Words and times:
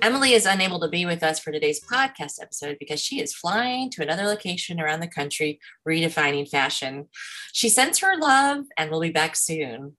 Emily 0.00 0.32
is 0.32 0.46
unable 0.46 0.78
to 0.80 0.88
be 0.88 1.06
with 1.06 1.22
us 1.22 1.40
for 1.40 1.50
today's 1.50 1.80
podcast 1.80 2.40
episode 2.40 2.76
because 2.78 3.00
she 3.00 3.20
is 3.20 3.34
flying 3.34 3.90
to 3.90 4.02
another 4.02 4.24
location 4.24 4.80
around 4.80 5.00
the 5.00 5.08
country 5.08 5.58
redefining 5.86 6.48
fashion. 6.48 7.08
She 7.52 7.68
sends 7.68 7.98
her 7.98 8.16
love 8.16 8.64
and 8.76 8.90
will 8.90 9.00
be 9.00 9.10
back 9.10 9.34
soon. 9.34 9.96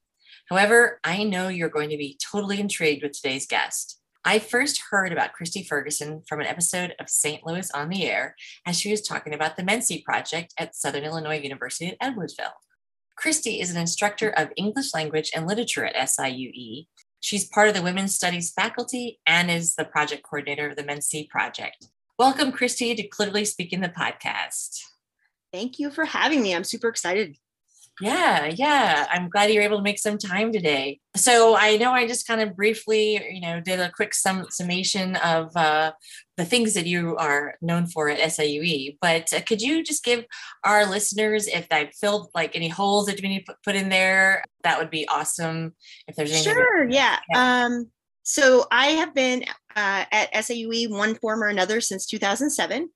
However, 0.48 1.00
I 1.04 1.22
know 1.24 1.48
you're 1.48 1.68
going 1.68 1.90
to 1.90 1.96
be 1.96 2.18
totally 2.30 2.60
intrigued 2.60 3.02
with 3.02 3.12
today's 3.12 3.46
guest. 3.46 4.00
I 4.24 4.38
first 4.38 4.82
heard 4.90 5.12
about 5.12 5.32
Christy 5.32 5.62
Ferguson 5.62 6.22
from 6.26 6.40
an 6.40 6.46
episode 6.46 6.94
of 6.98 7.08
St. 7.08 7.46
Louis 7.46 7.70
on 7.72 7.88
the 7.88 8.04
Air 8.06 8.36
as 8.66 8.78
she 8.78 8.90
was 8.90 9.02
talking 9.02 9.34
about 9.34 9.56
the 9.56 9.62
Mensi 9.62 10.02
Project 10.02 10.54
at 10.58 10.74
Southern 10.74 11.04
Illinois 11.04 11.40
University 11.40 11.88
at 11.88 12.00
Edwardsville. 12.00 12.52
Christy 13.16 13.60
is 13.60 13.70
an 13.70 13.76
instructor 13.76 14.30
of 14.30 14.52
English 14.56 14.94
language 14.94 15.30
and 15.34 15.46
literature 15.46 15.84
at 15.84 16.08
SIUE 16.08 16.86
She's 17.22 17.46
part 17.46 17.68
of 17.68 17.74
the 17.74 17.82
Women's 17.82 18.14
Studies 18.14 18.50
faculty 18.50 19.20
and 19.26 19.50
is 19.50 19.74
the 19.74 19.84
project 19.84 20.22
coordinator 20.22 20.68
of 20.68 20.76
the 20.76 20.82
Mensi 20.82 21.28
Project. 21.28 21.88
Welcome, 22.18 22.50
Christy, 22.50 22.94
to 22.94 23.06
Cliterally 23.08 23.46
Speaking 23.46 23.82
the 23.82 23.90
podcast. 23.90 24.80
Thank 25.52 25.78
you 25.78 25.90
for 25.90 26.06
having 26.06 26.42
me. 26.42 26.54
I'm 26.54 26.64
super 26.64 26.88
excited. 26.88 27.36
Yeah, 28.00 28.46
yeah. 28.46 29.06
I'm 29.10 29.28
glad 29.28 29.50
you're 29.50 29.62
able 29.62 29.76
to 29.76 29.82
make 29.82 29.98
some 29.98 30.16
time 30.16 30.50
today. 30.50 31.00
So 31.14 31.54
I 31.54 31.76
know 31.76 31.92
I 31.92 32.06
just 32.06 32.26
kind 32.26 32.40
of 32.40 32.56
briefly, 32.56 33.22
you 33.30 33.42
know, 33.42 33.60
did 33.60 33.80
a 33.80 33.90
quick 33.90 34.14
sum, 34.14 34.46
summation 34.48 35.16
of 35.16 35.54
uh, 35.54 35.92
the 36.40 36.46
things 36.46 36.72
that 36.72 36.86
you 36.86 37.16
are 37.16 37.54
known 37.60 37.86
for 37.86 38.08
at 38.08 38.18
SIUE, 38.18 38.96
but 39.02 39.30
uh, 39.34 39.42
could 39.42 39.60
you 39.60 39.84
just 39.84 40.02
give 40.02 40.24
our 40.64 40.86
listeners, 40.86 41.46
if 41.46 41.66
I 41.70 41.90
filled 42.00 42.30
like 42.34 42.56
any 42.56 42.68
holes 42.68 43.06
that 43.06 43.20
you 43.20 43.28
need 43.28 43.44
to 43.44 43.54
put 43.62 43.76
in 43.76 43.90
there, 43.90 44.42
that 44.64 44.78
would 44.78 44.88
be 44.88 45.06
awesome. 45.06 45.74
If 46.08 46.16
there's 46.16 46.32
anything. 46.32 46.54
Sure, 46.54 46.86
that- 46.86 46.94
yeah. 46.94 47.18
yeah. 47.30 47.64
Um, 47.66 47.90
so 48.22 48.66
I 48.70 48.86
have 48.86 49.14
been 49.14 49.44
uh, 49.76 50.04
at 50.10 50.32
SIUE 50.32 50.88
one 50.90 51.14
form 51.16 51.42
or 51.42 51.48
another 51.48 51.82
since 51.82 52.06
2007. 52.06 52.88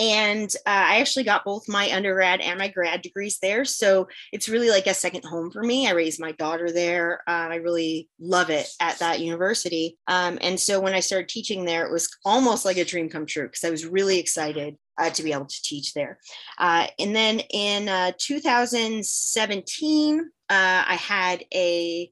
And 0.00 0.52
uh, 0.66 0.70
I 0.70 1.00
actually 1.00 1.24
got 1.24 1.44
both 1.44 1.68
my 1.68 1.92
undergrad 1.92 2.40
and 2.40 2.58
my 2.58 2.68
grad 2.68 3.02
degrees 3.02 3.38
there. 3.42 3.66
So 3.66 4.08
it's 4.32 4.48
really 4.48 4.70
like 4.70 4.86
a 4.86 4.94
second 4.94 5.26
home 5.26 5.50
for 5.50 5.62
me. 5.62 5.86
I 5.86 5.92
raised 5.92 6.18
my 6.18 6.32
daughter 6.32 6.72
there. 6.72 7.20
Uh, 7.28 7.48
I 7.50 7.56
really 7.56 8.08
love 8.18 8.48
it 8.48 8.66
at 8.80 8.98
that 9.00 9.20
university. 9.20 9.98
Um, 10.08 10.38
and 10.40 10.58
so 10.58 10.80
when 10.80 10.94
I 10.94 11.00
started 11.00 11.28
teaching 11.28 11.66
there, 11.66 11.86
it 11.86 11.92
was 11.92 12.08
almost 12.24 12.64
like 12.64 12.78
a 12.78 12.84
dream 12.84 13.10
come 13.10 13.26
true 13.26 13.46
because 13.46 13.62
I 13.62 13.70
was 13.70 13.84
really 13.84 14.18
excited 14.18 14.76
uh, 14.96 15.10
to 15.10 15.22
be 15.22 15.34
able 15.34 15.44
to 15.44 15.62
teach 15.62 15.92
there. 15.92 16.18
Uh, 16.58 16.86
and 16.98 17.14
then 17.14 17.40
in 17.50 17.90
uh, 17.90 18.12
2017, 18.18 20.20
uh, 20.20 20.22
I 20.48 20.94
had 20.94 21.44
a, 21.54 22.10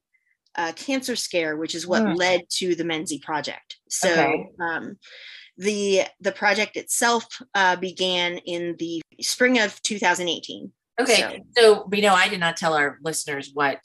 a, 0.56 0.75
cancer 0.75 1.17
scare, 1.17 1.56
which 1.56 1.75
is 1.75 1.86
what 1.86 2.02
mm. 2.02 2.17
led 2.17 2.42
to 2.50 2.75
the 2.75 2.84
Mensi 2.84 3.23
project. 3.23 3.78
So, 3.89 4.11
okay. 4.11 4.50
um, 4.61 4.98
the 5.59 6.03
the 6.20 6.33
project 6.33 6.77
itself 6.77 7.27
uh, 7.55 7.77
began 7.77 8.39
in 8.39 8.77
the 8.78 9.03
spring 9.20 9.59
of 9.59 9.81
2018. 9.83 10.73
Okay, 11.01 11.42
so, 11.56 11.62
so 11.62 11.87
we 11.91 12.01
know 12.01 12.14
I 12.14 12.29
did 12.29 12.41
not 12.41 12.57
tell 12.57 12.74
our 12.74 12.98
listeners 13.02 13.51
what 13.52 13.80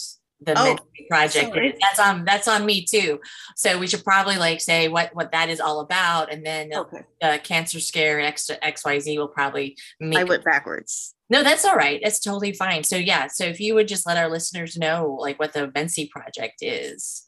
the 0.46 0.54
oh, 0.58 0.78
project 1.10 1.56
is. 1.58 1.74
That's 1.80 2.00
on 2.00 2.26
that's 2.26 2.48
on 2.48 2.66
me 2.66 2.86
too. 2.86 3.20
So 3.56 3.78
we 3.78 3.88
should 3.88 4.04
probably 4.04 4.38
like 4.38 4.62
say 4.62 4.88
what 4.88 5.14
what 5.16 5.32
that 5.32 5.50
is 5.50 5.60
all 5.60 5.80
about, 5.80 6.32
and 6.32 6.46
then 6.46 6.74
okay. 6.74 7.04
the 7.22 7.40
cancer 7.44 7.80
scare 7.80 8.20
X 8.20 8.50
X 8.62 8.86
Y 8.86 9.00
Z 9.00 9.18
will 9.18 9.28
probably. 9.28 9.78
Make 10.00 10.20
I 10.20 10.24
went 10.24 10.44
backwards. 10.44 11.16
No, 11.30 11.44
that's 11.44 11.66
all 11.66 11.76
right. 11.76 12.00
That's 12.04 12.20
totally 12.20 12.54
fine. 12.54 12.84
So 12.84 12.96
yeah, 12.96 13.28
so 13.28 13.46
if 13.46 13.60
you 13.60 13.74
would 13.74 13.88
just 13.88 14.06
let 14.06 14.18
our 14.18 14.30
listeners 14.30 14.78
know 14.78 15.18
like 15.20 15.40
what 15.40 15.54
the 15.54 15.68
Mensi 15.70 16.10
project 16.10 16.60
is. 16.62 17.28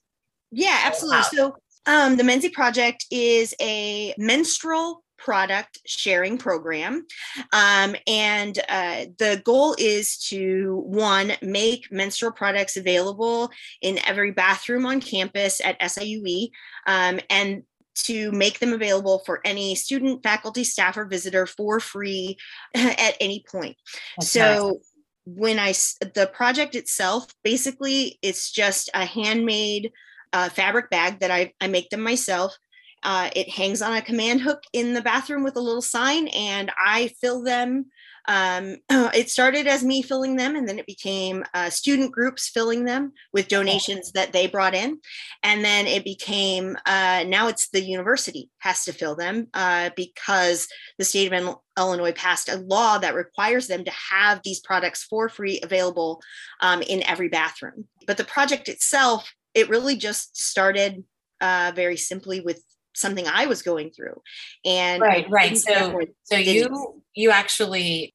Yeah, 0.51 0.81
absolutely. 0.83 1.23
So 1.37 1.55
um, 1.85 2.17
the 2.17 2.23
Mensi 2.23 2.51
Project 2.51 3.05
is 3.11 3.53
a 3.61 4.13
menstrual 4.17 5.03
product 5.17 5.79
sharing 5.85 6.37
program. 6.37 7.05
Um, 7.51 7.95
and 8.05 8.59
uh, 8.69 9.05
the 9.17 9.41
goal 9.43 9.75
is 9.79 10.17
to 10.29 10.83
one, 10.85 11.33
make 11.41 11.91
menstrual 11.91 12.31
products 12.31 12.77
available 12.77 13.49
in 13.81 13.99
every 14.05 14.31
bathroom 14.31 14.85
on 14.85 15.01
campus 15.01 15.61
at 15.63 15.79
SIUE. 15.79 16.49
Um, 16.85 17.19
and 17.29 17.63
to 17.95 18.31
make 18.33 18.59
them 18.59 18.73
available 18.73 19.23
for 19.25 19.39
any 19.45 19.73
student, 19.73 20.21
faculty, 20.21 20.63
staff, 20.63 20.97
or 20.97 21.05
visitor 21.05 21.45
for 21.45 21.79
free 21.79 22.37
at 22.75 23.15
any 23.19 23.43
point. 23.49 23.77
That's 24.17 24.31
so 24.31 24.67
nice. 24.67 24.91
when 25.25 25.59
I 25.59 26.09
the 26.13 26.29
project 26.33 26.75
itself, 26.75 27.33
basically, 27.43 28.19
it's 28.21 28.51
just 28.51 28.89
a 28.93 29.05
handmade 29.05 29.91
uh, 30.35 30.49
fabric 30.49 30.89
bag 30.89 31.19
that 31.19 31.31
I, 31.31 31.53
I 31.61 31.67
make 31.67 31.89
them 31.89 32.01
myself. 32.01 32.57
Uh, 33.03 33.29
it 33.35 33.47
hangs 33.49 33.81
on 33.81 33.95
a 33.95 34.01
command 34.01 34.41
hook 34.41 34.63
in 34.73 34.93
the 34.93 35.01
bathroom 35.01 35.43
with 35.43 35.55
a 35.55 35.61
little 35.61 35.81
sign, 35.81 36.27
and 36.29 36.71
I 36.77 37.13
fill 37.21 37.41
them. 37.41 37.85
Um, 38.27 38.77
it 38.89 39.29
started 39.29 39.65
as 39.65 39.81
me 39.81 40.01
filling 40.01 40.35
them, 40.35 40.57
and 40.57 40.67
then 40.67 40.77
it 40.77 40.87
became 40.87 41.45
uh, 41.53 41.69
student 41.69 42.11
groups 42.11 42.49
filling 42.49 42.83
them 42.83 43.13
with 43.31 43.47
donations 43.47 44.11
that 44.11 44.33
they 44.33 44.47
brought 44.47 44.73
in. 44.73 44.99
And 45.41 45.63
then 45.63 45.87
it 45.87 46.03
became 46.03 46.75
uh, 46.85 47.23
now 47.27 47.47
it's 47.47 47.69
the 47.69 47.81
university 47.81 48.49
has 48.57 48.83
to 48.85 48.91
fill 48.91 49.15
them 49.15 49.47
uh, 49.53 49.91
because 49.95 50.67
the 50.97 51.05
state 51.05 51.31
of 51.31 51.57
Illinois 51.77 52.11
passed 52.11 52.49
a 52.49 52.57
law 52.57 52.97
that 52.97 53.15
requires 53.15 53.67
them 53.67 53.85
to 53.85 53.91
have 54.11 54.41
these 54.43 54.59
products 54.59 55.03
for 55.03 55.29
free 55.29 55.61
available 55.63 56.21
um, 56.59 56.81
in 56.81 57.03
every 57.03 57.29
bathroom. 57.29 57.87
But 58.05 58.17
the 58.17 58.25
project 58.25 58.67
itself 58.67 59.31
it 59.55 59.69
really 59.69 59.95
just 59.95 60.37
started 60.37 61.03
uh, 61.41 61.71
very 61.75 61.97
simply 61.97 62.41
with 62.41 62.61
something 62.95 63.27
I 63.27 63.45
was 63.47 63.61
going 63.61 63.91
through. 63.91 64.21
And 64.65 65.01
right, 65.01 65.25
right. 65.29 65.57
So, 65.57 66.01
so 66.23 66.35
you 66.35 67.01
you 67.13 67.31
actually 67.31 68.14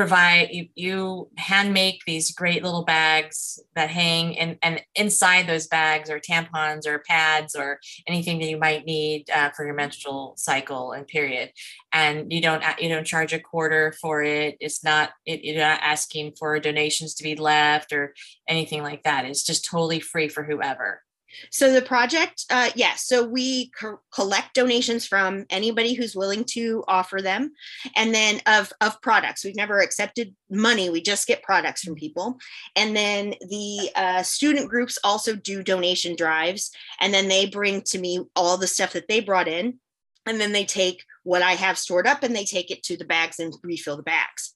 provide 0.00 0.48
you, 0.50 0.66
you 0.74 1.28
hand 1.36 1.74
make 1.74 2.02
these 2.06 2.32
great 2.32 2.64
little 2.64 2.86
bags 2.86 3.60
that 3.74 3.90
hang 3.90 4.38
and 4.38 4.56
and 4.62 4.82
inside 4.94 5.46
those 5.46 5.66
bags 5.66 6.08
are 6.08 6.18
tampons 6.18 6.86
or 6.86 7.00
pads 7.00 7.54
or 7.54 7.78
anything 8.06 8.38
that 8.38 8.48
you 8.48 8.56
might 8.56 8.86
need 8.86 9.28
uh, 9.28 9.50
for 9.50 9.66
your 9.66 9.74
menstrual 9.74 10.32
cycle 10.38 10.92
and 10.92 11.06
period. 11.06 11.50
And 11.92 12.32
you 12.32 12.40
don't 12.40 12.64
you 12.78 12.88
don't 12.88 13.06
charge 13.06 13.34
a 13.34 13.38
quarter 13.38 13.92
for 14.00 14.22
it. 14.22 14.56
It's 14.58 14.82
not 14.82 15.10
it, 15.26 15.44
you're 15.44 15.58
not 15.58 15.80
asking 15.82 16.32
for 16.38 16.58
donations 16.58 17.12
to 17.16 17.22
be 17.22 17.36
left 17.36 17.92
or 17.92 18.14
anything 18.48 18.82
like 18.82 19.02
that. 19.02 19.26
It's 19.26 19.44
just 19.44 19.66
totally 19.66 20.00
free 20.00 20.28
for 20.28 20.44
whoever 20.44 21.02
so 21.50 21.72
the 21.72 21.82
project, 21.82 22.44
uh, 22.50 22.70
yes. 22.74 22.76
Yeah, 22.76 22.94
so 22.96 23.24
we 23.24 23.70
co- 23.70 24.00
collect 24.12 24.54
donations 24.54 25.06
from 25.06 25.46
anybody 25.50 25.94
who's 25.94 26.16
willing 26.16 26.44
to 26.50 26.84
offer 26.88 27.20
them, 27.22 27.52
and 27.96 28.14
then 28.14 28.40
of 28.46 28.72
of 28.80 29.00
products. 29.00 29.44
We've 29.44 29.56
never 29.56 29.80
accepted 29.80 30.34
money. 30.50 30.90
We 30.90 31.02
just 31.02 31.26
get 31.26 31.42
products 31.42 31.82
from 31.82 31.94
people, 31.94 32.38
and 32.76 32.96
then 32.96 33.34
the 33.48 33.90
uh, 33.94 34.22
student 34.22 34.68
groups 34.68 34.98
also 35.04 35.34
do 35.36 35.62
donation 35.62 36.16
drives, 36.16 36.70
and 37.00 37.12
then 37.14 37.28
they 37.28 37.46
bring 37.46 37.82
to 37.82 37.98
me 37.98 38.20
all 38.34 38.56
the 38.56 38.66
stuff 38.66 38.92
that 38.94 39.08
they 39.08 39.20
brought 39.20 39.48
in, 39.48 39.78
and 40.26 40.40
then 40.40 40.52
they 40.52 40.64
take 40.64 41.04
what 41.22 41.42
I 41.42 41.52
have 41.52 41.78
stored 41.78 42.06
up 42.06 42.22
and 42.22 42.34
they 42.34 42.44
take 42.44 42.70
it 42.70 42.82
to 42.84 42.96
the 42.96 43.04
bags 43.04 43.38
and 43.38 43.54
refill 43.62 43.96
the 43.96 44.02
bags. 44.02 44.54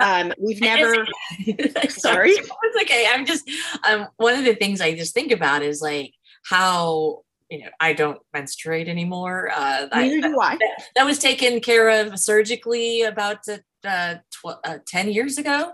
Um, 0.00 0.32
we've 0.38 0.60
never. 0.60 0.94
sorry. 1.88 2.30
It's 2.30 2.82
okay. 2.82 3.06
I'm 3.10 3.26
just. 3.26 3.48
Um, 3.88 4.08
one 4.16 4.34
of 4.34 4.44
the 4.44 4.54
things 4.54 4.80
I 4.80 4.94
just 4.94 5.14
think 5.14 5.32
about 5.32 5.62
is 5.62 5.80
like 5.80 6.12
how 6.44 7.22
you 7.50 7.60
know 7.60 7.70
I 7.80 7.92
don't 7.92 8.18
menstruate 8.32 8.88
anymore. 8.88 9.50
Uh, 9.54 9.86
Neither 9.94 10.20
that, 10.22 10.28
do 10.28 10.40
I. 10.40 10.56
That, 10.56 10.84
that, 10.96 11.06
was 11.06 11.18
taken 11.18 11.60
care 11.60 11.88
of 11.88 12.18
surgically 12.18 13.02
about 13.02 13.38
uh, 13.84 14.14
tw- 14.30 14.60
uh, 14.64 14.78
ten 14.86 15.10
years 15.10 15.38
ago, 15.38 15.72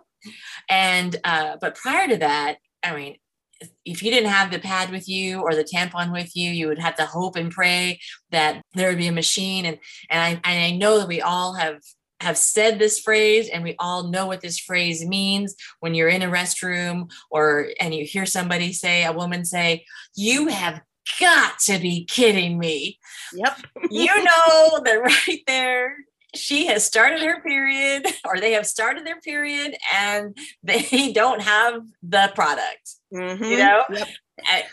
and 0.69 1.17
uh, 1.25 1.57
but 1.61 1.75
prior 1.75 2.09
to 2.09 2.17
that, 2.19 2.59
I 2.83 2.97
mean, 2.97 3.17
if 3.85 4.03
you 4.03 4.11
didn't 4.11 4.31
have 4.31 4.51
the 4.51 4.59
pad 4.59 4.91
with 4.91 5.09
you 5.09 5.41
or 5.41 5.55
the 5.55 5.65
tampon 5.65 6.13
with 6.13 6.37
you, 6.37 6.51
you 6.51 6.69
would 6.69 6.79
have 6.79 6.97
to 6.97 7.07
hope 7.07 7.37
and 7.37 7.51
pray 7.51 7.99
that 8.31 8.63
there 8.75 8.89
would 8.89 8.99
be 8.99 9.09
a 9.09 9.13
machine. 9.13 9.65
And 9.65 9.79
and 10.11 10.21
I 10.21 10.29
and 10.51 10.65
I 10.65 10.77
know 10.77 10.99
that 10.99 11.09
we 11.09 11.21
all 11.21 11.55
have 11.55 11.81
have 12.21 12.37
said 12.37 12.79
this 12.79 13.01
phrase 13.01 13.49
and 13.49 13.63
we 13.63 13.77
all 13.79 14.09
know 14.09 14.27
what 14.27 14.41
this 14.41 14.59
phrase 14.59 15.07
means 15.07 15.55
when 15.81 15.95
you're 15.95 16.09
in 16.09 16.23
a 16.23 16.29
restroom 16.29 17.11
or 17.31 17.69
and 17.81 17.95
you 17.95 18.05
hear 18.05 18.27
somebody 18.27 18.73
say 18.73 19.05
a 19.05 19.13
woman 19.13 19.45
say 19.45 19.85
you 20.17 20.49
have 20.49 20.81
got 21.21 21.59
to 21.59 21.79
be 21.79 22.05
kidding 22.05 22.59
me. 22.59 22.99
Yep. 23.35 23.59
you 23.91 24.25
know 24.25 24.81
that 24.85 25.01
right 25.29 25.43
there 25.47 25.97
she 26.35 26.67
has 26.67 26.85
started 26.85 27.21
her 27.23 27.41
period 27.41 28.07
or 28.25 28.39
they 28.39 28.53
have 28.53 28.67
started 28.67 29.07
their 29.07 29.21
period 29.21 29.77
and 29.95 30.37
they 30.63 31.13
don't 31.15 31.43
have 31.43 31.83
the 32.03 32.31
product 32.35 32.97
mm-hmm. 33.13 33.45
you 33.45 33.57
know 33.59 33.83
yep. 33.91 34.09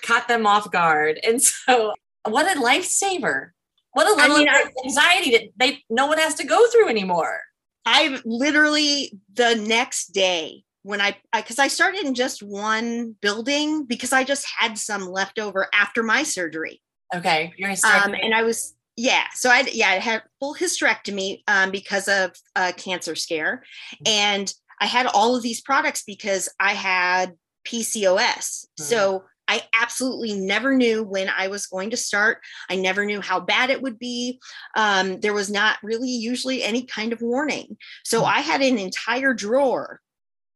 caught 0.02 0.28
them 0.28 0.46
off 0.46 0.70
guard 0.72 1.20
and 1.24 1.42
so 1.42 1.94
what 2.28 2.56
a 2.56 2.60
lifesaver 2.60 3.52
what 3.96 4.08
a 4.08 4.14
level 4.14 4.36
I 4.36 4.40
mean, 4.40 4.50
of 4.50 4.72
anxiety 4.86 5.32
that 5.32 5.42
they 5.58 5.84
no 5.90 6.08
one 6.08 6.18
has 6.18 6.36
to 6.36 6.46
go 6.46 6.68
through 6.68 6.90
anymore 6.90 7.42
i 7.86 8.20
literally 8.26 9.12
the 9.34 9.56
next 9.56 10.08
day 10.08 10.64
when 10.84 11.02
I 11.02 11.18
because 11.34 11.58
I, 11.58 11.64
I, 11.64 11.68
started 11.68 12.06
in 12.06 12.14
just 12.14 12.44
one 12.44 13.16
building 13.20 13.86
because 13.86 14.14
I 14.14 14.24
just 14.24 14.46
had 14.56 14.78
some 14.78 15.08
left 15.08 15.40
over 15.40 15.68
after 15.74 16.04
my 16.04 16.22
surgery. 16.22 16.80
Okay, 17.12 17.52
you're 17.58 17.72
um, 17.72 18.14
and 18.14 18.36
I 18.36 18.44
was 18.44 18.76
yeah 18.98 19.26
so 19.34 19.50
i 19.50 19.64
yeah 19.72 19.90
i 19.90 20.00
had 20.00 20.24
full 20.40 20.56
hysterectomy 20.56 21.42
um, 21.48 21.72
because 21.72 22.08
of 22.08 22.32
a 22.56 22.72
cancer 22.74 23.16
scare 23.16 23.64
mm-hmm. 23.94 24.04
and 24.08 24.54
i 24.80 24.86
had 24.86 25.06
all 25.06 25.36
of 25.36 25.44
these 25.44 25.62
products 25.62 26.04
because 26.06 26.50
i 26.60 26.74
had 26.74 27.34
pcos 27.68 28.16
mm-hmm. 28.16 28.84
so 28.84 29.24
i 29.48 29.62
absolutely 29.74 30.34
never 30.34 30.76
knew 30.76 31.04
when 31.04 31.30
i 31.30 31.48
was 31.48 31.68
going 31.68 31.90
to 31.90 31.98
start 31.98 32.40
i 32.70 32.76
never 32.76 33.06
knew 33.06 33.22
how 33.22 33.40
bad 33.40 33.70
it 33.70 33.82
would 33.82 34.00
be 34.00 34.40
um, 34.76 35.20
there 35.20 35.34
was 35.34 35.50
not 35.50 35.78
really 35.84 36.10
usually 36.10 36.64
any 36.64 36.84
kind 36.84 37.14
of 37.14 37.22
warning 37.22 37.78
so 38.04 38.22
mm-hmm. 38.22 38.38
i 38.38 38.40
had 38.40 38.62
an 38.62 38.78
entire 38.78 39.34
drawer 39.34 40.00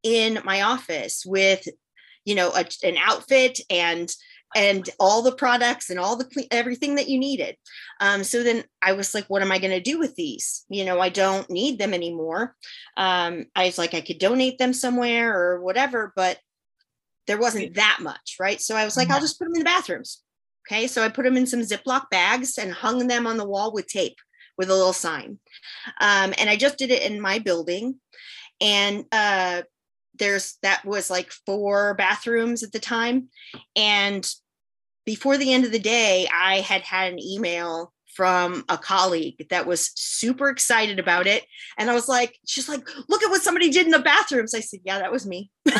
in 0.02 0.38
my 0.44 0.62
office 0.62 1.24
with 1.26 1.66
you 2.24 2.34
know 2.34 2.50
a, 2.50 2.64
an 2.82 2.96
outfit 2.96 3.60
and 3.68 4.14
and 4.54 4.88
all 4.98 5.22
the 5.22 5.32
products 5.32 5.90
and 5.90 5.98
all 5.98 6.16
the 6.16 6.46
everything 6.50 6.96
that 6.96 7.08
you 7.08 7.18
needed. 7.18 7.56
Um, 8.00 8.24
so 8.24 8.42
then 8.42 8.64
I 8.82 8.92
was 8.92 9.14
like, 9.14 9.26
what 9.26 9.42
am 9.42 9.52
I 9.52 9.58
going 9.58 9.72
to 9.72 9.80
do 9.80 9.98
with 9.98 10.16
these? 10.16 10.64
You 10.68 10.84
know, 10.84 10.98
I 11.00 11.08
don't 11.08 11.48
need 11.50 11.78
them 11.78 11.94
anymore. 11.94 12.56
Um, 12.96 13.46
I 13.54 13.66
was 13.66 13.78
like, 13.78 13.94
I 13.94 14.00
could 14.00 14.18
donate 14.18 14.58
them 14.58 14.72
somewhere 14.72 15.38
or 15.38 15.60
whatever, 15.60 16.12
but 16.16 16.38
there 17.30 17.38
wasn't 17.38 17.74
that 17.74 17.98
much, 18.02 18.38
right? 18.40 18.60
So 18.60 18.74
I 18.74 18.84
was 18.84 18.96
like, 18.96 19.08
I'll 19.08 19.20
just 19.20 19.38
put 19.38 19.44
them 19.44 19.54
in 19.54 19.60
the 19.60 19.64
bathrooms. 19.64 20.20
Okay. 20.66 20.88
So 20.88 21.04
I 21.04 21.08
put 21.08 21.24
them 21.24 21.36
in 21.36 21.46
some 21.46 21.60
Ziploc 21.60 22.10
bags 22.10 22.58
and 22.58 22.72
hung 22.72 23.06
them 23.06 23.24
on 23.24 23.36
the 23.36 23.46
wall 23.46 23.72
with 23.72 23.86
tape 23.86 24.16
with 24.58 24.68
a 24.68 24.74
little 24.74 24.92
sign. 24.92 25.38
Um, 26.00 26.34
and 26.38 26.50
I 26.50 26.56
just 26.56 26.76
did 26.76 26.90
it 26.90 27.08
in 27.08 27.20
my 27.20 27.38
building. 27.38 28.00
And 28.60 29.04
uh, 29.12 29.62
there's 30.18 30.58
that 30.62 30.84
was 30.84 31.08
like 31.08 31.30
four 31.46 31.94
bathrooms 31.94 32.64
at 32.64 32.72
the 32.72 32.78
time 32.78 33.28
and 33.76 34.28
before 35.06 35.38
the 35.38 35.52
end 35.52 35.64
of 35.64 35.72
the 35.72 35.78
day 35.78 36.28
i 36.32 36.56
had 36.56 36.82
had 36.82 37.12
an 37.12 37.18
email 37.18 37.92
from 38.14 38.64
a 38.68 38.76
colleague 38.76 39.46
that 39.50 39.66
was 39.66 39.92
super 39.94 40.48
excited 40.48 40.98
about 40.98 41.26
it 41.26 41.44
and 41.78 41.90
i 41.90 41.94
was 41.94 42.08
like 42.08 42.36
she's 42.46 42.68
like 42.68 42.86
look 43.08 43.22
at 43.22 43.30
what 43.30 43.42
somebody 43.42 43.70
did 43.70 43.86
in 43.86 43.92
the 43.92 43.98
bathrooms 43.98 44.54
i 44.54 44.60
said 44.60 44.80
yeah 44.84 44.98
that 44.98 45.12
was 45.12 45.26
me 45.26 45.50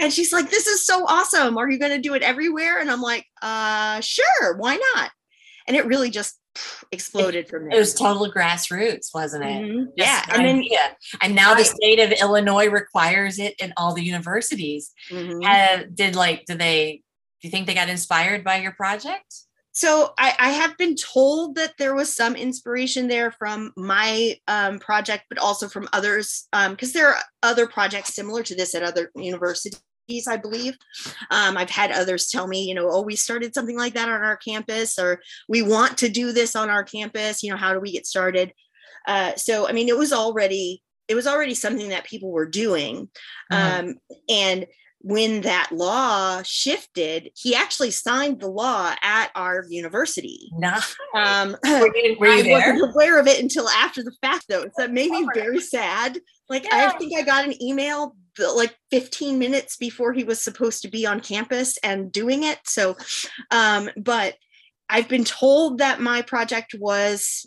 and 0.00 0.12
she's 0.12 0.32
like 0.32 0.50
this 0.50 0.66
is 0.66 0.84
so 0.84 1.04
awesome 1.06 1.58
are 1.58 1.70
you 1.70 1.78
going 1.78 1.92
to 1.92 1.98
do 1.98 2.14
it 2.14 2.22
everywhere 2.22 2.80
and 2.80 2.90
i'm 2.90 3.02
like 3.02 3.26
uh 3.42 4.00
sure 4.00 4.56
why 4.56 4.78
not 4.94 5.10
and 5.66 5.76
it 5.76 5.86
really 5.86 6.10
just 6.10 6.38
exploded 6.90 7.48
from 7.48 7.64
there. 7.64 7.76
It 7.76 7.80
was 7.80 7.94
total 7.94 8.30
grassroots, 8.30 9.14
wasn't 9.14 9.44
it? 9.44 9.62
Mm-hmm. 9.62 9.84
Yeah. 9.96 10.24
And 10.30 10.46
then, 10.46 10.62
yeah. 10.62 10.92
And 11.20 11.34
now 11.34 11.54
the 11.54 11.64
state 11.64 11.98
of 11.98 12.12
Illinois 12.12 12.68
requires 12.68 13.38
it 13.38 13.54
in 13.58 13.72
all 13.76 13.94
the 13.94 14.04
universities. 14.04 14.92
Mm-hmm. 15.10 15.40
Uh, 15.44 15.84
did 15.94 16.14
like, 16.14 16.44
do 16.46 16.54
they, 16.54 17.02
do 17.40 17.48
you 17.48 17.50
think 17.50 17.66
they 17.66 17.74
got 17.74 17.88
inspired 17.88 18.44
by 18.44 18.56
your 18.58 18.72
project? 18.72 19.34
So 19.72 20.12
I, 20.18 20.34
I 20.38 20.50
have 20.50 20.76
been 20.76 20.94
told 20.96 21.54
that 21.54 21.72
there 21.78 21.94
was 21.94 22.14
some 22.14 22.36
inspiration 22.36 23.08
there 23.08 23.32
from 23.32 23.72
my 23.76 24.36
um, 24.46 24.78
project, 24.78 25.24
but 25.28 25.38
also 25.38 25.66
from 25.68 25.88
others, 25.92 26.46
because 26.52 26.88
um, 26.90 26.92
there 26.92 27.08
are 27.08 27.22
other 27.42 27.66
projects 27.66 28.14
similar 28.14 28.42
to 28.42 28.54
this 28.54 28.74
at 28.74 28.82
other 28.82 29.10
universities 29.16 29.80
I 30.28 30.36
believe. 30.36 30.76
Um, 31.30 31.56
I've 31.56 31.70
had 31.70 31.90
others 31.90 32.28
tell 32.28 32.46
me, 32.46 32.64
you 32.64 32.74
know, 32.74 32.88
oh, 32.90 33.02
we 33.02 33.16
started 33.16 33.54
something 33.54 33.78
like 33.78 33.94
that 33.94 34.08
on 34.08 34.22
our 34.22 34.36
campus, 34.36 34.98
or 34.98 35.20
we 35.48 35.62
want 35.62 35.96
to 35.98 36.08
do 36.08 36.32
this 36.32 36.54
on 36.54 36.68
our 36.68 36.84
campus. 36.84 37.42
You 37.42 37.50
know, 37.50 37.56
how 37.56 37.72
do 37.72 37.80
we 37.80 37.92
get 37.92 38.06
started? 38.06 38.52
Uh, 39.06 39.34
so, 39.36 39.66
I 39.66 39.72
mean, 39.72 39.88
it 39.88 39.96
was 39.96 40.12
already 40.12 40.82
it 41.08 41.14
was 41.14 41.26
already 41.26 41.54
something 41.54 41.88
that 41.90 42.04
people 42.04 42.30
were 42.30 42.46
doing, 42.46 43.08
mm-hmm. 43.50 43.88
um, 43.88 43.94
and 44.28 44.66
when 45.02 45.42
that 45.42 45.70
law 45.72 46.42
shifted, 46.44 47.30
he 47.34 47.54
actually 47.54 47.90
signed 47.90 48.40
the 48.40 48.48
law 48.48 48.94
at 49.02 49.30
our 49.34 49.64
university. 49.68 50.50
No, 50.56 50.78
um, 51.14 51.56
were 51.64 51.96
you, 51.96 52.16
were 52.18 52.26
you 52.28 52.32
I 52.38 52.42
there? 52.42 52.72
wasn't 52.74 52.92
aware 52.94 53.18
of 53.18 53.26
it 53.26 53.40
until 53.40 53.68
after 53.68 54.02
the 54.02 54.14
fact, 54.20 54.46
though. 54.48 54.62
So 54.62 54.70
that 54.78 54.92
made 54.92 55.10
me 55.10 55.26
very 55.34 55.60
sad. 55.60 56.18
Like 56.48 56.64
yeah. 56.64 56.92
I 56.94 56.98
think 56.98 57.18
I 57.18 57.22
got 57.22 57.44
an 57.44 57.60
email 57.62 58.16
like 58.38 58.76
15 58.90 59.38
minutes 59.38 59.76
before 59.76 60.12
he 60.12 60.24
was 60.24 60.40
supposed 60.40 60.82
to 60.82 60.88
be 60.88 61.06
on 61.06 61.20
campus 61.20 61.76
and 61.82 62.10
doing 62.10 62.44
it. 62.44 62.60
So, 62.64 62.96
um, 63.50 63.90
but 63.96 64.36
I've 64.88 65.08
been 65.08 65.24
told 65.24 65.78
that 65.78 66.00
my 66.00 66.22
project 66.22 66.74
was 66.78 67.46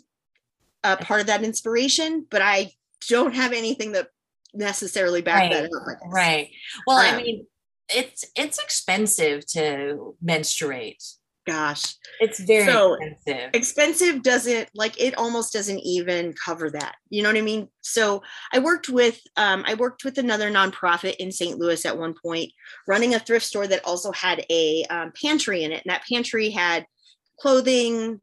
a 0.84 0.96
part 0.96 1.20
of 1.20 1.26
that 1.26 1.42
inspiration, 1.42 2.26
but 2.30 2.42
I 2.42 2.72
don't 3.08 3.34
have 3.34 3.52
anything 3.52 3.92
that 3.92 4.08
necessarily 4.56 5.22
back 5.22 5.50
right. 5.50 5.52
that 5.52 5.64
up. 5.64 5.98
Right. 6.06 6.50
Well, 6.86 6.98
um, 6.98 7.14
I 7.14 7.22
mean, 7.22 7.46
it's 7.94 8.24
it's 8.34 8.58
expensive 8.58 9.46
to 9.46 10.16
menstruate 10.20 11.02
gosh 11.46 11.94
it's 12.18 12.40
very 12.40 12.66
so 12.66 12.94
expensive 12.94 13.50
expensive 13.54 14.22
doesn't 14.22 14.68
like 14.74 15.00
it 15.00 15.16
almost 15.16 15.52
doesn't 15.52 15.78
even 15.80 16.34
cover 16.44 16.70
that 16.70 16.96
you 17.08 17.22
know 17.22 17.28
what 17.28 17.38
i 17.38 17.40
mean 17.40 17.68
so 17.82 18.20
i 18.52 18.58
worked 18.58 18.88
with 18.88 19.20
um, 19.36 19.62
i 19.66 19.74
worked 19.74 20.04
with 20.04 20.18
another 20.18 20.50
nonprofit 20.50 21.14
in 21.16 21.30
st 21.30 21.58
louis 21.58 21.86
at 21.86 21.96
one 21.96 22.14
point 22.20 22.50
running 22.88 23.14
a 23.14 23.18
thrift 23.18 23.46
store 23.46 23.68
that 23.68 23.84
also 23.84 24.10
had 24.12 24.44
a 24.50 24.84
um, 24.90 25.12
pantry 25.20 25.62
in 25.62 25.70
it 25.70 25.82
and 25.84 25.92
that 25.92 26.04
pantry 26.10 26.50
had 26.50 26.84
clothing 27.38 28.20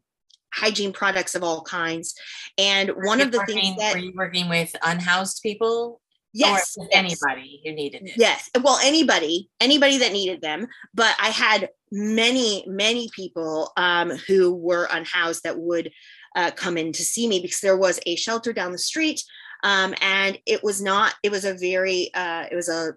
hygiene 0.53 0.91
products 0.91 1.33
of 1.33 1.44
all 1.44 1.62
kinds 1.62 2.13
and 2.57 2.89
one 3.03 3.21
of 3.21 3.31
the 3.31 3.44
things 3.45 3.77
that 3.77 3.94
were 3.94 4.01
you 4.01 4.13
working 4.15 4.50
with 4.50 4.75
unhoused 4.83 5.41
people 5.41 6.01
Yes, 6.33 6.75
yes, 6.77 6.88
anybody 6.91 7.62
who 7.63 7.74
needed 7.74 8.07
it. 8.07 8.13
Yes, 8.18 8.50
well, 8.62 8.80
anybody, 8.83 9.50
anybody 9.62 9.97
that 10.00 10.12
needed 10.12 10.41
them. 10.41 10.68
But 10.94 11.15
I 11.21 11.30
had 11.30 11.69
many, 11.91 12.63
many 12.68 13.09
people 13.15 13.71
um, 13.77 14.09
who 14.09 14.53
were 14.53 14.88
unhoused 14.91 15.44
that 15.44 15.59
would 15.59 15.91
uh, 16.35 16.51
come 16.51 16.77
in 16.77 16.91
to 16.93 17.03
see 17.03 17.27
me 17.27 17.39
because 17.39 17.60
there 17.60 17.77
was 17.77 18.00
a 18.05 18.15
shelter 18.15 18.51
down 18.51 18.72
the 18.72 18.79
street, 18.79 19.24
um, 19.63 19.93
and 20.01 20.39
it 20.46 20.63
was 20.63 20.81
not. 20.81 21.13
It 21.22 21.31
was 21.31 21.46
a 21.46 21.53
very. 21.53 22.12
Uh, 22.13 22.46
it 22.51 22.55
was 22.55 22.69
a 22.69 22.93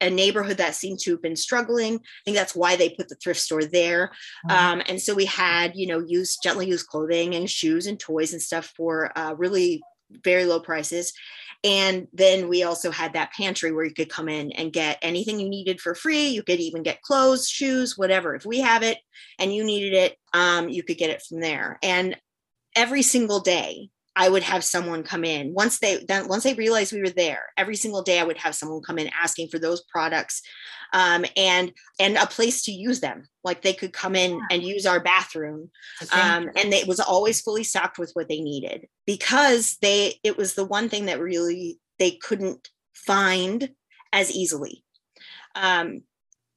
a, 0.00 0.10
neighborhood 0.10 0.58
that 0.58 0.74
seemed 0.74 1.00
to 1.00 1.12
have 1.12 1.22
been 1.22 1.36
struggling. 1.36 1.94
I 1.94 2.22
think 2.24 2.36
that's 2.36 2.54
why 2.54 2.76
they 2.76 2.90
put 2.90 3.08
the 3.08 3.16
thrift 3.16 3.40
store 3.40 3.64
there. 3.64 4.12
Mm-hmm. 4.48 4.50
Um, 4.50 4.82
and 4.88 5.00
so 5.00 5.14
we 5.14 5.24
had, 5.24 5.74
you 5.74 5.86
know, 5.86 6.00
used 6.06 6.40
gently 6.42 6.68
used 6.68 6.86
clothing 6.86 7.34
and 7.34 7.50
shoes 7.50 7.86
and 7.86 7.98
toys 7.98 8.32
and 8.32 8.42
stuff 8.42 8.72
for 8.76 9.16
uh, 9.16 9.34
really 9.36 9.82
very 10.22 10.44
low 10.44 10.60
prices. 10.60 11.12
And 11.64 12.08
then 12.12 12.48
we 12.48 12.62
also 12.62 12.90
had 12.90 13.14
that 13.14 13.32
pantry 13.32 13.72
where 13.72 13.86
you 13.86 13.94
could 13.94 14.10
come 14.10 14.28
in 14.28 14.52
and 14.52 14.72
get 14.72 14.98
anything 15.00 15.40
you 15.40 15.48
needed 15.48 15.80
for 15.80 15.94
free. 15.94 16.28
You 16.28 16.42
could 16.42 16.60
even 16.60 16.82
get 16.82 17.00
clothes, 17.00 17.48
shoes, 17.48 17.96
whatever. 17.96 18.34
If 18.34 18.44
we 18.44 18.60
have 18.60 18.82
it 18.82 18.98
and 19.38 19.52
you 19.52 19.64
needed 19.64 19.94
it, 19.94 20.18
um, 20.34 20.68
you 20.68 20.82
could 20.82 20.98
get 20.98 21.08
it 21.08 21.22
from 21.22 21.40
there. 21.40 21.78
And 21.82 22.16
every 22.76 23.00
single 23.00 23.40
day, 23.40 23.88
I 24.16 24.28
would 24.28 24.42
have 24.44 24.62
someone 24.62 25.02
come 25.02 25.24
in 25.24 25.54
once 25.54 25.78
they 25.78 26.04
then 26.06 26.28
once 26.28 26.44
they 26.44 26.54
realized 26.54 26.92
we 26.92 27.00
were 27.00 27.10
there. 27.10 27.46
Every 27.56 27.76
single 27.76 28.02
day, 28.02 28.20
I 28.20 28.24
would 28.24 28.38
have 28.38 28.54
someone 28.54 28.82
come 28.82 28.98
in 28.98 29.10
asking 29.20 29.48
for 29.48 29.58
those 29.58 29.82
products, 29.82 30.42
um, 30.92 31.24
and 31.36 31.72
and 31.98 32.16
a 32.16 32.26
place 32.26 32.62
to 32.64 32.72
use 32.72 33.00
them. 33.00 33.26
Like 33.42 33.62
they 33.62 33.72
could 33.72 33.92
come 33.92 34.14
in 34.14 34.40
and 34.50 34.62
use 34.62 34.86
our 34.86 35.00
bathroom, 35.00 35.70
um, 36.12 36.48
and 36.56 36.72
it 36.72 36.86
was 36.86 37.00
always 37.00 37.40
fully 37.40 37.64
stocked 37.64 37.98
with 37.98 38.10
what 38.14 38.28
they 38.28 38.40
needed 38.40 38.86
because 39.06 39.76
they 39.82 40.14
it 40.22 40.36
was 40.36 40.54
the 40.54 40.64
one 40.64 40.88
thing 40.88 41.06
that 41.06 41.20
really 41.20 41.80
they 41.98 42.12
couldn't 42.12 42.68
find 42.94 43.70
as 44.12 44.30
easily. 44.30 44.84
Um, 45.56 46.02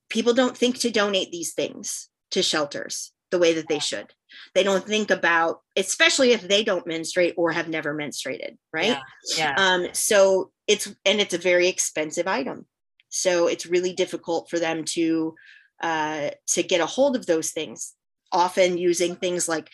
people 0.09 0.33
don't 0.33 0.57
think 0.57 0.77
to 0.79 0.91
donate 0.91 1.31
these 1.31 1.53
things 1.53 2.09
to 2.31 2.43
shelters 2.43 3.11
the 3.31 3.39
way 3.39 3.53
that 3.53 3.67
they 3.67 3.79
should 3.79 4.13
they 4.53 4.63
don't 4.63 4.85
think 4.85 5.11
about 5.11 5.61
especially 5.75 6.31
if 6.31 6.41
they 6.41 6.63
don't 6.63 6.87
menstruate 6.87 7.33
or 7.37 7.51
have 7.51 7.67
never 7.67 7.93
menstruated 7.93 8.57
right? 8.73 8.97
Yeah, 9.35 9.37
yeah. 9.37 9.55
um 9.57 9.87
so 9.93 10.51
it's 10.67 10.87
and 11.05 11.19
it's 11.19 11.33
a 11.33 11.39
very 11.39 11.67
expensive 11.67 12.27
item. 12.27 12.65
So 13.09 13.47
it's 13.47 13.65
really 13.65 13.93
difficult 13.93 14.49
for 14.49 14.59
them 14.59 14.83
to 14.85 15.35
uh 15.81 16.31
to 16.47 16.63
get 16.63 16.81
a 16.81 16.85
hold 16.85 17.15
of 17.15 17.25
those 17.25 17.51
things 17.51 17.93
often 18.31 18.77
using 18.77 19.15
things 19.15 19.47
like 19.47 19.69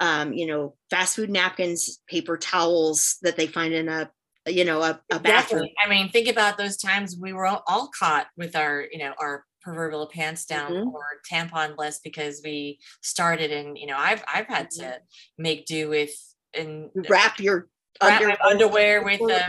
um 0.00 0.32
you 0.32 0.46
know 0.46 0.74
fast 0.90 1.16
food 1.16 1.30
napkins 1.30 2.00
paper 2.06 2.36
towels 2.36 3.16
that 3.22 3.36
they 3.36 3.46
find 3.46 3.72
in 3.72 3.88
a 3.88 4.10
you 4.46 4.64
know 4.64 4.82
a, 4.82 5.00
a 5.10 5.18
bathroom. 5.18 5.68
I 5.84 5.88
mean 5.88 6.10
think 6.10 6.28
about 6.28 6.58
those 6.58 6.76
times 6.76 7.16
we 7.20 7.32
were 7.32 7.46
all, 7.46 7.62
all 7.66 7.90
caught 7.98 8.26
with 8.36 8.54
our 8.54 8.86
you 8.90 8.98
know 8.98 9.14
our 9.18 9.44
proverbial 9.66 10.06
pants 10.06 10.44
down 10.44 10.70
mm-hmm. 10.70 10.88
or 10.90 11.04
tamponless 11.28 11.96
because 12.04 12.40
we 12.44 12.78
started 13.02 13.50
and 13.50 13.76
you 13.76 13.84
know 13.84 13.96
I've 13.98 14.22
I've 14.32 14.46
had 14.46 14.70
mm-hmm. 14.70 14.82
to 14.82 14.98
make 15.38 15.66
do 15.66 15.88
with 15.88 16.12
and 16.56 16.88
wrap 17.08 17.40
your 17.40 17.66
wrap 18.00 18.20
under- 18.20 18.36
underwear 18.44 19.02
with 19.02 19.20
uh, 19.20 19.42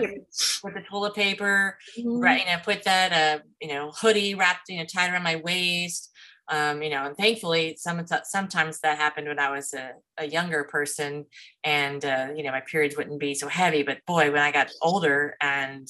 with 0.63 0.73
the 0.73 0.83
toilet 0.89 1.13
paper 1.13 1.77
mm-hmm. 1.95 2.19
right 2.19 2.39
you 2.39 2.45
know 2.47 2.57
put 2.65 2.83
that 2.85 3.13
uh 3.13 3.43
you 3.61 3.67
know 3.67 3.91
hoodie 3.91 4.33
wrapped 4.33 4.69
you 4.69 4.79
know 4.79 4.85
tied 4.85 5.13
around 5.13 5.21
my 5.21 5.35
waist 5.35 6.09
um, 6.49 6.81
you 6.81 6.89
know, 6.89 7.03
and 7.03 7.17
thankfully, 7.17 7.75
some 7.77 8.05
sometimes 8.23 8.79
that 8.79 8.97
happened 8.97 9.27
when 9.27 9.37
I 9.37 9.51
was 9.51 9.73
a, 9.73 9.91
a 10.17 10.25
younger 10.25 10.63
person, 10.63 11.25
and 11.61 12.05
uh, 12.05 12.29
you 12.33 12.41
know, 12.41 12.51
my 12.51 12.61
periods 12.61 12.95
wouldn't 12.95 13.19
be 13.19 13.33
so 13.33 13.49
heavy. 13.49 13.83
But 13.83 14.05
boy, 14.05 14.31
when 14.31 14.41
I 14.41 14.53
got 14.53 14.71
older, 14.81 15.35
and 15.41 15.85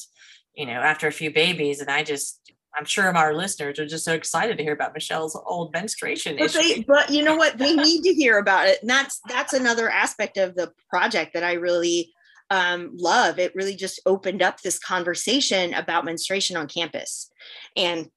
you 0.55 0.65
know, 0.65 0.81
after 0.81 1.05
a 1.05 1.12
few 1.12 1.31
babies, 1.31 1.79
and 1.79 1.91
I 1.91 2.01
just 2.01 2.41
I'm 2.77 2.86
sure 2.86 3.15
our 3.15 3.34
listeners 3.34 3.79
are 3.79 3.86
just 3.86 4.05
so 4.05 4.13
excited 4.13 4.57
to 4.57 4.63
hear 4.63 4.74
about 4.74 4.93
Michelle's 4.93 5.39
old 5.46 5.74
menstruation 5.74 6.38
but, 6.38 6.53
they, 6.53 6.84
but 6.88 7.10
you 7.10 7.24
know 7.24 7.36
what? 7.36 7.57
They 7.57 7.75
need 7.75 8.03
to 8.03 8.13
hear 8.13 8.38
about 8.38 8.67
it. 8.67 8.81
And 8.81 8.89
that's 8.89 9.19
that's 9.27 9.53
another 9.53 9.89
aspect 9.89 10.38
of 10.38 10.55
the 10.55 10.72
project 10.89 11.34
that 11.34 11.43
I 11.43 11.53
really 11.53 12.13
um, 12.50 12.91
love. 12.96 13.39
It 13.39 13.55
really 13.55 13.75
just 13.75 14.00
opened 14.05 14.41
up 14.41 14.62
this 14.62 14.79
conversation 14.79 15.74
about 15.74 16.05
menstruation 16.05 16.55
on 16.55 16.67
campus. 16.67 17.29
And 17.75 18.10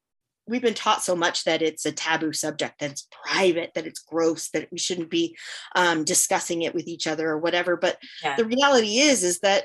we've 0.47 0.63
been 0.63 0.75
taught 0.75 1.03
so 1.03 1.17
much 1.17 1.45
that 1.45 1.63
it's 1.63 1.87
a 1.87 1.93
taboo 1.93 2.33
subject, 2.33 2.81
that 2.81 2.91
it's 2.91 3.09
private, 3.27 3.73
that 3.75 3.87
it's 3.87 4.01
gross, 4.01 4.51
that 4.51 4.69
we 4.71 4.79
shouldn't 4.79 5.11
be 5.11 5.37
um, 5.75 6.05
discussing 6.05 6.63
it 6.63 6.75
with 6.75 6.87
each 6.87 7.07
other 7.07 7.29
or 7.29 7.39
whatever. 7.39 7.77
But 7.77 7.99
yeah. 8.23 8.37
the 8.37 8.45
reality 8.45 8.99
is, 8.99 9.23
is 9.25 9.41
that 9.41 9.65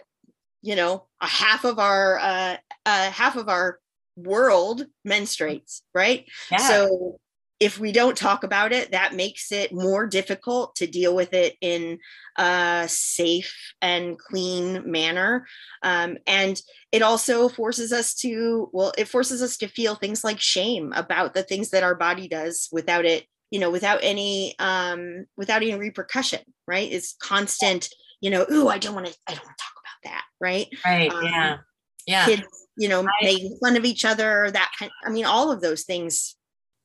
you 0.65 0.75
know, 0.75 1.05
a 1.21 1.27
half 1.27 1.63
of 1.63 1.77
our 1.77 2.17
uh, 2.17 2.57
uh, 2.87 3.11
half 3.11 3.35
of 3.35 3.49
our 3.49 3.77
world 4.15 4.85
menstruates, 5.07 5.81
right? 5.93 6.25
Yeah. 6.51 6.57
So 6.57 7.19
if 7.59 7.79
we 7.79 7.91
don't 7.91 8.17
talk 8.17 8.43
about 8.43 8.73
it, 8.73 8.91
that 8.91 9.13
makes 9.15 9.51
it 9.51 9.73
more 9.73 10.05
difficult 10.05 10.75
to 10.75 10.87
deal 10.87 11.15
with 11.15 11.33
it 11.33 11.55
in 11.61 11.99
a 12.37 12.85
safe 12.89 13.55
and 13.81 14.19
clean 14.19 14.91
manner. 14.91 15.47
Um, 15.81 16.17
and 16.27 16.61
it 16.91 17.01
also 17.01 17.47
forces 17.47 17.93
us 17.93 18.13
to, 18.15 18.69
well, 18.73 18.91
it 18.97 19.07
forces 19.07 19.41
us 19.41 19.55
to 19.57 19.69
feel 19.69 19.95
things 19.95 20.23
like 20.23 20.39
shame 20.41 20.91
about 20.93 21.33
the 21.33 21.43
things 21.43 21.69
that 21.69 21.83
our 21.83 21.95
body 21.95 22.27
does 22.27 22.67
without 22.73 23.05
it, 23.05 23.25
you 23.51 23.59
know, 23.59 23.71
without 23.71 23.99
any, 24.03 24.55
um, 24.59 25.25
without 25.37 25.61
any 25.61 25.75
repercussion, 25.75 26.41
right? 26.67 26.91
It's 26.91 27.15
constant, 27.21 27.87
you 28.19 28.31
know, 28.31 28.45
ooh, 28.51 28.67
I 28.67 28.79
don't 28.79 28.95
want 28.95 29.07
to, 29.07 29.15
I 29.27 29.33
don't 29.33 29.45
want 29.45 29.57
to 29.57 29.63
talk 29.63 29.81
about 29.81 30.11
that, 30.11 30.23
right? 30.41 30.67
Right. 30.85 31.09
Um, 31.09 31.23
yeah. 31.23 31.57
Yeah. 32.05 32.25
Kids, 32.25 32.43
you 32.77 32.89
know, 32.89 33.01
I, 33.01 33.23
making 33.23 33.57
fun 33.61 33.77
of 33.77 33.85
each 33.85 34.05
other, 34.05 34.49
that 34.51 34.71
kind, 34.77 34.91
I 35.05 35.09
mean, 35.09 35.25
all 35.25 35.51
of 35.51 35.61
those 35.61 35.83
things 35.83 36.35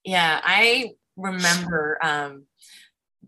yeah, 0.05 0.41
I 0.43 0.93
remember 1.17 1.99
um, 2.03 2.45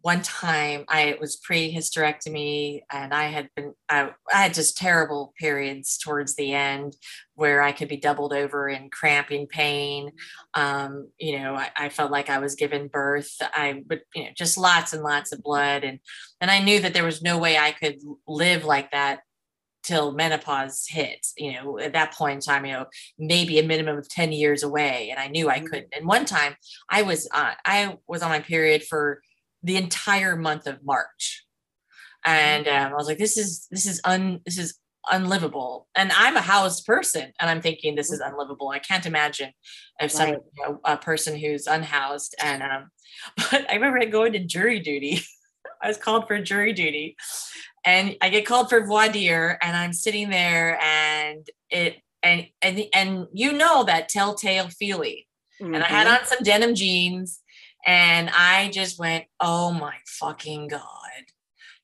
one 0.01 0.23
time 0.23 0.85
I 0.89 1.17
was 1.21 1.37
pre-hysterectomy 1.37 2.81
and 2.91 3.13
I 3.13 3.25
had 3.25 3.51
been 3.55 3.75
I, 3.89 4.11
I, 4.33 4.43
had 4.43 4.55
just 4.55 4.77
terrible 4.77 5.33
periods 5.39 5.99
towards 5.99 6.35
the 6.35 6.55
end 6.55 6.97
where 7.35 7.63
I 7.63 7.73
could 7.73 7.89
be 7.89 7.99
doubled 7.99 8.33
over 8.33 8.69
in 8.69 8.91
cramping 8.91 9.47
pain. 9.47 10.13
Um, 10.55 11.09
you 11.19 11.39
know, 11.39 11.55
I, 11.55 11.71
I, 11.77 11.89
felt 11.89 12.11
like 12.11 12.31
I 12.31 12.39
was 12.39 12.55
given 12.55 12.89
birth. 12.89 13.37
I 13.41 13.85
would, 13.89 14.01
you 14.15 14.25
know, 14.25 14.31
just 14.37 14.59
lots 14.59 14.93
and 14.93 15.03
lots 15.03 15.31
of 15.33 15.43
blood 15.43 15.85
and 15.85 16.01
and 16.41 16.51
I 16.51 16.61
knew 16.61 16.81
that 16.81 16.95
there 16.95 17.05
was 17.05 17.23
no 17.23 17.39
way 17.39 17.59
I 17.59 17.73
could 17.73 17.99
live 18.27 18.65
like 18.65 18.91
that 18.93 19.21
till 19.83 20.13
menopause 20.13 20.87
hit 20.89 21.27
you 21.37 21.53
know 21.53 21.79
at 21.79 21.93
that 21.93 22.15
point 22.15 22.35
in 22.35 22.41
time 22.41 22.65
you 22.65 22.73
know 22.73 22.87
maybe 23.19 23.59
a 23.59 23.63
minimum 23.63 23.99
of 23.99 24.09
10 24.09 24.33
years 24.33 24.63
away 24.63 25.09
and 25.11 25.19
i 25.19 25.29
knew 25.29 25.49
i 25.49 25.59
mm-hmm. 25.59 25.67
couldn't 25.67 25.93
and 25.97 26.07
one 26.07 26.25
time 26.25 26.55
i 26.89 27.03
was 27.03 27.29
uh, 27.35 27.53
i 27.65 27.97
was 28.07 28.23
on 28.23 28.31
my 28.31 28.41
period 28.41 28.83
for 28.83 29.21
the 29.63 29.77
entire 29.77 30.37
month 30.37 30.67
of 30.67 30.85
march 30.85 31.45
and 32.25 32.67
mm-hmm. 32.67 32.87
um, 32.87 32.93
i 32.93 32.95
was 32.95 33.07
like 33.07 33.19
this 33.19 33.37
is 33.37 33.67
this 33.71 33.87
is 33.87 34.01
un 34.05 34.41
this 34.45 34.59
is 34.59 34.79
unlivable 35.11 35.89
and 35.97 36.13
i'm 36.13 36.37
a 36.37 36.41
housed 36.41 36.87
person 36.87 37.33
and 37.41 37.51
i'm 37.51 37.61
thinking 37.61 37.97
this 37.97 38.13
is 38.13 38.21
mm-hmm. 38.21 38.33
unlivable 38.33 38.69
i 38.69 38.79
can't 38.79 39.07
imagine 39.07 39.51
if 39.99 40.13
some 40.13 40.31
right. 40.31 40.39
you 40.57 40.65
know, 40.65 40.81
a 40.85 40.97
person 40.97 41.37
who's 41.37 41.67
unhoused 41.67 42.37
and 42.41 42.63
um 42.63 42.89
but 43.37 43.69
i 43.69 43.75
remember 43.75 44.05
going 44.07 44.33
to 44.33 44.39
jury 44.39 44.79
duty 44.79 45.21
i 45.83 45.89
was 45.89 45.97
called 45.97 46.29
for 46.29 46.39
jury 46.41 46.73
duty 46.73 47.17
and 47.85 48.17
I 48.21 48.29
get 48.29 48.47
called 48.47 48.69
for 48.69 48.85
voir 48.87 49.09
dire, 49.09 49.59
and 49.61 49.77
I'm 49.77 49.93
sitting 49.93 50.31
there, 50.31 50.79
and 50.83 51.47
it 51.71 51.97
and 52.23 52.47
and 52.61 52.83
and 52.95 53.27
you 53.33 53.53
know 53.53 53.85
that 53.85 54.09
telltale 54.09 54.69
feely, 54.69 55.27
mm-hmm. 55.61 55.75
and 55.75 55.83
I 55.83 55.87
had 55.87 56.07
mm-hmm. 56.07 56.23
on 56.23 56.27
some 56.27 56.45
denim 56.45 56.75
jeans, 56.75 57.41
and 57.87 58.31
I 58.31 58.71
just 58.73 58.99
went, 58.99 59.25
"Oh 59.41 59.73
my 59.73 59.95
fucking 60.07 60.69
god," 60.69 60.81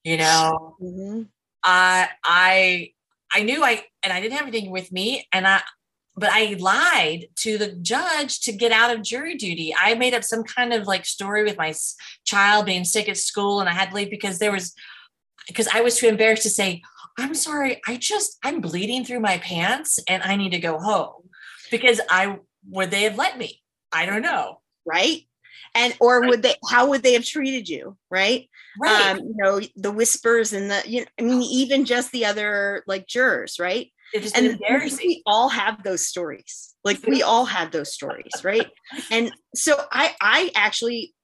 you 0.04 0.18
know. 0.18 0.76
Mm-hmm. 0.80 1.22
I 1.64 2.08
I 2.24 2.92
I 3.32 3.42
knew 3.42 3.64
I 3.64 3.84
and 4.02 4.12
I 4.12 4.20
didn't 4.20 4.38
have 4.38 4.46
anything 4.46 4.70
with 4.70 4.92
me, 4.92 5.26
and 5.32 5.46
I 5.46 5.62
but 6.16 6.30
I 6.32 6.56
lied 6.58 7.26
to 7.36 7.58
the 7.58 7.72
judge 7.72 8.40
to 8.40 8.52
get 8.52 8.72
out 8.72 8.94
of 8.94 9.02
jury 9.02 9.36
duty. 9.36 9.72
I 9.76 9.94
made 9.94 10.14
up 10.14 10.24
some 10.24 10.42
kind 10.42 10.72
of 10.72 10.86
like 10.86 11.06
story 11.06 11.44
with 11.44 11.56
my 11.56 11.72
child 12.24 12.66
being 12.66 12.84
sick 12.84 13.08
at 13.08 13.16
school, 13.16 13.60
and 13.60 13.68
I 13.68 13.72
had 13.72 13.90
to 13.90 13.96
leave 13.96 14.10
because 14.10 14.38
there 14.38 14.52
was 14.52 14.74
because 15.48 15.66
I 15.66 15.80
was 15.80 15.96
too 15.96 16.06
embarrassed 16.06 16.44
to 16.44 16.50
say, 16.50 16.82
I'm 17.18 17.34
sorry, 17.34 17.80
I 17.86 17.96
just, 17.96 18.38
I'm 18.44 18.60
bleeding 18.60 19.04
through 19.04 19.20
my 19.20 19.38
pants 19.38 19.98
and 20.08 20.22
I 20.22 20.36
need 20.36 20.50
to 20.50 20.60
go 20.60 20.78
home 20.78 21.28
because 21.70 22.00
I, 22.08 22.36
would 22.70 22.92
they 22.92 23.02
have 23.02 23.16
let 23.16 23.36
me? 23.36 23.60
I 23.90 24.06
don't 24.06 24.22
know. 24.22 24.60
Right. 24.86 25.22
And, 25.74 25.96
or 26.00 26.26
would 26.28 26.42
they, 26.42 26.54
how 26.70 26.90
would 26.90 27.02
they 27.02 27.14
have 27.14 27.24
treated 27.24 27.68
you? 27.68 27.96
Right. 28.10 28.48
Right. 28.80 29.10
Um, 29.10 29.18
you 29.18 29.34
know, 29.36 29.60
the 29.74 29.90
whispers 29.90 30.52
and 30.52 30.70
the, 30.70 30.82
you 30.86 31.00
know, 31.00 31.06
I 31.18 31.22
mean, 31.22 31.42
even 31.42 31.84
just 31.84 32.12
the 32.12 32.24
other 32.26 32.84
like 32.86 33.08
jurors, 33.08 33.58
right. 33.58 33.90
and 34.34 34.58
we 34.98 35.22
all 35.26 35.48
have 35.48 35.82
those 35.82 36.06
stories. 36.06 36.74
Like 36.84 37.04
we 37.06 37.22
all 37.22 37.44
have 37.44 37.72
those 37.72 37.92
stories, 37.92 38.30
right? 38.44 38.66
and 39.10 39.32
so 39.54 39.76
I, 39.90 40.14
I 40.20 40.50
actually 40.54 41.14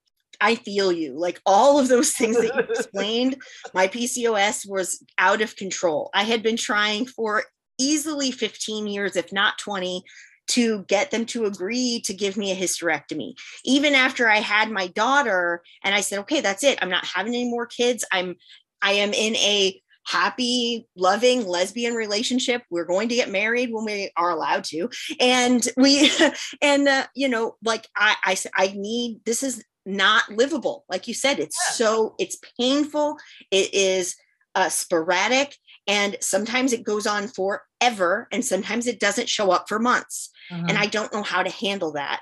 I 0.41 0.55
feel 0.57 0.93
you. 0.93 1.19
Like 1.19 1.41
all 1.47 1.79
of 1.79 1.89
those 1.89 2.13
things 2.13 2.37
that 2.37 2.55
you 2.55 2.61
explained, 2.71 3.37
my 3.73 3.89
PCOS 3.89 4.69
was 4.69 5.05
out 5.19 5.41
of 5.41 5.57
control. 5.57 6.11
I 6.15 6.25
had 6.25 6.43
been 6.43 6.57
trying 6.57 7.07
for 7.07 7.45
easily 7.79 8.31
15 8.31 8.87
years, 8.87 9.17
if 9.17 9.33
not 9.33 9.59
20, 9.59 10.03
to 10.47 10.85
get 10.85 11.11
them 11.11 11.25
to 11.27 11.47
agree 11.47 12.01
to 12.05 12.15
give 12.15 12.37
me 12.37 12.53
a 12.53 12.57
hysterectomy. 12.57 13.35
Even 13.65 13.95
after 13.95 14.29
I 14.29 14.39
had 14.39 14.71
my 14.71 14.89
daughter 14.89 15.63
and 15.83 15.95
I 15.95 16.01
said, 16.01 16.19
okay, 16.21 16.41
that's 16.41 16.63
it. 16.63 16.79
I'm 16.83 16.91
not 16.91 17.07
having 17.07 17.35
any 17.35 17.49
more 17.51 17.67
kids. 17.67 18.05
I'm 18.13 18.37
I 18.83 18.93
am 18.93 19.15
in 19.15 19.35
a 19.37 19.81
happy 20.07 20.87
loving 20.97 21.47
lesbian 21.47 21.95
relationship 21.95 22.63
we're 22.71 22.85
going 22.85 23.09
to 23.09 23.15
get 23.15 23.31
married 23.31 23.71
when 23.73 23.85
we 23.85 24.11
are 24.17 24.31
allowed 24.31 24.63
to 24.63 24.89
and 25.19 25.67
we 25.77 26.11
and 26.63 26.89
uh, 26.89 27.07
you 27.15 27.29
know 27.29 27.57
like 27.65 27.89
i 27.97 28.15
i 28.23 28.37
i 28.55 28.73
need 28.77 29.19
this 29.25 29.43
is 29.43 29.65
not 29.87 30.31
livable 30.31 30.85
like 30.89 31.07
you 31.07 31.15
said 31.15 31.39
it's 31.39 31.59
yeah. 31.69 31.75
so 31.75 32.15
it's 32.19 32.39
painful 32.59 33.19
it 33.51 33.73
is 33.75 34.17
uh, 34.55 34.69
sporadic 34.69 35.57
and 35.87 36.17
sometimes 36.21 36.73
it 36.73 36.85
goes 36.85 37.07
on 37.07 37.29
forever 37.29 38.29
and 38.33 38.45
sometimes 38.45 38.87
it 38.87 39.01
doesn't 39.01 39.29
show 39.29 39.51
up 39.51 39.69
for 39.69 39.79
months 39.79 40.31
mm-hmm. 40.51 40.67
and 40.69 40.79
i 40.79 40.87
don't 40.87 41.13
know 41.13 41.23
how 41.23 41.43
to 41.43 41.51
handle 41.51 41.93
that 41.93 42.21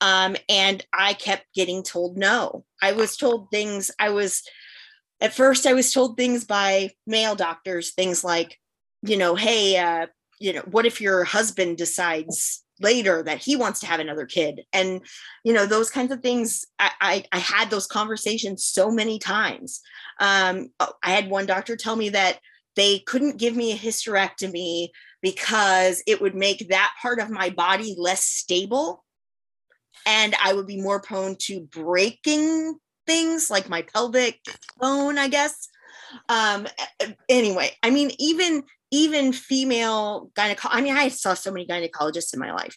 um, 0.00 0.36
and 0.48 0.86
i 0.92 1.12
kept 1.12 1.44
getting 1.54 1.82
told 1.82 2.16
no 2.16 2.64
i 2.80 2.92
was 2.92 3.16
told 3.16 3.50
things 3.50 3.90
i 3.98 4.08
was 4.08 4.42
at 5.20 5.34
first 5.34 5.66
i 5.66 5.72
was 5.72 5.92
told 5.92 6.16
things 6.16 6.44
by 6.44 6.90
male 7.06 7.34
doctors 7.34 7.90
things 7.90 8.24
like 8.24 8.58
you 9.02 9.16
know 9.16 9.34
hey 9.34 9.76
uh, 9.76 10.06
you 10.38 10.52
know 10.52 10.62
what 10.70 10.86
if 10.86 11.00
your 11.00 11.24
husband 11.24 11.76
decides 11.76 12.61
later 12.82 13.22
that 13.22 13.38
he 13.38 13.56
wants 13.56 13.80
to 13.80 13.86
have 13.86 14.00
another 14.00 14.26
kid. 14.26 14.62
And 14.72 15.00
you 15.44 15.52
know 15.52 15.66
those 15.66 15.90
kinds 15.90 16.12
of 16.12 16.20
things 16.20 16.64
i 16.78 16.90
i, 17.00 17.24
I 17.32 17.38
had 17.38 17.70
those 17.70 17.86
conversations 17.86 18.64
so 18.64 18.90
many 18.90 19.18
times. 19.18 19.80
Um, 20.20 20.68
i 21.02 21.10
had 21.10 21.30
one 21.30 21.46
doctor 21.46 21.76
tell 21.76 21.96
me 21.96 22.10
that 22.10 22.38
they 22.76 23.00
couldn't 23.00 23.38
give 23.38 23.54
me 23.54 23.72
a 23.72 23.76
hysterectomy 23.76 24.88
because 25.20 26.02
it 26.06 26.20
would 26.20 26.34
make 26.34 26.68
that 26.68 26.92
part 27.00 27.18
of 27.20 27.30
my 27.30 27.50
body 27.50 27.94
less 27.98 28.24
stable 28.24 29.04
and 30.06 30.34
i 30.42 30.52
would 30.52 30.66
be 30.66 30.80
more 30.80 31.00
prone 31.00 31.36
to 31.38 31.60
breaking 31.60 32.76
things 33.06 33.50
like 33.50 33.68
my 33.68 33.82
pelvic 33.82 34.38
bone 34.78 35.18
i 35.18 35.28
guess. 35.28 35.68
Um 36.28 36.66
anyway 37.28 37.70
i 37.82 37.90
mean 37.90 38.10
even 38.18 38.64
even 38.92 39.32
female 39.32 40.30
gynecologist. 40.34 40.68
I 40.70 40.80
mean, 40.82 40.96
I 40.96 41.08
saw 41.08 41.34
so 41.34 41.50
many 41.50 41.66
gynecologists 41.66 42.32
in 42.32 42.38
my 42.38 42.52
life, 42.52 42.76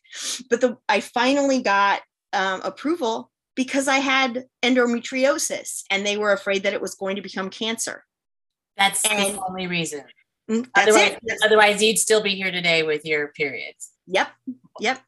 but 0.50 0.62
the 0.62 0.77
I 0.89 1.01
finally 1.01 1.62
got 1.62 2.01
um, 2.34 2.62
approval 2.63 3.29
because 3.55 3.88
I 3.88 3.98
had 3.98 4.45
endometriosis, 4.63 5.84
and 5.91 6.05
they 6.05 6.17
were 6.17 6.31
afraid 6.31 6.63
that 6.63 6.74
it 6.74 6.81
was 6.81 6.95
going 6.95 7.17
to 7.17 7.22
become 7.22 7.50
cancer. 7.50 8.03
That's 8.77 9.05
and, 9.05 9.36
the 9.36 9.41
only 9.48 9.67
reason. 9.67 10.03
Mm, 10.50 10.67
otherwise, 10.75 11.17
it. 11.24 11.39
otherwise, 11.43 11.84
you'd 11.84 12.00
still 12.00 12.24
be 12.24 12.36
here 12.36 12.51
today 12.51 12.84
with 12.84 13.05
your 13.05 13.27
periods. 13.29 13.91
Yep, 14.07 14.29
yep. 14.79 15.01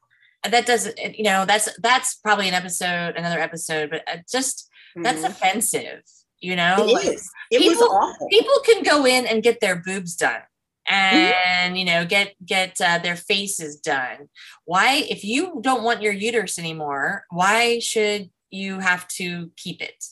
that 0.48 0.66
doesn't 0.66 0.98
you 1.18 1.24
know 1.24 1.44
that's 1.46 1.68
that's 1.80 2.14
probably 2.16 2.48
an 2.48 2.54
episode 2.54 3.16
another 3.16 3.40
episode 3.40 3.90
but 3.90 4.02
uh, 4.08 4.18
just 4.30 4.68
that's 4.94 5.18
mm-hmm. 5.18 5.26
offensive 5.26 6.02
you 6.40 6.54
know 6.54 6.86
it 6.86 6.92
like, 6.92 7.06
is. 7.06 7.30
It 7.50 7.58
people, 7.60 7.88
was 7.88 8.14
awful. 8.14 8.28
people 8.28 8.54
can 8.64 8.82
go 8.82 9.04
in 9.04 9.26
and 9.26 9.42
get 9.42 9.60
their 9.60 9.76
boobs 9.76 10.14
done. 10.14 10.40
And 10.88 11.70
mm-hmm. 11.70 11.76
you 11.76 11.84
know 11.84 12.04
get 12.04 12.34
get 12.44 12.76
uh, 12.80 12.98
their 12.98 13.16
faces 13.16 13.80
done. 13.80 14.28
Why 14.64 15.04
if 15.08 15.24
you 15.24 15.60
don't 15.62 15.82
want 15.82 16.02
your 16.02 16.12
uterus 16.12 16.58
anymore 16.58 17.24
why 17.30 17.78
should 17.78 18.30
you 18.50 18.80
have 18.80 19.06
to 19.08 19.50
keep 19.56 19.82
it? 19.82 20.04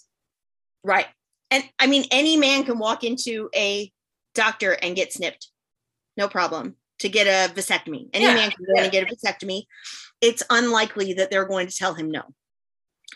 Right. 0.84 1.06
And 1.50 1.64
i 1.78 1.86
mean 1.86 2.04
any 2.10 2.36
man 2.36 2.64
can 2.64 2.78
walk 2.78 3.04
into 3.04 3.48
a 3.54 3.90
doctor 4.34 4.72
and 4.82 4.94
get 4.94 5.12
snipped. 5.12 5.48
No 6.16 6.28
problem. 6.28 6.76
To 7.00 7.08
get 7.08 7.26
a 7.26 7.52
vasectomy. 7.52 8.08
Any 8.14 8.24
yeah. 8.24 8.34
man 8.34 8.50
can 8.50 8.64
go 8.64 8.72
yeah. 8.76 8.82
and 8.84 8.92
get 8.92 9.10
a 9.10 9.14
vasectomy. 9.14 9.64
It's 10.20 10.42
unlikely 10.48 11.14
that 11.14 11.30
they're 11.30 11.44
going 11.44 11.66
to 11.66 11.74
tell 11.74 11.94
him 11.94 12.10
no. 12.10 12.22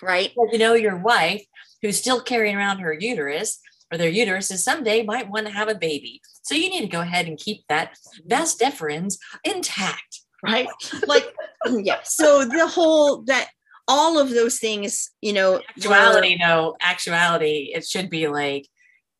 Right? 0.03 0.33
Well, 0.37 0.49
you 0.53 0.59
know 0.59 0.75
your 0.75 0.97
wife 0.97 1.45
who's 1.83 1.99
still 1.99 2.21
carrying 2.21 2.57
around 2.57 2.79
her 2.79 2.93
uterus 2.93 3.59
or 3.91 3.99
their 3.99 4.11
uteruses 4.11 4.59
someday 4.59 5.03
might 5.03 5.29
want 5.29 5.47
to 5.47 5.53
have 5.53 5.69
a 5.69 5.75
baby. 5.75 6.21
So 6.43 6.55
you 6.55 6.71
need 6.71 6.83
to 6.83 6.87
go 6.87 7.01
ahead 7.01 7.27
and 7.27 7.39
keep 7.39 7.65
that 7.69 7.97
vas 8.25 8.57
deferens 8.57 9.19
intact. 9.45 10.21
Right. 10.43 10.69
Like, 11.07 11.35
yeah. 11.67 12.01
So 12.05 12.45
the 12.45 12.67
whole 12.67 13.23
that 13.23 13.51
all 13.89 14.19
of 14.19 14.31
those 14.31 14.59
things, 14.59 15.11
you 15.21 15.33
know, 15.33 15.61
actuality, 15.77 16.37
were, 16.41 16.47
no, 16.47 16.77
actuality, 16.81 17.73
it 17.75 17.85
should 17.85 18.09
be 18.09 18.29
like, 18.29 18.67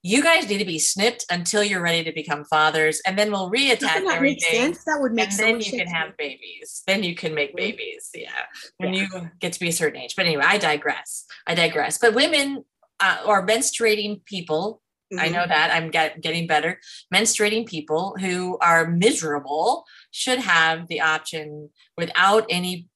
you 0.03 0.23
guys 0.23 0.49
need 0.49 0.59
to 0.59 0.65
be 0.65 0.79
snipped 0.79 1.27
until 1.31 1.63
you're 1.63 1.83
ready 1.83 2.03
to 2.05 2.13
become 2.13 2.45
fathers, 2.45 3.03
and 3.07 3.19
then 3.19 3.31
we'll 3.31 3.51
reattach 3.51 3.81
that 3.81 4.05
everything. 4.07 4.75
That 4.87 4.99
would 5.01 5.13
make 5.13 5.31
sense. 5.31 5.41
and 5.41 5.63
so 5.63 5.69
then 5.69 5.79
you 5.79 5.85
can 5.85 5.95
have 5.95 6.17
babies. 6.17 6.83
Then 6.87 7.03
you 7.03 7.15
can 7.15 7.35
make 7.35 7.55
babies. 7.55 8.09
Yeah, 8.15 8.31
when 8.79 8.95
yeah. 8.95 9.09
you 9.13 9.31
get 9.41 9.53
to 9.53 9.61
be 9.61 9.69
a 9.69 9.73
certain 9.73 10.01
age. 10.01 10.15
But 10.17 10.25
anyway, 10.25 10.45
I 10.47 10.57
digress. 10.57 11.27
I 11.47 11.55
digress. 11.55 11.99
But 11.99 12.15
women 12.15 12.65
uh, 13.01 13.19
or 13.27 13.47
menstruating 13.47 14.25
people 14.25 14.83
mm-hmm. 15.13 15.21
I 15.21 15.29
know 15.29 15.47
that 15.47 15.71
I'm 15.73 15.91
get, 15.91 16.21
getting 16.21 16.47
better. 16.47 16.79
Menstruating 17.13 17.67
people 17.67 18.17
who 18.21 18.59
are 18.59 18.91
miserable 18.91 19.85
should 20.11 20.39
have 20.39 20.89
the 20.89 21.01
option 21.01 21.71
without 21.97 22.47
any 22.49 22.89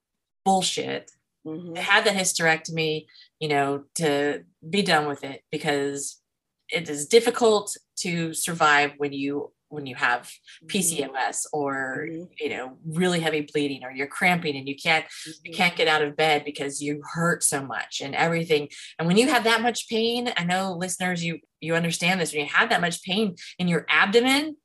bullshit 0.44 1.10
mm-hmm. 1.46 1.74
to 1.74 1.80
have 1.80 2.04
the 2.04 2.10
hysterectomy, 2.10 3.06
you 3.40 3.48
know, 3.48 3.84
to 3.96 4.44
be 4.68 4.82
done 4.82 5.06
with 5.06 5.24
it 5.24 5.42
because 5.50 6.20
it 6.68 6.88
is 6.88 7.06
difficult 7.06 7.76
to 7.98 8.32
survive 8.34 8.92
when 8.96 9.12
you 9.12 9.52
when 9.68 9.86
you 9.86 9.94
have 9.94 10.30
PCOS 10.66 11.08
mm-hmm. 11.08 11.58
or 11.58 12.06
mm-hmm. 12.08 12.24
you 12.38 12.48
know 12.50 12.78
really 12.86 13.20
heavy 13.20 13.46
bleeding 13.52 13.84
or 13.84 13.90
you're 13.90 14.06
cramping 14.06 14.56
and 14.56 14.68
you 14.68 14.76
can't 14.76 15.04
mm-hmm. 15.04 15.30
you 15.44 15.52
can't 15.52 15.76
get 15.76 15.88
out 15.88 16.02
of 16.02 16.16
bed 16.16 16.44
because 16.44 16.80
you 16.80 17.02
hurt 17.12 17.42
so 17.42 17.64
much 17.64 18.00
and 18.00 18.14
everything 18.14 18.68
and 18.98 19.08
when 19.08 19.16
you 19.16 19.28
have 19.28 19.44
that 19.44 19.62
much 19.62 19.88
pain 19.88 20.32
I 20.36 20.44
know 20.44 20.74
listeners 20.74 21.24
you 21.24 21.40
you 21.60 21.74
understand 21.74 22.20
this 22.20 22.32
when 22.32 22.42
you 22.44 22.52
have 22.52 22.70
that 22.70 22.80
much 22.80 23.02
pain 23.02 23.36
in 23.58 23.68
your 23.68 23.86
abdomen 23.88 24.56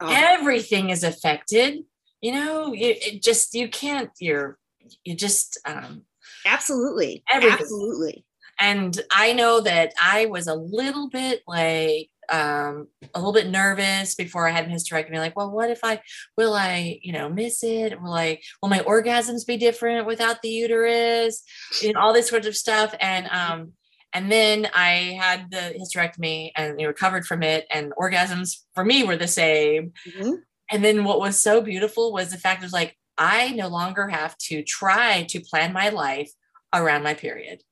oh. 0.00 0.08
everything 0.10 0.90
is 0.90 1.04
affected 1.04 1.80
you 2.20 2.32
know 2.32 2.72
you, 2.72 2.94
it 2.96 3.22
just 3.22 3.54
you 3.54 3.68
can't 3.68 4.10
you're 4.20 4.58
you 5.04 5.14
just 5.14 5.58
um 5.64 6.02
absolutely 6.46 7.22
everything. 7.30 7.58
absolutely 7.60 8.24
and 8.60 9.00
I 9.10 9.32
know 9.32 9.60
that 9.60 9.92
I 10.00 10.26
was 10.26 10.46
a 10.46 10.54
little 10.54 11.08
bit 11.08 11.42
like 11.46 12.10
um 12.30 12.88
a 13.14 13.18
little 13.18 13.32
bit 13.32 13.48
nervous 13.48 14.14
before 14.14 14.48
I 14.48 14.52
had 14.52 14.66
a 14.66 14.68
hysterectomy. 14.68 15.18
Like, 15.18 15.36
well, 15.36 15.50
what 15.50 15.70
if 15.70 15.80
I 15.82 16.00
will 16.36 16.54
I, 16.54 16.98
you 17.02 17.12
know, 17.12 17.28
miss 17.28 17.62
it? 17.62 18.00
Will 18.00 18.14
I 18.14 18.40
will 18.62 18.68
my 18.68 18.80
orgasms 18.80 19.46
be 19.46 19.56
different 19.56 20.06
without 20.06 20.42
the 20.42 20.48
uterus? 20.48 21.42
And 21.84 21.96
all 21.96 22.12
this 22.12 22.28
sort 22.28 22.46
of 22.46 22.56
stuff. 22.56 22.94
And 23.00 23.26
um 23.28 23.72
and 24.12 24.30
then 24.30 24.68
I 24.72 25.18
had 25.20 25.50
the 25.50 25.74
hysterectomy 25.76 26.52
and 26.54 26.80
you 26.80 26.86
recovered 26.86 27.26
from 27.26 27.42
it, 27.42 27.66
and 27.70 27.92
orgasms 27.98 28.60
for 28.74 28.84
me 28.84 29.02
were 29.02 29.16
the 29.16 29.26
same. 29.26 29.92
Mm-hmm. 30.08 30.34
And 30.70 30.84
then 30.84 31.04
what 31.04 31.20
was 31.20 31.40
so 31.40 31.60
beautiful 31.60 32.12
was 32.12 32.30
the 32.30 32.38
fact 32.38 32.62
it 32.62 32.66
was 32.66 32.72
like 32.72 32.96
I 33.18 33.50
no 33.50 33.68
longer 33.68 34.08
have 34.08 34.36
to 34.48 34.62
try 34.62 35.24
to 35.24 35.40
plan 35.40 35.72
my 35.72 35.88
life 35.90 36.30
around 36.72 37.02
my 37.02 37.14
period. 37.14 37.62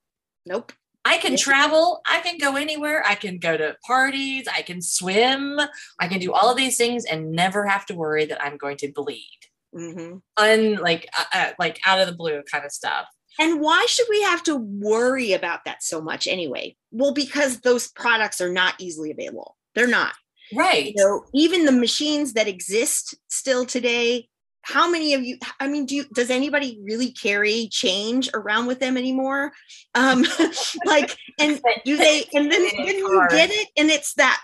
Nope. 0.45 0.73
I 1.05 1.19
can 1.19 1.37
travel, 1.37 2.01
I 2.07 2.21
can 2.21 2.39
go 2.39 2.57
anywhere, 2.57 3.05
I 3.05 3.17
can 3.17 3.39
go 3.39 3.57
to 3.57 3.77
parties, 3.85 4.47
I 4.47 4.63
can 4.63 4.81
swim, 4.81 5.59
I 5.99 6.09
can 6.09 6.21
do 6.21 6.33
all 6.33 6.51
of 6.51 6.57
these 6.57 6.77
things 6.77 7.05
and 7.05 7.33
never 7.33 7.67
have 7.67 7.87
to 7.87 7.95
worry 7.95 8.25
that 8.27 8.43
I'm 8.43 8.57
going 8.57 8.77
to 8.79 8.93
bleed. 8.93 9.27
Mm-hmm. 9.75 10.19
Un, 10.37 10.75
like, 10.77 11.09
uh, 11.19 11.25
uh, 11.33 11.53
like 11.59 11.81
out 11.87 11.99
of 11.99 12.07
the 12.07 12.15
blue 12.15 12.43
kind 12.51 12.65
of 12.65 12.71
stuff. 12.71 13.07
And 13.41 13.61
why 13.61 13.85
should 13.89 14.07
we 14.11 14.23
have 14.23 14.43
to 14.45 14.57
worry 14.57 15.33
about 15.33 15.65
that 15.65 15.83
so 15.83 16.01
much 16.01 16.27
anyway? 16.27 16.77
Well, 16.91 17.15
because 17.15 17.61
those 17.61 17.89
products 17.89 18.41
are 18.41 18.53
not 18.53 18.75
easily 18.79 19.11
available. 19.11 19.57
They're 19.75 19.87
not. 19.87 20.13
Right. 20.55 20.95
You 20.95 20.95
know, 20.97 21.25
even 21.33 21.65
the 21.65 21.73
machines 21.73 22.35
that 22.35 22.47
exist 22.47 23.15
still 23.29 23.65
today 23.65 24.29
how 24.63 24.91
many 24.91 25.15
of 25.15 25.23
you 25.23 25.37
i 25.61 25.67
mean 25.67 25.85
do 25.87 25.95
you 25.95 26.05
does 26.15 26.31
anybody 26.31 26.79
really 26.83 27.11
carry 27.11 27.69
change 27.71 28.31
around 28.33 28.67
with 28.67 28.79
them 28.79 28.97
anymore? 28.97 29.53
Um 29.95 30.25
like 30.87 31.17
and 31.39 31.61
do 31.85 31.97
they 31.97 32.25
and 32.33 32.51
then, 32.51 32.63
then 32.77 32.97
you 32.97 33.27
get 33.31 33.51
it 33.51 33.69
and 33.77 33.91
it's 33.91 34.15
that 34.15 34.43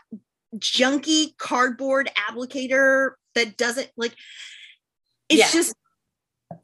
junky 0.56 1.36
cardboard 1.38 2.10
applicator 2.16 3.12
that 3.34 3.56
doesn't 3.56 3.90
like 3.96 4.14
it's 5.28 5.52
just 5.52 5.74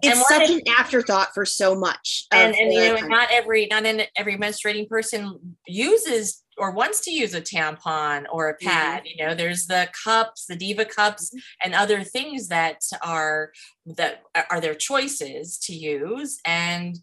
it's 0.03 0.29
such 0.29 0.51
an 0.51 0.61
afterthought 0.79 1.35
for 1.35 1.44
so 1.44 1.75
much 1.75 2.27
and, 2.33 2.55
and 2.55 2.73
you 2.73 2.81
know 2.81 2.94
country. 2.94 3.09
not 3.09 3.29
every 3.31 3.66
not 3.66 3.85
in 3.85 4.03
every 4.16 4.37
menstruating 4.37 4.88
person 4.88 5.57
uses 5.66 6.42
or 6.57 6.70
wants 6.70 7.01
to 7.01 7.11
use 7.11 7.35
a 7.35 7.40
tampon 7.40 8.25
or 8.31 8.49
a 8.49 8.55
pad 8.55 9.01
mm-hmm. 9.01 9.07
you 9.09 9.27
know 9.27 9.35
there's 9.35 9.66
the 9.66 9.88
cups 10.05 10.47
the 10.47 10.57
diva 10.57 10.85
cups 10.85 11.31
mm-hmm. 11.31 11.38
and 11.64 11.75
other 11.75 12.03
things 12.03 12.49
that 12.49 12.81
are 13.03 13.53
that 13.87 14.23
are 14.51 14.61
their 14.61 14.75
choices 14.75 15.59
to 15.59 15.75
use 15.75 16.38
and 16.47 16.99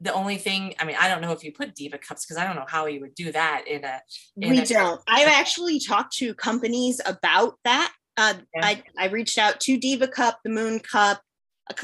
the 0.00 0.12
only 0.12 0.36
thing 0.36 0.74
i 0.80 0.84
mean 0.84 0.96
i 0.98 1.08
don't 1.08 1.20
know 1.20 1.32
if 1.32 1.44
you 1.44 1.52
put 1.52 1.74
diva 1.74 1.98
cups 1.98 2.24
because 2.24 2.40
i 2.40 2.44
don't 2.44 2.56
know 2.56 2.66
how 2.68 2.86
you 2.86 3.00
would 3.00 3.14
do 3.14 3.30
that 3.30 3.64
in 3.66 3.84
a 3.84 4.00
in 4.40 4.50
we 4.50 4.58
a, 4.60 4.66
don't 4.66 5.00
i've 5.06 5.28
actually 5.28 5.78
talked 5.78 6.16
to 6.16 6.34
companies 6.34 7.00
about 7.06 7.54
that 7.64 7.92
uh, 8.16 8.34
yeah. 8.56 8.66
I, 8.66 8.82
I 8.98 9.06
reached 9.06 9.38
out 9.38 9.60
to 9.60 9.76
diva 9.76 10.08
cup 10.08 10.40
the 10.42 10.50
moon 10.50 10.80
cup 10.80 11.20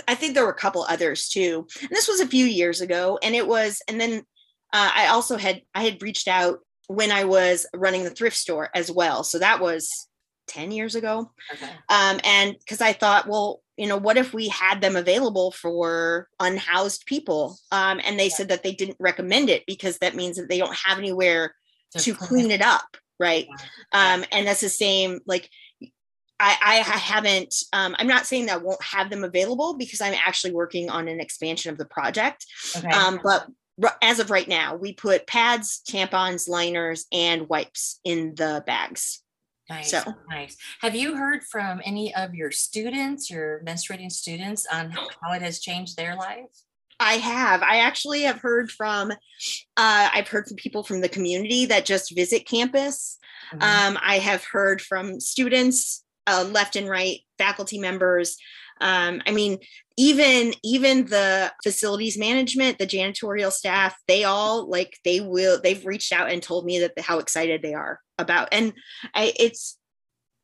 I 0.09 0.15
think 0.15 0.35
there 0.35 0.45
were 0.45 0.51
a 0.51 0.55
couple 0.55 0.83
others 0.83 1.29
too. 1.29 1.67
And 1.81 1.91
this 1.91 2.09
was 2.09 2.21
a 2.21 2.27
few 2.27 2.45
years 2.45 2.81
ago. 2.81 3.19
And 3.23 3.35
it 3.35 3.47
was, 3.47 3.83
and 3.89 4.01
then 4.01 4.25
uh, 4.73 4.91
I 4.95 5.09
also 5.09 5.37
had, 5.37 5.63
I 5.75 5.83
had 5.85 6.03
reached 6.03 6.29
out 6.29 6.61
when 6.87 7.11
I 7.11 7.25
was 7.25 7.67
running 7.75 8.05
the 8.05 8.11
thrift 8.11 8.37
store 8.37 8.71
as 8.75 8.91
well. 8.91 9.25
So 9.25 9.39
that 9.39 9.61
was 9.61 10.09
10 10.49 10.73
years 10.73 10.95
ago. 10.95 11.31
Okay. 11.53 11.71
Um, 11.89 12.21
and 12.25 12.57
because 12.59 12.81
I 12.81 12.93
thought, 12.93 13.29
well, 13.29 13.63
you 13.77 13.89
know, 13.89 13.97
what 13.97 14.17
if 14.17 14.33
we 14.33 14.49
had 14.49 14.81
them 14.81 14.97
available 14.97 15.51
for 15.51 16.29
unhoused 16.39 17.07
people? 17.07 17.59
Um, 17.73 18.01
and 18.05 18.19
they 18.19 18.29
yeah. 18.29 18.35
said 18.35 18.49
that 18.49 18.63
they 18.63 18.73
didn't 18.73 18.99
recommend 19.01 19.51
it 19.51 19.65
because 19.67 19.99
that 19.99 20.15
means 20.15 20.37
that 20.37 20.49
they 20.49 20.59
don't 20.59 20.77
have 20.77 20.99
anywhere 20.99 21.55
to 21.99 22.15
clean 22.15 22.51
it 22.51 22.63
up. 22.63 22.97
Right. 23.19 23.47
Yeah. 23.93 24.15
Um, 24.15 24.25
and 24.33 24.47
that's 24.47 24.61
the 24.61 24.69
same, 24.69 25.21
like, 25.27 25.49
I, 26.61 26.79
I 26.79 26.99
haven't, 26.99 27.55
um, 27.73 27.95
I'm 27.99 28.07
not 28.07 28.27
saying 28.27 28.47
that 28.47 28.55
I 28.55 28.63
won't 28.63 28.83
have 28.83 29.11
them 29.11 29.25
available 29.25 29.75
because 29.75 30.01
I'm 30.01 30.15
actually 30.15 30.53
working 30.53 30.91
on 30.91 31.09
an 31.09 31.21
expansion 31.21 31.71
of 31.71 31.79
the 31.79 31.85
project. 31.85 32.45
Okay. 32.77 32.89
Um, 32.89 33.21
but 33.23 33.49
as 34.03 34.21
of 34.21 34.31
right 34.31 34.47
now, 34.47 34.77
we 34.77 34.93
put 34.93 35.27
pads, 35.27 35.83
tampons, 35.89 36.49
liners, 36.49 37.07
and 37.13 37.49
wipes 37.49 38.01
in 38.05 38.35
the 38.35 38.63
bags. 38.67 39.23
Nice, 39.71 39.91
so. 39.91 40.03
nice. 40.29 40.57
Have 40.81 40.95
you 40.95 41.17
heard 41.17 41.43
from 41.43 41.81
any 41.85 42.15
of 42.15 42.35
your 42.35 42.51
students, 42.51 43.31
your 43.31 43.63
menstruating 43.67 44.13
students, 44.13 44.67
on 44.71 44.91
how 44.91 45.33
it 45.33 45.43
has 45.43 45.59
changed 45.59 45.97
their 45.97 46.15
lives? 46.15 46.65
I 47.01 47.15
have. 47.15 47.63
I 47.63 47.79
actually 47.79 48.23
have 48.23 48.41
heard 48.41 48.71
from. 48.71 49.11
Uh, 49.11 49.17
I've 49.77 50.29
heard 50.29 50.47
from 50.47 50.57
people 50.57 50.85
from 50.85 51.01
the 51.01 51.09
community 51.09 51.67
that 51.67 51.87
just 51.87 52.15
visit 52.15 52.47
campus. 52.47 53.19
Mm-hmm. 53.53 53.63
Um, 53.97 53.99
I 54.03 54.19
have 54.19 54.45
heard 54.45 54.81
from 54.81 55.19
students 55.19 56.04
uh, 56.27 56.47
left 56.51 56.77
and 56.77 56.89
right, 56.89 57.21
faculty 57.39 57.79
members. 57.79 58.37
Um, 58.81 59.23
I 59.27 59.33
mean, 59.33 59.59
even 59.97 60.55
even 60.63 61.07
the 61.07 61.53
facilities 61.63 62.19
management 62.19 62.79
the 62.79 62.87
janitorial 62.87 63.53
staff 63.53 63.97
they 64.09 64.25
all 64.25 64.69
like 64.69 64.99
they 65.05 65.21
will 65.21 65.61
they've 65.63 65.87
reached 65.87 66.13
out 66.13 66.31
and 66.31 66.43
told 66.43 66.65
me 66.65 66.81
that 66.81 66.99
how 67.01 67.19
excited 67.19 67.63
they 67.63 67.75
are 67.75 68.01
about 68.19 68.49
and 68.53 68.73
I, 69.15 69.33
it's 69.39 69.79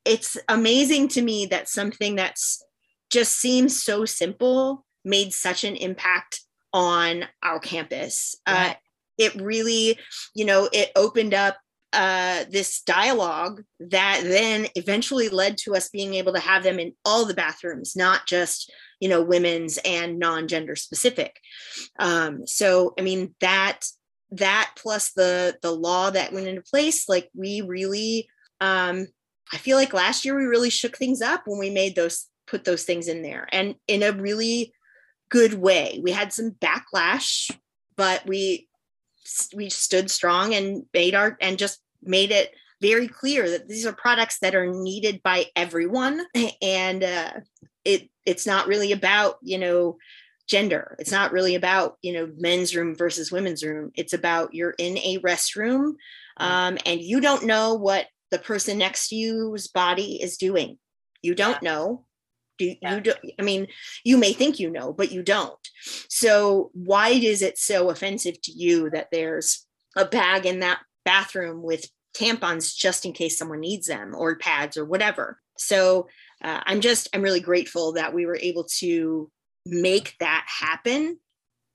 it's 0.05 0.37
amazing 0.49 1.09
to 1.09 1.23
me 1.23 1.47
that 1.47 1.69
something 1.69 2.17
that's 2.17 2.63
just 3.11 3.39
seems 3.39 3.83
so 3.83 4.05
simple 4.05 4.85
made 5.05 5.33
such 5.33 5.65
an 5.65 5.77
impact 5.77 6.41
on 6.73 7.25
our 7.43 7.59
campus 7.59 8.37
uh, 8.47 8.75
it 9.19 9.35
really 9.35 9.99
you 10.35 10.45
know 10.45 10.69
it 10.73 10.91
opened 10.95 11.35
up 11.35 11.57
uh, 11.93 12.45
this 12.51 12.83
dialogue 12.83 13.63
that 13.81 14.23
then 14.23 14.67
eventually 14.77 15.29
led 15.29 15.57
to 15.59 15.75
us 15.75 15.89
being 15.89 16.15
able 16.15 16.33
to 16.33 16.41
have 16.41 16.63
them 16.63 16.79
in 16.79 16.93
all 17.05 17.25
the 17.25 17.35
bathrooms, 17.35 17.97
not 17.97 18.27
just 18.27 18.73
you 19.01 19.09
know 19.09 19.23
women's 19.23 19.79
and 19.79 20.19
non-gender 20.19 20.77
specific. 20.77 21.41
Um, 21.99 22.47
so 22.47 22.95
i 22.99 23.03
mean 23.03 23.35
that 23.41 23.81
that 24.33 24.73
plus 24.77 25.13
the 25.13 25.57
the 25.63 25.73
law 25.73 26.11
that 26.11 26.33
went 26.33 26.47
into 26.47 26.63
place 26.63 27.09
like 27.09 27.29
we 27.35 27.63
really 27.63 28.29
um 28.61 29.09
i 29.53 29.57
feel 29.57 29.77
like 29.77 29.93
last 29.93 30.25
year 30.25 30.37
we 30.37 30.45
really 30.45 30.71
shook 30.71 30.97
things 30.97 31.21
up 31.21 31.43
when 31.47 31.59
we 31.59 31.69
made 31.69 31.97
those 31.97 32.29
put 32.47 32.65
those 32.65 32.85
things 32.85 33.09
in 33.09 33.23
there 33.23 33.49
and 33.53 33.75
in 33.89 34.03
a 34.03 34.13
really 34.13 34.73
good 35.31 35.55
way. 35.55 36.01
We 36.03 36.11
had 36.11 36.33
some 36.33 36.51
backlash 36.51 37.51
but 37.97 38.27
we 38.27 38.69
we 39.55 39.69
stood 39.69 40.11
strong 40.11 40.55
and 40.55 40.85
made 40.93 41.15
our 41.15 41.37
and 41.41 41.59
just 41.59 41.81
made 42.03 42.31
it 42.31 42.53
very 42.81 43.09
clear 43.09 43.49
that 43.51 43.69
these 43.69 43.87
are 43.87 43.93
products 43.93 44.39
that 44.41 44.55
are 44.55 44.73
needed 44.73 45.23
by 45.23 45.47
everyone. 45.55 46.23
And 46.63 47.03
uh, 47.03 47.33
it 47.85 48.09
it's 48.27 48.47
not 48.47 48.67
really 48.67 48.93
about 48.93 49.37
you 49.43 49.59
know 49.59 49.97
gender. 50.49 50.97
It's 50.99 51.13
not 51.13 51.33
really 51.33 51.55
about 51.55 51.97
you 52.03 52.13
know 52.13 52.31
men's 52.37 52.75
room 52.75 52.95
versus 52.95 53.33
women's 53.33 53.63
room. 53.63 53.93
It's 53.95 54.13
about 54.13 54.55
you're 54.55 54.75
in 54.79 54.99
a 54.99 55.19
restroom 55.19 55.95
um, 56.37 56.79
and 56.87 57.01
you 57.01 57.21
don't 57.21 57.45
know 57.45 57.75
what 57.75 58.07
the 58.31 58.39
person 58.39 58.79
next 58.79 59.09
to 59.09 59.17
you's 59.17 59.69
body 59.69 60.21
is 60.23 60.37
doing. 60.37 60.79
You 61.23 61.35
don't 61.35 61.63
yeah. 61.63 61.71
know 61.71 62.05
do 62.61 62.75
yeah. 62.83 62.95
you 62.95 63.01
do 63.01 63.13
i 63.39 63.43
mean 63.43 63.67
you 64.05 64.19
may 64.19 64.33
think 64.33 64.61
you 64.61 64.71
know 64.71 64.93
but 64.93 65.13
you 65.13 65.23
don't. 65.23 65.69
So 66.09 66.71
why 66.75 67.09
is 67.09 67.41
it 67.41 67.59
so 67.59 67.91
offensive 67.91 68.41
to 68.43 68.53
you 68.53 68.91
that 68.91 69.09
there's 69.11 69.67
a 69.97 70.05
bag 70.05 70.47
in 70.47 70.61
that 70.61 70.81
bathroom 71.05 71.63
with 71.63 71.89
tampons 72.15 72.77
just 72.77 73.07
in 73.07 73.13
case 73.13 73.39
someone 73.39 73.61
needs 73.61 73.87
them 73.87 74.15
or 74.15 74.37
pads 74.37 74.77
or 74.77 74.85
whatever? 74.85 75.39
So 75.57 76.09
uh, 76.43 76.61
i'm 76.67 76.81
just 76.81 77.09
i'm 77.15 77.23
really 77.23 77.41
grateful 77.41 77.93
that 77.93 78.15
we 78.15 78.27
were 78.27 78.39
able 78.41 78.65
to 78.79 79.31
make 79.67 80.15
that 80.21 80.47
happen. 80.47 81.19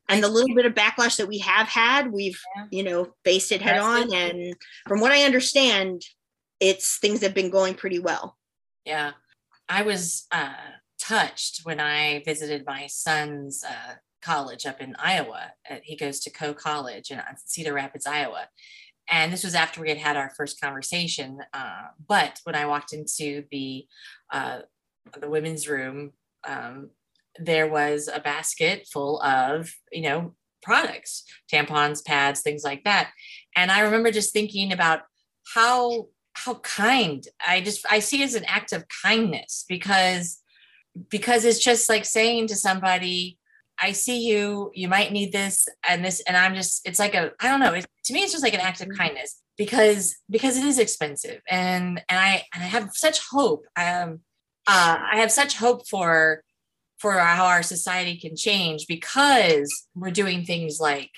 And 0.07 0.23
the 0.23 0.27
little 0.27 0.53
bit 0.53 0.67
of 0.67 0.75
backlash 0.75 1.17
that 1.17 1.27
we 1.27 1.39
have 1.39 1.67
had 1.67 2.11
we've 2.11 2.39
yeah. 2.55 2.65
you 2.71 2.83
know 2.83 3.13
faced 3.23 3.51
it 3.51 3.61
head 3.61 3.79
on. 3.79 4.13
And 4.13 4.55
from 4.87 4.99
what 4.99 5.11
i 5.11 5.23
understand 5.23 6.03
it's 6.59 6.99
things 6.99 7.21
have 7.21 7.33
been 7.33 7.49
going 7.49 7.73
pretty 7.73 7.99
well. 7.99 8.37
Yeah 8.85 9.11
i 9.69 9.81
was 9.81 10.25
uh, 10.31 10.53
touched 10.99 11.61
when 11.63 11.79
i 11.79 12.21
visited 12.25 12.65
my 12.65 12.87
son's 12.87 13.63
uh, 13.63 13.95
college 14.21 14.65
up 14.65 14.81
in 14.81 14.95
iowa 14.97 15.51
uh, 15.69 15.77
he 15.83 15.95
goes 15.95 16.19
to 16.19 16.29
Coe 16.29 16.53
college 16.53 17.11
in 17.11 17.21
cedar 17.45 17.73
rapids 17.73 18.05
iowa 18.05 18.47
and 19.07 19.31
this 19.31 19.43
was 19.43 19.53
after 19.53 19.81
we 19.81 19.89
had 19.89 19.99
had 19.99 20.17
our 20.17 20.31
first 20.35 20.59
conversation 20.59 21.39
uh, 21.53 21.83
but 22.07 22.39
when 22.43 22.55
i 22.55 22.65
walked 22.65 22.93
into 22.93 23.43
the 23.51 23.85
uh, 24.31 24.59
the 25.19 25.29
women's 25.29 25.67
room 25.67 26.11
um, 26.47 26.89
there 27.39 27.67
was 27.67 28.09
a 28.13 28.19
basket 28.19 28.87
full 28.91 29.21
of, 29.21 29.73
you 29.91 30.01
know, 30.01 30.35
products, 30.61 31.23
tampons, 31.51 32.03
pads, 32.03 32.41
things 32.41 32.63
like 32.63 32.83
that. 32.85 33.11
And 33.55 33.71
I 33.71 33.81
remember 33.81 34.11
just 34.11 34.33
thinking 34.33 34.71
about 34.71 35.01
how 35.53 36.07
how 36.35 36.55
kind 36.55 37.25
I 37.45 37.61
just 37.61 37.85
I 37.89 37.99
see 37.99 38.21
it 38.21 38.25
as 38.25 38.35
an 38.35 38.45
act 38.45 38.73
of 38.73 38.85
kindness 39.03 39.65
because 39.67 40.41
because 41.09 41.45
it's 41.45 41.59
just 41.59 41.89
like 41.89 42.05
saying 42.05 42.47
to 42.47 42.55
somebody, 42.55 43.37
I 43.79 43.91
see 43.91 44.27
you, 44.27 44.71
you 44.73 44.87
might 44.87 45.11
need 45.11 45.31
this 45.31 45.67
and 45.87 46.03
this, 46.03 46.21
and 46.21 46.37
I'm 46.37 46.55
just, 46.55 46.87
it's 46.87 46.99
like 46.99 47.15
a, 47.15 47.31
I 47.39 47.49
don't 47.49 47.59
know, 47.59 47.73
it, 47.73 47.85
to 48.05 48.13
me, 48.13 48.21
it's 48.21 48.31
just 48.31 48.43
like 48.43 48.53
an 48.53 48.61
act 48.61 48.81
of 48.81 48.87
mm-hmm. 48.87 48.97
kindness 48.97 49.41
because, 49.57 50.15
because 50.29 50.57
it 50.57 50.63
is 50.63 50.79
expensive. 50.79 51.41
And, 51.49 52.01
and 52.09 52.19
I, 52.19 52.43
and 52.53 52.63
I 52.63 52.67
have 52.67 52.91
such 52.93 53.19
hope. 53.27 53.65
Um, 53.75 54.21
uh, 54.67 54.97
I 55.11 55.17
have 55.17 55.31
such 55.31 55.57
hope 55.57 55.87
for 55.87 56.41
for 56.97 57.19
how 57.19 57.45
our 57.45 57.61
society 57.61 58.17
can 58.17 58.37
change 58.37 58.87
because 58.87 59.69
we're 59.93 60.11
doing 60.11 60.45
things 60.45 60.79
like 60.79 61.11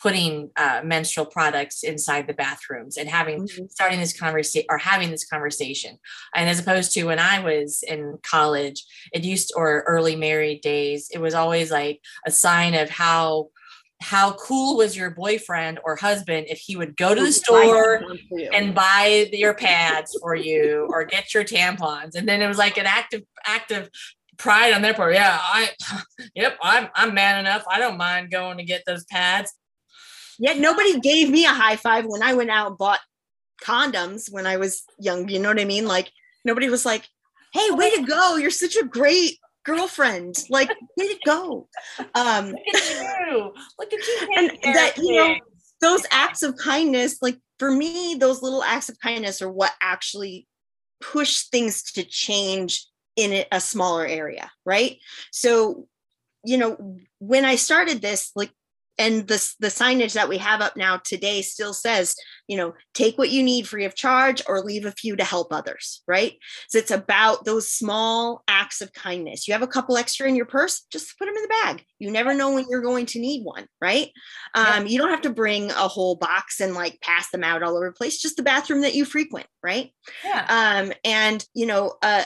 putting 0.00 0.50
uh, 0.56 0.80
menstrual 0.84 1.26
products 1.26 1.82
inside 1.82 2.26
the 2.26 2.34
bathrooms 2.34 2.96
and 2.96 3.08
having 3.08 3.42
mm-hmm. 3.42 3.64
starting 3.68 4.00
this 4.00 4.18
conversation 4.18 4.66
or 4.68 4.78
having 4.78 5.10
this 5.10 5.24
conversation 5.24 5.98
and 6.34 6.48
as 6.48 6.58
opposed 6.58 6.92
to 6.92 7.04
when 7.04 7.18
i 7.18 7.38
was 7.38 7.82
in 7.86 8.18
college 8.22 8.84
it 9.12 9.24
used 9.24 9.48
to, 9.48 9.54
or 9.56 9.84
early 9.86 10.16
married 10.16 10.60
days 10.60 11.08
it 11.12 11.20
was 11.20 11.34
always 11.34 11.70
like 11.70 12.00
a 12.26 12.30
sign 12.30 12.74
of 12.74 12.90
how 12.90 13.48
how 14.00 14.32
cool 14.32 14.76
was 14.76 14.96
your 14.96 15.10
boyfriend 15.10 15.78
or 15.84 15.94
husband 15.94 16.46
if 16.48 16.58
he 16.58 16.74
would 16.74 16.96
go 16.96 17.14
to 17.14 17.20
the 17.20 17.30
store 17.30 18.02
and 18.52 18.74
buy 18.74 19.28
your 19.32 19.54
pads 19.54 20.18
for 20.20 20.34
you 20.34 20.88
or 20.90 21.04
get 21.04 21.32
your 21.32 21.44
tampons 21.44 22.16
and 22.16 22.28
then 22.28 22.42
it 22.42 22.48
was 22.48 22.58
like 22.58 22.76
an 22.76 22.86
active 22.86 23.22
active 23.46 23.88
pride 24.42 24.72
on 24.72 24.82
their 24.82 24.94
part. 24.94 25.14
Yeah, 25.14 25.38
I, 25.40 25.70
yep, 26.34 26.58
I'm 26.62 26.88
I'm 26.94 27.14
man 27.14 27.38
enough. 27.38 27.64
I 27.68 27.78
don't 27.78 27.96
mind 27.96 28.30
going 28.30 28.58
to 28.58 28.64
get 28.64 28.82
those 28.86 29.04
pads. 29.04 29.52
Yet 30.38 30.58
nobody 30.58 30.98
gave 31.00 31.30
me 31.30 31.44
a 31.44 31.50
high 31.50 31.76
five 31.76 32.04
when 32.06 32.22
I 32.22 32.34
went 32.34 32.50
out 32.50 32.68
and 32.68 32.78
bought 32.78 33.00
condoms 33.62 34.30
when 34.30 34.46
I 34.46 34.56
was 34.56 34.82
young. 34.98 35.28
You 35.28 35.38
know 35.38 35.48
what 35.48 35.60
I 35.60 35.64
mean? 35.64 35.86
Like 35.86 36.10
nobody 36.44 36.68
was 36.68 36.84
like, 36.84 37.08
"Hey, 37.52 37.70
way 37.70 37.90
to 37.90 38.02
go! 38.02 38.36
You're 38.36 38.50
such 38.50 38.76
a 38.76 38.84
great 38.84 39.38
girlfriend. 39.64 40.36
Like, 40.50 40.70
way 40.96 41.08
to 41.08 41.18
go. 41.24 41.68
Um, 42.14 42.46
Look 42.46 42.74
at 42.74 43.30
you. 43.30 43.52
Look 43.78 43.92
at 43.92 44.06
you. 44.06 44.28
And 44.36 44.50
that, 44.74 44.96
you 44.96 45.16
know, 45.16 45.36
those 45.80 46.04
acts 46.10 46.42
of 46.42 46.56
kindness, 46.56 47.18
like 47.22 47.38
for 47.58 47.70
me, 47.70 48.16
those 48.18 48.42
little 48.42 48.62
acts 48.62 48.88
of 48.88 48.98
kindness 48.98 49.42
are 49.42 49.50
what 49.50 49.72
actually 49.80 50.46
push 51.00 51.44
things 51.44 51.82
to 51.92 52.04
change 52.04 52.86
in 53.16 53.44
a 53.52 53.60
smaller 53.60 54.06
area, 54.06 54.50
right? 54.64 54.98
So, 55.30 55.86
you 56.44 56.56
know, 56.56 56.96
when 57.18 57.44
I 57.44 57.56
started 57.56 58.00
this, 58.00 58.30
like, 58.34 58.50
and 58.98 59.26
the, 59.26 59.54
the 59.58 59.68
signage 59.68 60.12
that 60.14 60.28
we 60.28 60.38
have 60.38 60.60
up 60.60 60.76
now 60.76 60.98
today 60.98 61.42
still 61.42 61.72
says, 61.72 62.14
you 62.46 62.56
know, 62.56 62.74
take 62.94 63.16
what 63.16 63.30
you 63.30 63.42
need 63.42 63.66
free 63.66 63.84
of 63.84 63.94
charge 63.94 64.42
or 64.46 64.60
leave 64.60 64.84
a 64.84 64.92
few 64.92 65.16
to 65.16 65.24
help 65.24 65.52
others, 65.52 66.02
right? 66.06 66.34
So 66.68 66.78
it's 66.78 66.90
about 66.90 67.44
those 67.44 67.70
small 67.70 68.42
acts 68.48 68.80
of 68.80 68.92
kindness. 68.92 69.48
You 69.48 69.54
have 69.54 69.62
a 69.62 69.66
couple 69.66 69.96
extra 69.96 70.28
in 70.28 70.36
your 70.36 70.46
purse, 70.46 70.86
just 70.92 71.18
put 71.18 71.26
them 71.26 71.36
in 71.36 71.42
the 71.42 71.48
bag. 71.62 71.84
You 71.98 72.10
never 72.10 72.34
know 72.34 72.52
when 72.52 72.66
you're 72.68 72.82
going 72.82 73.06
to 73.06 73.20
need 73.20 73.44
one, 73.44 73.66
right? 73.80 74.10
Um, 74.54 74.86
You 74.86 74.98
don't 74.98 75.10
have 75.10 75.22
to 75.22 75.30
bring 75.30 75.70
a 75.70 75.88
whole 75.88 76.16
box 76.16 76.60
and 76.60 76.74
like 76.74 77.00
pass 77.00 77.30
them 77.30 77.44
out 77.44 77.62
all 77.62 77.76
over 77.76 77.86
the 77.86 77.92
place, 77.92 78.20
just 78.20 78.36
the 78.36 78.42
bathroom 78.42 78.82
that 78.82 78.94
you 78.94 79.04
frequent, 79.04 79.46
right? 79.62 79.90
Yeah. 80.24 80.46
Um, 80.48 80.92
and, 81.04 81.44
you 81.54 81.66
know, 81.66 81.94
uh, 82.02 82.24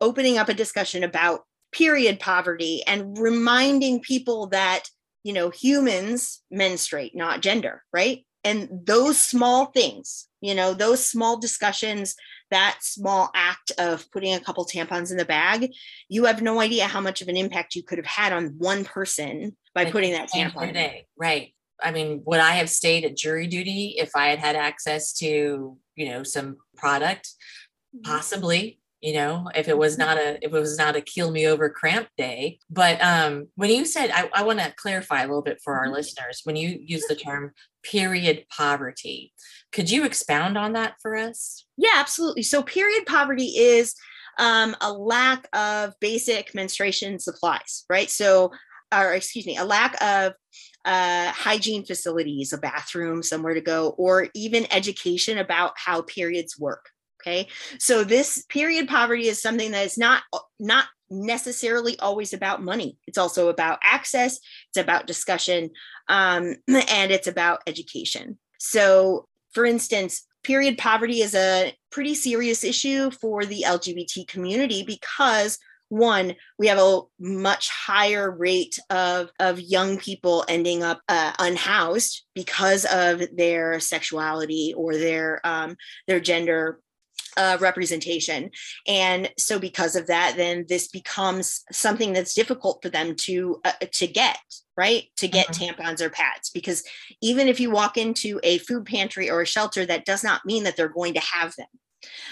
opening 0.00 0.38
up 0.38 0.48
a 0.48 0.54
discussion 0.54 1.02
about 1.02 1.40
period 1.72 2.20
poverty 2.20 2.82
and 2.86 3.18
reminding 3.18 4.00
people 4.00 4.46
that 4.46 4.84
you 5.24 5.32
know 5.32 5.50
humans 5.50 6.42
menstruate 6.50 7.16
not 7.16 7.40
gender 7.40 7.82
right? 7.92 8.24
And 8.46 8.68
those 8.84 9.18
small 9.18 9.66
things 9.66 10.28
you 10.40 10.54
know 10.54 10.74
those 10.74 11.04
small 11.04 11.38
discussions 11.38 12.14
that 12.50 12.78
small 12.82 13.30
act 13.34 13.72
of 13.78 14.08
putting 14.12 14.34
a 14.34 14.40
couple 14.40 14.66
tampons 14.66 15.10
in 15.10 15.16
the 15.16 15.24
bag 15.24 15.72
you 16.08 16.26
have 16.26 16.42
no 16.42 16.60
idea 16.60 16.86
how 16.86 17.00
much 17.00 17.22
of 17.22 17.28
an 17.28 17.36
impact 17.36 17.74
you 17.74 17.82
could 17.82 17.98
have 17.98 18.06
had 18.06 18.32
on 18.32 18.54
one 18.58 18.84
person 18.84 19.56
by 19.74 19.90
putting 19.90 20.12
that 20.12 20.28
tampon 20.30 20.72
day 20.74 21.06
right. 21.16 21.54
I 21.82 21.90
mean 21.90 22.22
would 22.26 22.40
i 22.40 22.52
have 22.52 22.68
stayed 22.68 23.04
at 23.04 23.16
jury 23.16 23.46
duty 23.46 23.94
if 23.98 24.10
i 24.14 24.26
had 24.26 24.38
had 24.38 24.56
access 24.56 25.14
to 25.14 25.78
you 25.96 26.08
know 26.10 26.22
some 26.22 26.58
product? 26.76 27.30
Mm-hmm. 27.94 28.10
possibly 28.10 28.80
you 29.04 29.12
know 29.12 29.50
if 29.54 29.68
it 29.68 29.76
was 29.76 29.96
mm-hmm. 29.96 30.08
not 30.08 30.16
a 30.16 30.38
if 30.44 30.52
it 30.54 30.60
was 30.60 30.78
not 30.78 30.96
a 30.96 31.00
kill 31.00 31.30
me 31.30 31.46
over 31.46 31.68
cramp 31.68 32.08
day 32.16 32.58
but 32.70 33.00
um 33.02 33.46
when 33.54 33.70
you 33.70 33.84
said 33.84 34.10
i, 34.12 34.28
I 34.32 34.42
want 34.42 34.60
to 34.60 34.72
clarify 34.76 35.22
a 35.22 35.26
little 35.26 35.42
bit 35.42 35.60
for 35.62 35.74
our 35.74 35.84
mm-hmm. 35.84 35.94
listeners 35.94 36.40
when 36.44 36.56
you 36.56 36.80
use 36.82 37.04
the 37.06 37.14
term 37.14 37.52
period 37.82 38.46
poverty 38.56 39.32
could 39.72 39.90
you 39.90 40.04
expound 40.04 40.56
on 40.56 40.72
that 40.72 40.94
for 41.02 41.16
us 41.16 41.66
yeah 41.76 41.96
absolutely 41.96 42.42
so 42.42 42.62
period 42.62 43.04
poverty 43.06 43.48
is 43.58 43.94
um, 44.36 44.74
a 44.80 44.92
lack 44.92 45.46
of 45.52 45.94
basic 46.00 46.54
menstruation 46.54 47.20
supplies 47.20 47.84
right 47.90 48.10
so 48.10 48.50
or 48.92 49.12
excuse 49.12 49.46
me 49.46 49.58
a 49.58 49.64
lack 49.64 50.00
of 50.02 50.32
uh, 50.84 51.32
hygiene 51.32 51.82
facilities, 51.82 52.52
a 52.52 52.58
bathroom, 52.58 53.22
somewhere 53.22 53.54
to 53.54 53.60
go, 53.62 53.94
or 53.96 54.28
even 54.34 54.70
education 54.70 55.38
about 55.38 55.72
how 55.76 56.02
periods 56.02 56.58
work. 56.58 56.90
Okay. 57.26 57.48
So 57.78 58.04
this 58.04 58.44
period 58.48 58.86
poverty 58.86 59.28
is 59.28 59.40
something 59.40 59.70
that 59.70 59.86
is 59.86 59.96
not 59.96 60.22
not 60.60 60.86
necessarily 61.10 61.98
always 61.98 62.32
about 62.32 62.62
money. 62.62 62.98
It's 63.06 63.18
also 63.18 63.48
about 63.48 63.78
access, 63.82 64.38
it's 64.68 64.76
about 64.76 65.06
discussion, 65.06 65.70
um, 66.08 66.56
and 66.68 67.10
it's 67.10 67.26
about 67.26 67.62
education. 67.66 68.38
So, 68.58 69.26
for 69.52 69.64
instance, 69.64 70.26
period 70.42 70.76
poverty 70.76 71.20
is 71.20 71.34
a 71.34 71.74
pretty 71.90 72.14
serious 72.14 72.62
issue 72.64 73.10
for 73.10 73.44
the 73.44 73.64
LGBT 73.66 74.26
community 74.26 74.82
because 74.82 75.58
one 75.90 76.34
we 76.58 76.66
have 76.66 76.78
a 76.78 77.00
much 77.20 77.70
higher 77.70 78.30
rate 78.30 78.78
of 78.90 79.30
of 79.38 79.60
young 79.60 79.98
people 79.98 80.44
ending 80.48 80.82
up 80.82 81.00
uh, 81.08 81.32
unhoused 81.38 82.22
because 82.34 82.84
of 82.86 83.22
their 83.36 83.78
sexuality 83.80 84.74
or 84.76 84.94
their 84.94 85.40
um, 85.44 85.76
their 86.08 86.20
gender 86.20 86.80
uh, 87.36 87.58
representation. 87.60 88.50
And 88.86 89.30
so 89.38 89.58
because 89.58 89.96
of 89.96 90.06
that, 90.06 90.34
then 90.36 90.66
this 90.68 90.88
becomes 90.88 91.64
something 91.72 92.12
that's 92.12 92.34
difficult 92.34 92.82
for 92.82 92.88
them 92.88 93.14
to 93.16 93.60
uh, 93.64 93.72
to 93.92 94.06
get 94.06 94.38
right 94.76 95.04
to 95.16 95.28
get 95.28 95.48
mm-hmm. 95.48 95.82
tampons 95.82 96.00
or 96.00 96.10
pads 96.10 96.50
because 96.50 96.82
even 97.20 97.48
if 97.48 97.60
you 97.60 97.70
walk 97.70 97.96
into 97.96 98.40
a 98.42 98.58
food 98.58 98.84
pantry 98.84 99.30
or 99.30 99.42
a 99.42 99.46
shelter 99.46 99.86
that 99.86 100.04
does 100.04 100.24
not 100.24 100.44
mean 100.44 100.64
that 100.64 100.76
they're 100.76 100.88
going 100.88 101.14
to 101.14 101.20
have 101.20 101.54
them 101.56 101.68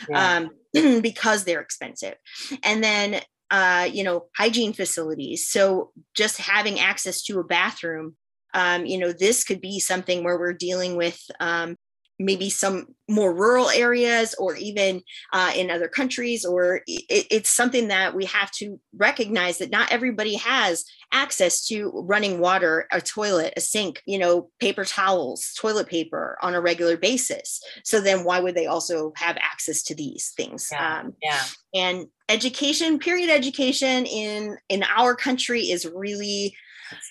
yeah. 0.09 0.49
um, 0.75 1.01
because 1.01 1.45
they're 1.45 1.61
expensive 1.61 2.15
and 2.62 2.83
then 2.83 3.21
uh, 3.51 3.88
you 3.91 4.03
know 4.03 4.27
hygiene 4.37 4.73
facilities 4.73 5.47
so 5.47 5.93
just 6.15 6.38
having 6.38 6.81
access 6.81 7.23
to 7.23 7.38
a 7.38 7.45
bathroom 7.45 8.17
um, 8.55 8.87
you 8.87 8.99
know 8.99 9.12
this 9.12 9.45
could 9.45 9.61
be 9.61 9.79
something 9.79 10.25
where 10.25 10.38
we're 10.38 10.53
dealing 10.53 10.97
with 10.97 11.21
um, 11.38 11.77
maybe 12.25 12.51
some 12.51 12.87
more 13.09 13.35
rural 13.35 13.69
areas 13.71 14.35
or 14.39 14.57
even 14.57 15.03
uh, 15.33 15.53
in 15.55 15.71
other 15.71 15.89
countries 15.89 16.45
or 16.45 16.77
it, 16.87 17.27
it's 17.31 17.51
something 17.51 17.89
that 17.89 18.15
we 18.15 18.25
have 18.25 18.51
to 18.53 18.81
recognize 18.97 19.59
that 19.59 19.71
not 19.71 19.91
everybody 19.93 20.37
has 20.37 20.85
access 21.13 21.67
to 21.67 21.91
running 21.95 22.41
water 22.41 22.87
a 22.91 23.01
toilet 23.01 23.53
a 23.57 23.61
sink 23.61 24.03
you 24.07 24.19
know 24.19 24.49
paper 24.61 24.85
towels 24.85 25.53
toilet 25.59 25.87
paper 25.87 26.39
on 26.43 26.55
a 26.55 26.61
regular 26.61 26.97
basis 26.97 27.61
so 27.85 28.01
then 28.01 28.25
why 28.25 28.41
would 28.41 28.55
they 28.55 28.67
also 28.67 29.13
have 29.17 29.37
access 29.39 29.83
to 29.83 29.95
these 29.95 30.33
things 30.37 30.69
yeah, 30.73 31.01
um, 31.01 31.15
yeah. 31.23 31.43
and 31.75 32.07
education 32.29 32.99
period 32.99 33.29
education 33.29 34.07
in 34.07 34.57
in 34.69 34.83
our 34.85 35.15
country 35.15 35.71
is 35.71 35.87
really 35.95 36.55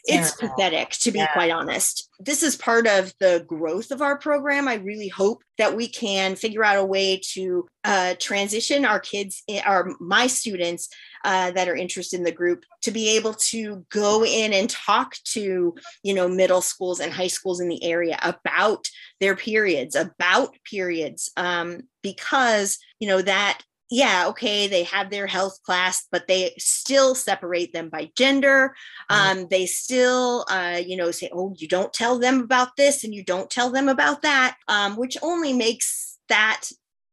it's 0.05 0.35
pathetic 0.35 0.91
to 0.91 1.11
be 1.11 1.19
yeah. 1.19 1.31
quite 1.33 1.51
honest. 1.51 2.09
This 2.19 2.43
is 2.43 2.55
part 2.55 2.87
of 2.87 3.13
the 3.19 3.43
growth 3.47 3.91
of 3.91 4.01
our 4.01 4.17
program. 4.17 4.67
I 4.67 4.75
really 4.75 5.07
hope 5.07 5.43
that 5.57 5.75
we 5.75 5.87
can 5.87 6.35
figure 6.35 6.63
out 6.63 6.77
a 6.77 6.85
way 6.85 7.21
to 7.33 7.67
uh, 7.83 8.15
transition 8.19 8.85
our 8.85 8.99
kids 8.99 9.43
our 9.65 9.95
my 9.99 10.27
students 10.27 10.89
uh, 11.23 11.51
that 11.51 11.67
are 11.67 11.75
interested 11.75 12.17
in 12.17 12.23
the 12.23 12.31
group 12.31 12.63
to 12.81 12.91
be 12.91 13.15
able 13.15 13.33
to 13.33 13.85
go 13.89 14.25
in 14.25 14.53
and 14.53 14.69
talk 14.69 15.15
to 15.23 15.75
you 16.03 16.13
know 16.13 16.27
middle 16.27 16.61
schools 16.61 16.99
and 16.99 17.13
high 17.13 17.27
schools 17.27 17.59
in 17.59 17.69
the 17.69 17.83
area 17.83 18.17
about 18.23 18.87
their 19.19 19.35
periods 19.35 19.95
about 19.95 20.55
periods 20.63 21.31
um, 21.37 21.81
because 22.01 22.77
you 22.99 23.07
know 23.07 23.21
that 23.21 23.61
yeah, 23.91 24.27
okay, 24.27 24.67
they 24.67 24.83
have 24.83 25.09
their 25.09 25.27
health 25.27 25.61
class, 25.63 26.07
but 26.09 26.25
they 26.25 26.53
still 26.57 27.13
separate 27.13 27.73
them 27.73 27.89
by 27.89 28.09
gender. 28.15 28.73
Mm-hmm. 29.11 29.39
Um, 29.39 29.47
they 29.49 29.65
still, 29.65 30.45
uh, 30.49 30.79
you 30.83 30.95
know, 30.95 31.11
say, 31.11 31.29
oh, 31.33 31.53
you 31.57 31.67
don't 31.67 31.91
tell 31.91 32.17
them 32.17 32.39
about 32.39 32.77
this 32.77 33.03
and 33.03 33.13
you 33.13 33.21
don't 33.21 33.49
tell 33.49 33.69
them 33.69 33.89
about 33.89 34.21
that, 34.21 34.55
um, 34.69 34.95
which 34.95 35.17
only 35.21 35.51
makes 35.51 36.17
that 36.29 36.69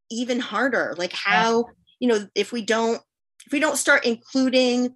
even 0.08 0.38
harder. 0.38 0.94
Like 0.96 1.12
how, 1.12 1.64
you 1.98 2.08
know, 2.08 2.28
if 2.36 2.52
we 2.52 2.62
don't, 2.62 3.02
if 3.44 3.52
we 3.52 3.58
don't 3.58 3.76
start 3.76 4.04
including 4.04 4.94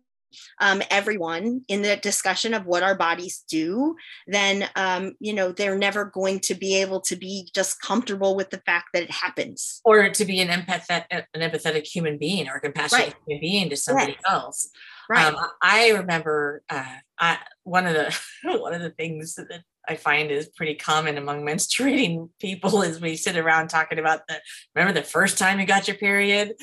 um, 0.60 0.82
everyone 0.90 1.62
in 1.68 1.82
the 1.82 1.96
discussion 1.96 2.54
of 2.54 2.66
what 2.66 2.82
our 2.82 2.94
bodies 2.94 3.44
do, 3.48 3.96
then 4.26 4.68
um, 4.76 5.12
you 5.20 5.32
know 5.32 5.52
they're 5.52 5.78
never 5.78 6.04
going 6.04 6.40
to 6.40 6.54
be 6.54 6.80
able 6.80 7.00
to 7.02 7.16
be 7.16 7.48
just 7.54 7.80
comfortable 7.80 8.36
with 8.36 8.50
the 8.50 8.62
fact 8.64 8.86
that 8.94 9.02
it 9.02 9.10
happens, 9.10 9.80
or 9.84 10.08
to 10.08 10.24
be 10.24 10.40
an 10.40 10.48
empathetic, 10.48 11.04
an 11.10 11.40
empathetic 11.40 11.86
human 11.86 12.18
being 12.18 12.48
or 12.48 12.56
a 12.56 12.60
compassionate 12.60 13.06
right. 13.06 13.14
human 13.26 13.40
being 13.40 13.70
to 13.70 13.76
somebody 13.76 14.12
right. 14.12 14.32
else. 14.32 14.70
Right. 15.08 15.26
Um, 15.26 15.36
I 15.60 15.90
remember 15.90 16.62
uh, 16.70 16.84
I, 17.18 17.38
one 17.64 17.86
of 17.86 17.94
the 17.94 18.18
one 18.58 18.74
of 18.74 18.80
the 18.80 18.90
things 18.90 19.34
that 19.34 19.62
I 19.88 19.96
find 19.96 20.30
is 20.30 20.48
pretty 20.48 20.74
common 20.74 21.18
among 21.18 21.42
menstruating 21.42 22.28
people 22.40 22.82
is 22.82 23.00
we 23.00 23.16
sit 23.16 23.36
around 23.36 23.68
talking 23.68 23.98
about 23.98 24.26
the 24.28 24.40
remember 24.74 24.98
the 24.98 25.06
first 25.06 25.38
time 25.38 25.58
you 25.58 25.66
got 25.66 25.88
your 25.88 25.96
period 25.96 26.54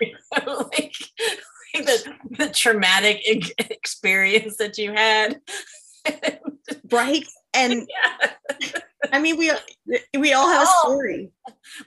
like 0.46 0.94
the, 1.84 2.14
the 2.38 2.48
traumatic 2.50 3.22
experience 3.70 4.56
that 4.56 4.78
you 4.78 4.92
had. 4.92 5.40
right. 6.90 7.24
And 7.54 7.88
yeah. 7.88 8.30
I 9.12 9.20
mean, 9.20 9.36
we 9.36 9.52
we 10.18 10.32
all 10.32 10.48
have 10.48 10.64
a 10.64 10.70
story. 10.80 11.30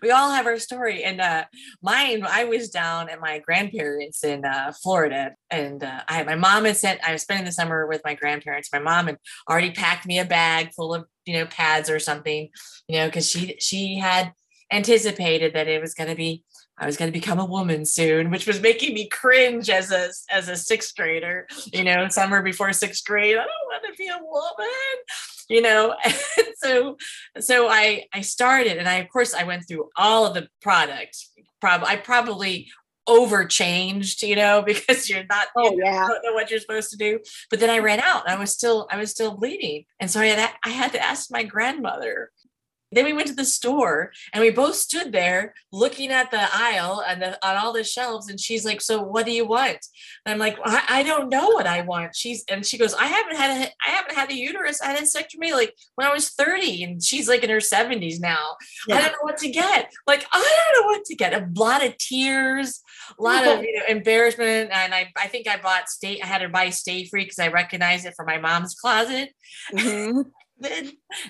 We 0.01 0.11
all 0.11 0.31
have 0.31 0.45
our 0.45 0.57
story, 0.57 1.03
and 1.03 1.19
uh, 1.19 1.45
mine. 1.81 2.25
I 2.27 2.45
was 2.45 2.69
down 2.69 3.09
at 3.09 3.19
my 3.19 3.39
grandparents 3.39 4.23
in 4.23 4.45
uh, 4.45 4.71
Florida, 4.81 5.35
and 5.49 5.83
uh, 5.83 6.01
I 6.07 6.23
my 6.23 6.35
mom 6.35 6.65
had 6.65 6.77
sent. 6.77 7.01
I 7.05 7.11
was 7.11 7.21
spending 7.21 7.45
the 7.45 7.51
summer 7.51 7.85
with 7.85 8.01
my 8.05 8.15
grandparents. 8.15 8.69
My 8.71 8.79
mom 8.79 9.07
had 9.07 9.17
already 9.49 9.71
packed 9.71 10.07
me 10.07 10.19
a 10.19 10.25
bag 10.25 10.71
full 10.73 10.93
of 10.93 11.05
you 11.25 11.33
know 11.33 11.45
pads 11.45 11.89
or 11.89 11.99
something, 11.99 12.49
you 12.87 12.97
know, 12.97 13.07
because 13.07 13.29
she 13.29 13.55
she 13.59 13.97
had 13.97 14.33
anticipated 14.71 15.53
that 15.53 15.67
it 15.67 15.81
was 15.81 15.93
going 15.93 16.09
to 16.09 16.15
be 16.15 16.43
I 16.81 16.87
was 16.87 16.97
going 16.97 17.11
to 17.11 17.17
become 17.17 17.39
a 17.39 17.45
woman 17.45 17.85
soon, 17.85 18.31
which 18.31 18.47
was 18.47 18.59
making 18.59 18.95
me 18.95 19.07
cringe 19.07 19.69
as 19.69 19.91
a 19.91 20.09
as 20.31 20.49
a 20.49 20.55
sixth 20.55 20.95
grader. 20.95 21.47
You 21.71 21.83
know, 21.83 22.07
summer 22.09 22.41
before 22.41 22.73
sixth 22.73 23.05
grade, 23.05 23.35
I 23.37 23.45
don't 23.45 23.47
want 23.69 23.83
to 23.85 23.95
be 23.95 24.07
a 24.07 24.17
woman. 24.17 24.95
You 25.47 25.61
know, 25.61 25.95
and 26.03 26.47
so 26.55 26.97
so 27.39 27.69
I 27.69 28.05
I 28.11 28.21
started, 28.21 28.77
and 28.77 28.89
I 28.89 28.95
of 28.95 29.09
course 29.09 29.35
I 29.35 29.43
went 29.43 29.67
through 29.67 29.89
all 29.95 30.25
of 30.25 30.33
the 30.33 30.47
products. 30.59 31.29
Probably 31.61 31.87
I 31.87 31.97
probably 31.97 32.67
overchanged, 33.05 34.23
you 34.23 34.35
know, 34.35 34.61
because 34.65 35.07
you're 35.07 35.25
not 35.29 35.47
oh, 35.55 35.73
you 35.73 35.83
yeah. 35.83 36.07
don't 36.07 36.23
know 36.23 36.33
what 36.33 36.49
you're 36.49 36.59
supposed 36.59 36.89
to 36.91 36.97
do. 36.97 37.19
But 37.51 37.59
then 37.59 37.69
I 37.69 37.77
ran 37.77 37.99
out. 37.99 38.27
I 38.27 38.39
was 38.39 38.51
still 38.51 38.87
I 38.89 38.97
was 38.97 39.11
still 39.11 39.37
bleeding, 39.37 39.85
and 39.99 40.09
so 40.09 40.19
I 40.19 40.25
had 40.25 40.51
I 40.65 40.69
had 40.69 40.93
to 40.93 41.03
ask 41.03 41.29
my 41.29 41.43
grandmother 41.43 42.31
then 42.91 43.05
we 43.05 43.13
went 43.13 43.27
to 43.27 43.33
the 43.33 43.45
store 43.45 44.11
and 44.33 44.41
we 44.41 44.49
both 44.49 44.75
stood 44.75 45.11
there 45.11 45.53
looking 45.71 46.11
at 46.11 46.29
the 46.31 46.47
aisle 46.53 47.03
and 47.07 47.21
the, 47.21 47.47
on 47.47 47.55
all 47.55 47.71
the 47.71 47.83
shelves. 47.83 48.29
And 48.29 48.39
she's 48.39 48.65
like, 48.65 48.81
"So 48.81 49.01
what 49.01 49.25
do 49.25 49.31
you 49.31 49.45
want?" 49.45 49.79
And 50.25 50.33
I'm 50.33 50.39
like, 50.39 50.57
I, 50.63 50.83
I, 50.89 51.03
don't 51.03 51.29
know 51.29 51.47
what 51.49 51.67
I 51.67 51.81
want." 51.81 52.15
She's 52.15 52.43
and 52.49 52.65
she 52.65 52.77
goes, 52.77 52.93
"I 52.93 53.05
haven't 53.05 53.37
had 53.37 53.51
a 53.51 53.69
I 53.85 53.91
haven't 53.91 54.15
had 54.15 54.29
a 54.29 54.35
uterus. 54.35 54.81
I 54.81 54.87
had 54.87 54.99
a 54.99 55.03
hysterectomy 55.03 55.51
like 55.51 55.73
when 55.95 56.07
I 56.07 56.13
was 56.13 56.29
30, 56.29 56.83
and 56.83 57.03
she's 57.03 57.27
like 57.27 57.43
in 57.43 57.49
her 57.49 57.57
70s 57.57 58.19
now. 58.19 58.57
Yeah. 58.87 58.97
I 58.97 59.01
don't 59.01 59.11
know 59.13 59.17
what 59.21 59.37
to 59.37 59.49
get. 59.49 59.91
Like 60.05 60.25
I 60.31 60.71
don't 60.73 60.81
know 60.81 60.87
what 60.87 61.05
to 61.05 61.15
get. 61.15 61.33
A 61.33 61.47
lot 61.55 61.85
of 61.85 61.97
tears, 61.97 62.81
a 63.17 63.21
lot 63.21 63.47
of 63.47 63.63
you 63.63 63.77
know 63.77 63.83
embarrassment, 63.87 64.71
and 64.71 64.93
I 64.93 65.11
I 65.17 65.27
think 65.27 65.47
I 65.47 65.57
bought 65.57 65.89
state. 65.89 66.19
I 66.23 66.27
had 66.27 66.41
her 66.41 66.49
buy 66.49 66.69
Stay 66.69 67.05
Free 67.05 67.23
because 67.23 67.39
I 67.39 67.47
recognized 67.47 68.05
it 68.05 68.15
from 68.15 68.25
my 68.25 68.37
mom's 68.37 68.75
closet. 68.75 69.29
Mm-hmm 69.73 70.21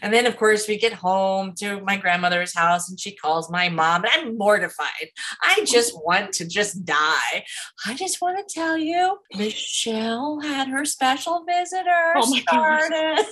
and 0.02 0.14
then 0.14 0.26
of 0.26 0.38
course 0.38 0.68
we 0.68 0.78
get 0.78 0.94
home 0.94 1.54
to 1.58 1.82
my 1.82 1.98
grandmother's 1.98 2.56
house 2.56 2.90
and 2.90 3.00
she 3.00 3.16
calls 3.16 3.50
my 3.52 3.70
mom 3.70 4.04
and 4.04 4.12
I'm 4.14 4.38
mortified. 4.38 5.10
I 5.42 5.64
just 5.66 5.94
want 6.04 6.34
to 6.34 6.48
just 6.48 6.86
die. 6.86 7.44
I 7.86 7.94
just 7.96 8.22
want 8.22 8.38
to 8.38 8.54
tell 8.54 8.78
you, 8.78 9.18
Michelle 9.36 10.40
had 10.42 10.68
her 10.68 10.86
special 10.86 11.46
visitor 11.46 12.14
oh 12.16 12.36
started. 12.36 13.26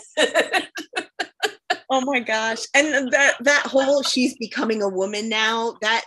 oh 1.89 2.01
my 2.01 2.19
gosh. 2.19 2.65
And 2.73 3.12
that 3.12 3.35
that 3.41 3.65
whole 3.65 4.03
she's 4.03 4.35
becoming 4.38 4.81
a 4.81 4.89
woman 4.89 5.29
now, 5.29 5.75
that 5.81 6.03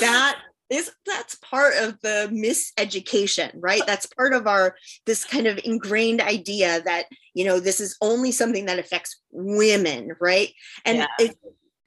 that 0.00 0.38
is 0.70 0.90
that's 1.04 1.36
part 1.36 1.74
of 1.76 2.00
the 2.00 2.28
miseducation 2.32 3.52
right? 3.54 3.82
That's 3.86 4.06
part 4.06 4.32
of 4.32 4.46
our 4.46 4.76
this 5.04 5.24
kind 5.24 5.46
of 5.46 5.60
ingrained 5.64 6.20
idea 6.20 6.82
that 6.82 7.06
you 7.34 7.44
know 7.44 7.60
this 7.60 7.80
is 7.80 7.96
only 8.00 8.32
something 8.32 8.66
that 8.66 8.78
affects 8.78 9.20
women 9.30 10.12
right? 10.20 10.52
And 10.84 10.98
yeah. 10.98 11.06
it, 11.18 11.36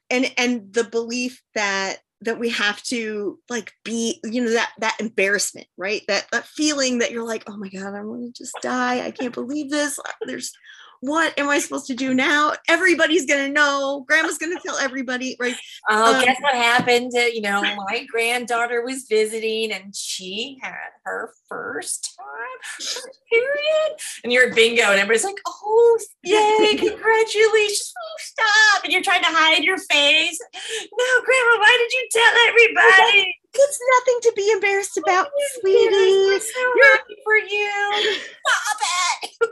and 0.08 0.32
and 0.36 0.72
the 0.72 0.84
belief 0.84 1.42
that 1.54 1.98
that 2.22 2.38
we 2.38 2.50
have 2.50 2.82
to 2.84 3.38
like 3.48 3.72
be 3.84 4.20
you 4.24 4.42
know 4.42 4.50
that 4.50 4.72
that 4.78 4.96
embarrassment 5.00 5.66
right? 5.76 6.02
That 6.08 6.26
that 6.32 6.46
feeling 6.46 6.98
that 6.98 7.10
you're 7.10 7.26
like 7.26 7.44
oh 7.46 7.56
my 7.56 7.68
god 7.68 7.94
i 7.94 8.02
want 8.02 8.34
to 8.34 8.42
just 8.42 8.56
die. 8.62 9.04
I 9.04 9.10
can't 9.10 9.34
believe 9.34 9.70
this. 9.70 9.98
There's 10.26 10.52
what 11.00 11.38
am 11.38 11.48
I 11.48 11.58
supposed 11.58 11.86
to 11.86 11.94
do 11.94 12.14
now? 12.14 12.52
Everybody's 12.68 13.26
gonna 13.26 13.48
know. 13.48 14.04
Grandma's 14.06 14.38
gonna 14.38 14.60
tell 14.64 14.78
everybody, 14.78 15.36
right? 15.40 15.56
Oh, 15.88 16.16
um, 16.16 16.24
guess 16.24 16.36
what 16.40 16.54
happened? 16.54 17.12
You 17.14 17.40
know, 17.40 17.62
my 17.62 18.06
granddaughter 18.10 18.82
was 18.82 19.06
visiting 19.08 19.72
and 19.72 19.94
she 19.96 20.58
had 20.62 20.74
her 21.04 21.32
first 21.48 22.16
time 22.16 22.86
period. 23.30 24.00
And 24.24 24.32
you're 24.32 24.54
bingo, 24.54 24.82
and 24.82 25.00
everybody's 25.00 25.24
like, 25.24 25.40
"Oh, 25.46 25.98
yay! 26.22 26.76
Congratulations! 26.78 27.94
Oh, 27.96 28.16
stop!" 28.18 28.84
And 28.84 28.92
you're 28.92 29.02
trying 29.02 29.22
to 29.22 29.28
hide 29.28 29.64
your 29.64 29.78
face. 29.78 30.38
No, 30.52 31.20
Grandma, 31.24 31.58
why 31.58 31.76
did 31.80 31.92
you 31.92 32.08
tell 32.12 32.34
everybody? 32.48 33.34
It's 33.52 33.80
nothing 33.98 34.20
to 34.22 34.32
be 34.36 34.50
embarrassed 34.52 34.96
about, 34.98 35.28
sweetie. 35.60 35.88
We're 35.88 36.40
so 36.40 36.74
happy 36.84 37.16
for 37.24 37.36
you. 37.36 38.18
Stop 38.46 38.80
it. 39.22 39.50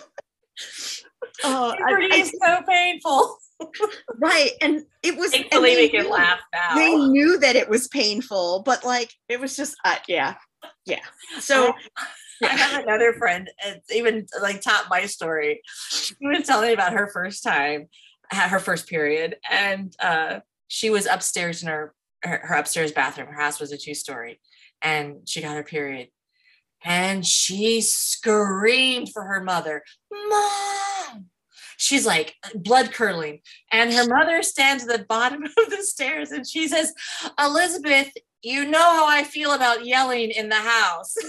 Oh, 1.44 1.74
I, 1.86 2.08
is 2.14 2.32
so 2.42 2.62
painful. 2.68 3.38
right. 4.18 4.50
And 4.60 4.82
it 5.02 5.16
was 5.16 5.30
thankfully 5.30 5.76
we 5.76 5.88
can 5.88 6.10
laugh 6.10 6.40
now. 6.52 6.74
They 6.74 6.94
knew 6.94 7.38
that 7.38 7.56
it 7.56 7.68
was 7.68 7.88
painful, 7.88 8.62
but 8.64 8.84
like 8.84 9.12
it 9.28 9.40
was 9.40 9.56
just 9.56 9.76
uh, 9.84 9.96
yeah. 10.08 10.34
Yeah. 10.84 11.00
So 11.38 11.72
I 12.42 12.48
have 12.48 12.82
another 12.82 13.14
friend, 13.14 13.50
it's 13.64 13.92
even 13.92 14.26
like 14.40 14.60
top 14.60 14.86
my 14.90 15.06
story. 15.06 15.62
She 15.90 16.14
was 16.20 16.46
telling 16.46 16.68
me 16.68 16.74
about 16.74 16.92
her 16.92 17.08
first 17.12 17.42
time, 17.42 17.88
her 18.30 18.58
first 18.58 18.88
period, 18.88 19.36
and 19.50 19.94
uh, 20.00 20.40
she 20.68 20.90
was 20.90 21.06
upstairs 21.06 21.62
in 21.62 21.68
her 21.68 21.94
her, 22.22 22.40
her 22.44 22.54
upstairs 22.56 22.92
bathroom. 22.92 23.28
Her 23.28 23.40
house 23.40 23.60
was 23.60 23.72
a 23.72 23.76
two 23.76 23.94
story, 23.94 24.40
and 24.82 25.28
she 25.28 25.40
got 25.40 25.56
her 25.56 25.62
period, 25.62 26.08
and 26.84 27.26
she 27.26 27.80
screamed 27.80 29.10
for 29.12 29.24
her 29.24 29.42
mother, 29.42 29.82
"Mom!" 30.10 30.85
She's 31.76 32.06
like 32.06 32.34
blood 32.54 32.92
curdling, 32.92 33.40
and 33.72 33.92
her 33.92 34.06
mother 34.06 34.42
stands 34.42 34.86
at 34.86 34.98
the 34.98 35.04
bottom 35.04 35.44
of 35.44 35.70
the 35.70 35.82
stairs, 35.82 36.30
and 36.32 36.46
she 36.46 36.68
says, 36.68 36.92
"Elizabeth, 37.38 38.10
you 38.42 38.64
know 38.66 38.78
how 38.78 39.06
I 39.06 39.24
feel 39.24 39.52
about 39.52 39.84
yelling 39.84 40.30
in 40.30 40.48
the 40.48 40.56
house." 40.56 41.14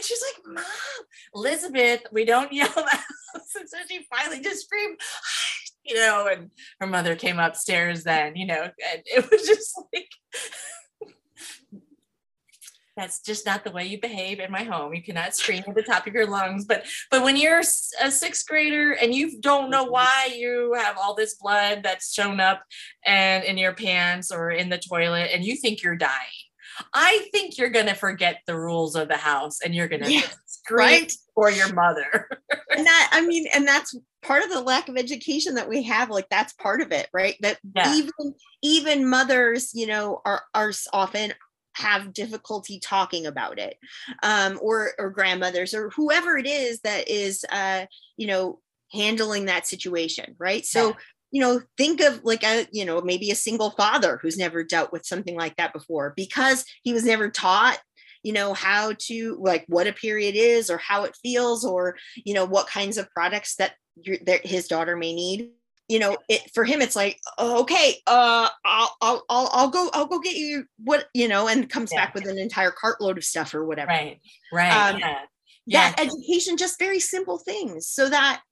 she's 0.00 0.22
like, 0.22 0.54
Mom, 0.54 0.64
Elizabeth, 1.34 2.02
we 2.12 2.24
don't 2.24 2.52
yell 2.52 2.68
house. 2.68 3.02
And 3.56 3.68
so 3.68 3.78
she 3.88 4.06
finally 4.10 4.40
just 4.40 4.64
screamed, 4.64 4.98
you 5.84 5.96
know, 5.96 6.28
and 6.30 6.50
her 6.80 6.86
mother 6.86 7.16
came 7.16 7.38
upstairs 7.38 8.04
then, 8.04 8.36
you 8.36 8.46
know, 8.46 8.62
and 8.62 9.02
it 9.04 9.30
was 9.30 9.46
just 9.46 9.80
like, 9.92 10.08
that's 12.96 13.20
just 13.20 13.44
not 13.44 13.64
the 13.64 13.70
way 13.70 13.84
you 13.86 14.00
behave 14.00 14.40
in 14.40 14.50
my 14.50 14.62
home. 14.62 14.94
You 14.94 15.02
cannot 15.02 15.34
scream 15.34 15.64
at 15.66 15.74
the 15.74 15.82
top 15.82 16.06
of 16.06 16.14
your 16.14 16.26
lungs. 16.26 16.64
But 16.64 16.86
but 17.10 17.22
when 17.22 17.36
you're 17.36 17.60
a 17.60 18.10
sixth 18.10 18.46
grader 18.46 18.92
and 18.92 19.14
you 19.14 19.40
don't 19.40 19.70
know 19.70 19.84
mm-hmm. 19.84 19.92
why 19.92 20.34
you 20.36 20.74
have 20.76 20.96
all 20.98 21.14
this 21.14 21.34
blood 21.34 21.80
that's 21.82 22.12
shown 22.12 22.40
up 22.40 22.62
and 23.04 23.44
in 23.44 23.58
your 23.58 23.74
pants 23.74 24.30
or 24.30 24.50
in 24.50 24.68
the 24.68 24.78
toilet 24.78 25.30
and 25.32 25.44
you 25.44 25.56
think 25.56 25.82
you're 25.82 25.96
dying, 25.96 26.44
I 26.92 27.28
think 27.32 27.58
you're 27.58 27.70
going 27.70 27.86
to 27.86 27.94
forget 27.94 28.40
the 28.46 28.58
rules 28.58 28.96
of 28.96 29.08
the 29.08 29.16
house 29.16 29.60
and 29.60 29.74
you're 29.74 29.88
going 29.88 30.02
to 30.02 30.12
yeah, 30.12 30.22
scream 30.46 30.78
right? 30.78 31.12
for 31.34 31.50
your 31.50 31.72
mother. 31.72 32.28
and 32.70 32.86
that, 32.86 33.10
I 33.12 33.26
mean, 33.26 33.46
and 33.54 33.66
that's 33.66 33.96
part 34.22 34.42
of 34.42 34.50
the 34.50 34.60
lack 34.60 34.88
of 34.88 34.96
education 34.96 35.54
that 35.54 35.68
we 35.68 35.82
have. 35.84 36.10
Like 36.10 36.28
that's 36.30 36.52
part 36.54 36.80
of 36.80 36.92
it, 36.92 37.08
right? 37.12 37.36
That 37.40 37.58
yeah. 37.74 37.94
even, 37.94 38.34
even 38.62 39.08
mothers, 39.08 39.72
you 39.74 39.86
know, 39.86 40.20
are, 40.24 40.42
are 40.54 40.72
often 40.92 41.32
have 41.74 42.12
difficulty 42.12 42.78
talking 42.78 43.26
about 43.26 43.58
it 43.58 43.76
um, 44.22 44.58
or 44.62 44.92
or 44.98 45.10
grandmothers 45.10 45.74
or 45.74 45.90
whoever 45.90 46.36
it 46.36 46.46
is 46.46 46.80
that 46.80 47.08
is 47.08 47.44
uh, 47.50 47.86
you 48.16 48.26
know 48.26 48.60
handling 48.92 49.46
that 49.46 49.66
situation 49.66 50.36
right? 50.38 50.64
So 50.64 50.88
yeah. 50.88 50.94
you 51.32 51.40
know 51.40 51.60
think 51.76 52.00
of 52.00 52.20
like 52.24 52.44
a 52.44 52.66
you 52.72 52.84
know 52.84 53.00
maybe 53.00 53.30
a 53.30 53.36
single 53.36 53.70
father 53.70 54.18
who's 54.22 54.38
never 54.38 54.64
dealt 54.64 54.92
with 54.92 55.06
something 55.06 55.36
like 55.36 55.56
that 55.56 55.72
before 55.72 56.12
because 56.16 56.64
he 56.82 56.92
was 56.92 57.04
never 57.04 57.30
taught 57.30 57.78
you 58.24 58.32
know 58.32 58.54
how 58.54 58.92
to 58.98 59.36
like 59.40 59.64
what 59.68 59.86
a 59.86 59.92
period 59.92 60.34
is 60.34 60.70
or 60.70 60.78
how 60.78 61.04
it 61.04 61.16
feels 61.22 61.64
or 61.64 61.96
you 62.24 62.34
know 62.34 62.44
what 62.44 62.66
kinds 62.66 62.96
of 62.96 63.10
products 63.10 63.56
that, 63.56 63.74
your, 63.96 64.16
that 64.26 64.44
his 64.44 64.66
daughter 64.66 64.96
may 64.96 65.14
need 65.14 65.50
you 65.88 65.98
know 65.98 66.16
it 66.28 66.42
for 66.54 66.64
him 66.64 66.80
it's 66.80 66.96
like 66.96 67.20
oh, 67.38 67.60
okay 67.60 67.96
uh 68.06 68.48
I'll, 68.64 68.96
I'll 69.00 69.24
i'll 69.28 69.50
i'll 69.52 69.68
go 69.68 69.90
i'll 69.92 70.06
go 70.06 70.18
get 70.18 70.36
you 70.36 70.64
what 70.78 71.06
you 71.14 71.28
know 71.28 71.48
and 71.48 71.68
comes 71.68 71.90
yeah. 71.92 72.04
back 72.04 72.14
with 72.14 72.26
an 72.26 72.38
entire 72.38 72.70
cartload 72.70 73.16
of 73.18 73.24
stuff 73.24 73.54
or 73.54 73.64
whatever 73.64 73.88
right 73.88 74.20
right 74.52 74.70
um, 74.70 74.98
yeah. 74.98 75.18
yeah. 75.66 75.90
that 75.90 76.00
education 76.00 76.56
just 76.56 76.78
very 76.78 77.00
simple 77.00 77.38
things 77.38 77.88
so 77.88 78.08
that 78.08 78.42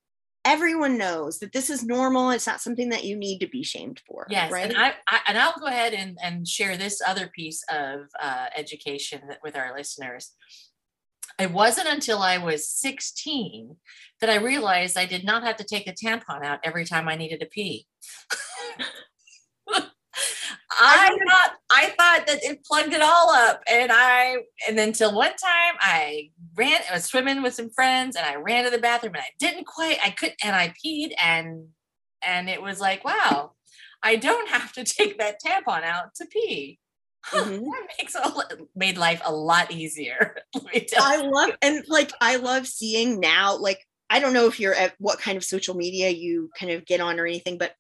everyone 0.45 0.99
knows 0.99 1.39
that 1.39 1.53
this 1.53 1.71
is 1.71 1.85
normal 1.85 2.31
it's 2.31 2.47
not 2.47 2.61
something 2.61 2.89
that 2.89 3.05
you 3.05 3.17
need 3.17 3.39
to 3.39 3.47
be 3.47 3.63
shamed 3.63 4.01
for 4.07 4.27
yes 4.29 4.51
right 4.51 4.69
and 4.71 4.77
I, 4.77 4.95
I 5.09 5.21
and 5.29 5.39
i'll 5.39 5.59
go 5.59 5.67
ahead 5.67 5.95
and 5.95 6.19
and 6.23 6.47
share 6.47 6.77
this 6.77 7.01
other 7.07 7.29
piece 7.29 7.63
of 7.71 8.01
uh, 8.21 8.47
education 8.57 9.21
with 9.43 9.57
our 9.57 9.75
listeners 9.75 10.33
it 11.43 11.53
wasn't 11.53 11.89
until 11.89 12.19
i 12.19 12.39
was 12.39 12.69
16 12.69 13.77
that 14.21 14.31
i 14.31 14.37
realized 14.37 14.97
i 14.97 15.07
did 15.07 15.25
not 15.25 15.43
have 15.43 15.57
to 15.57 15.65
take 15.65 15.87
a 15.87 15.93
tampon 15.93 16.45
out 16.45 16.61
every 16.65 16.85
time 16.85 17.09
i 17.09 17.17
needed 17.17 17.41
to 17.41 17.47
pee 17.47 17.87
I 20.81 21.19
thought 21.29 21.55
I 21.71 21.87
thought 21.99 22.27
that 22.27 22.43
it 22.43 22.65
plugged 22.65 22.93
it 22.93 23.03
all 23.03 23.31
up, 23.31 23.63
and 23.71 23.91
I 23.93 24.39
and 24.67 24.79
then 24.79 24.89
until 24.89 25.15
one 25.15 25.31
time 25.31 25.75
I 25.81 26.31
ran. 26.55 26.81
I 26.91 26.95
was 26.95 27.05
swimming 27.05 27.43
with 27.43 27.55
some 27.55 27.71
friends, 27.71 28.17
and 28.17 28.25
I 28.25 28.37
ran 28.37 28.65
to 28.65 28.71
the 28.71 28.79
bathroom, 28.79 29.15
and 29.15 29.23
I 29.23 29.31
didn't 29.39 29.67
quite. 29.67 29.99
I 30.03 30.11
couldn't, 30.11 30.39
and 30.43 30.57
I 30.57 30.75
peed, 30.85 31.13
and 31.23 31.69
and 32.23 32.49
it 32.49 32.63
was 32.63 32.81
like, 32.81 33.05
wow, 33.05 33.53
I 34.03 34.17
don't 34.17 34.49
have 34.57 34.73
to 34.73 34.85
take 34.85 35.19
that 35.19 35.41
tampon 35.45 35.83
out 35.85 36.15
to 36.17 36.27
pee. 36.27 36.79
Mm-hmm. 37.31 37.65
that 37.65 37.89
makes 38.01 38.15
a, 38.15 38.33
made 38.75 38.99
life 38.99 39.23
a 39.25 39.33
lot 39.33 39.71
easier. 39.71 40.37
I 40.99 41.17
love 41.19 41.51
and 41.63 41.85
like 41.89 42.13
I 42.21 42.37
love 42.37 42.67
seeing 42.67 43.21
now. 43.21 43.57
Like 43.57 43.79
I 44.11 44.19
don't 44.21 44.33
know 44.33 44.47
if 44.47 44.59
you're 44.59 44.75
at 44.75 44.95
what 44.99 45.21
kind 45.21 45.37
of 45.37 45.45
social 45.45 45.75
media 45.75 46.11
you 46.11 46.51
kind 46.59 46.73
of 46.73 46.85
get 46.85 47.01
on 47.01 47.21
or 47.21 47.27
anything, 47.27 47.59
but 47.59 47.73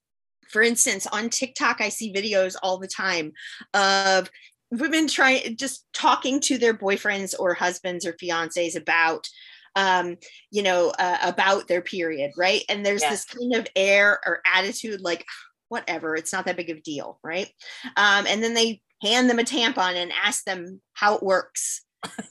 for 0.49 0.63
instance, 0.63 1.07
on 1.07 1.31
TikTok, 1.31 1.81
I 1.81 1.89
see 1.89 2.13
videos 2.13 2.57
all 2.63 2.79
the 2.79 2.87
time 2.87 3.33
of 3.75 4.31
women 4.71 5.07
trying 5.07 5.57
just 5.57 5.87
talking 5.93 6.41
to 6.41 6.59
their 6.59 6.75
boyfriends 6.75 7.35
or 7.39 7.55
husbands 7.55 8.07
or 8.07 8.15
fiancés 8.15 8.75
about 8.75 9.29
um 9.77 10.17
you 10.51 10.63
know 10.63 10.93
uh, 10.99 11.19
about 11.23 11.69
their 11.69 11.83
period 11.83 12.31
right 12.37 12.63
and 12.69 12.85
there's 12.85 13.03
yeah. 13.03 13.11
this 13.11 13.25
kind 13.25 13.55
of 13.55 13.67
air 13.77 14.19
or 14.27 14.41
attitude 14.47 15.01
like 15.01 15.25
whatever 15.69 16.15
it's 16.17 16.33
not 16.33 16.45
that 16.45 16.57
big 16.57 16.71
of 16.71 16.79
a 16.79 16.83
deal 16.83 17.19
right 17.23 17.49
um 17.97 18.27
and 18.27 18.43
then 18.43 18.55
they 18.55 18.81
hand 19.03 19.29
them 19.29 19.39
a 19.39 19.45
tampon 19.45 19.95
and 19.95 20.13
ask 20.25 20.45
them 20.45 20.81
how 20.95 21.17
it 21.17 21.23
works 21.23 21.85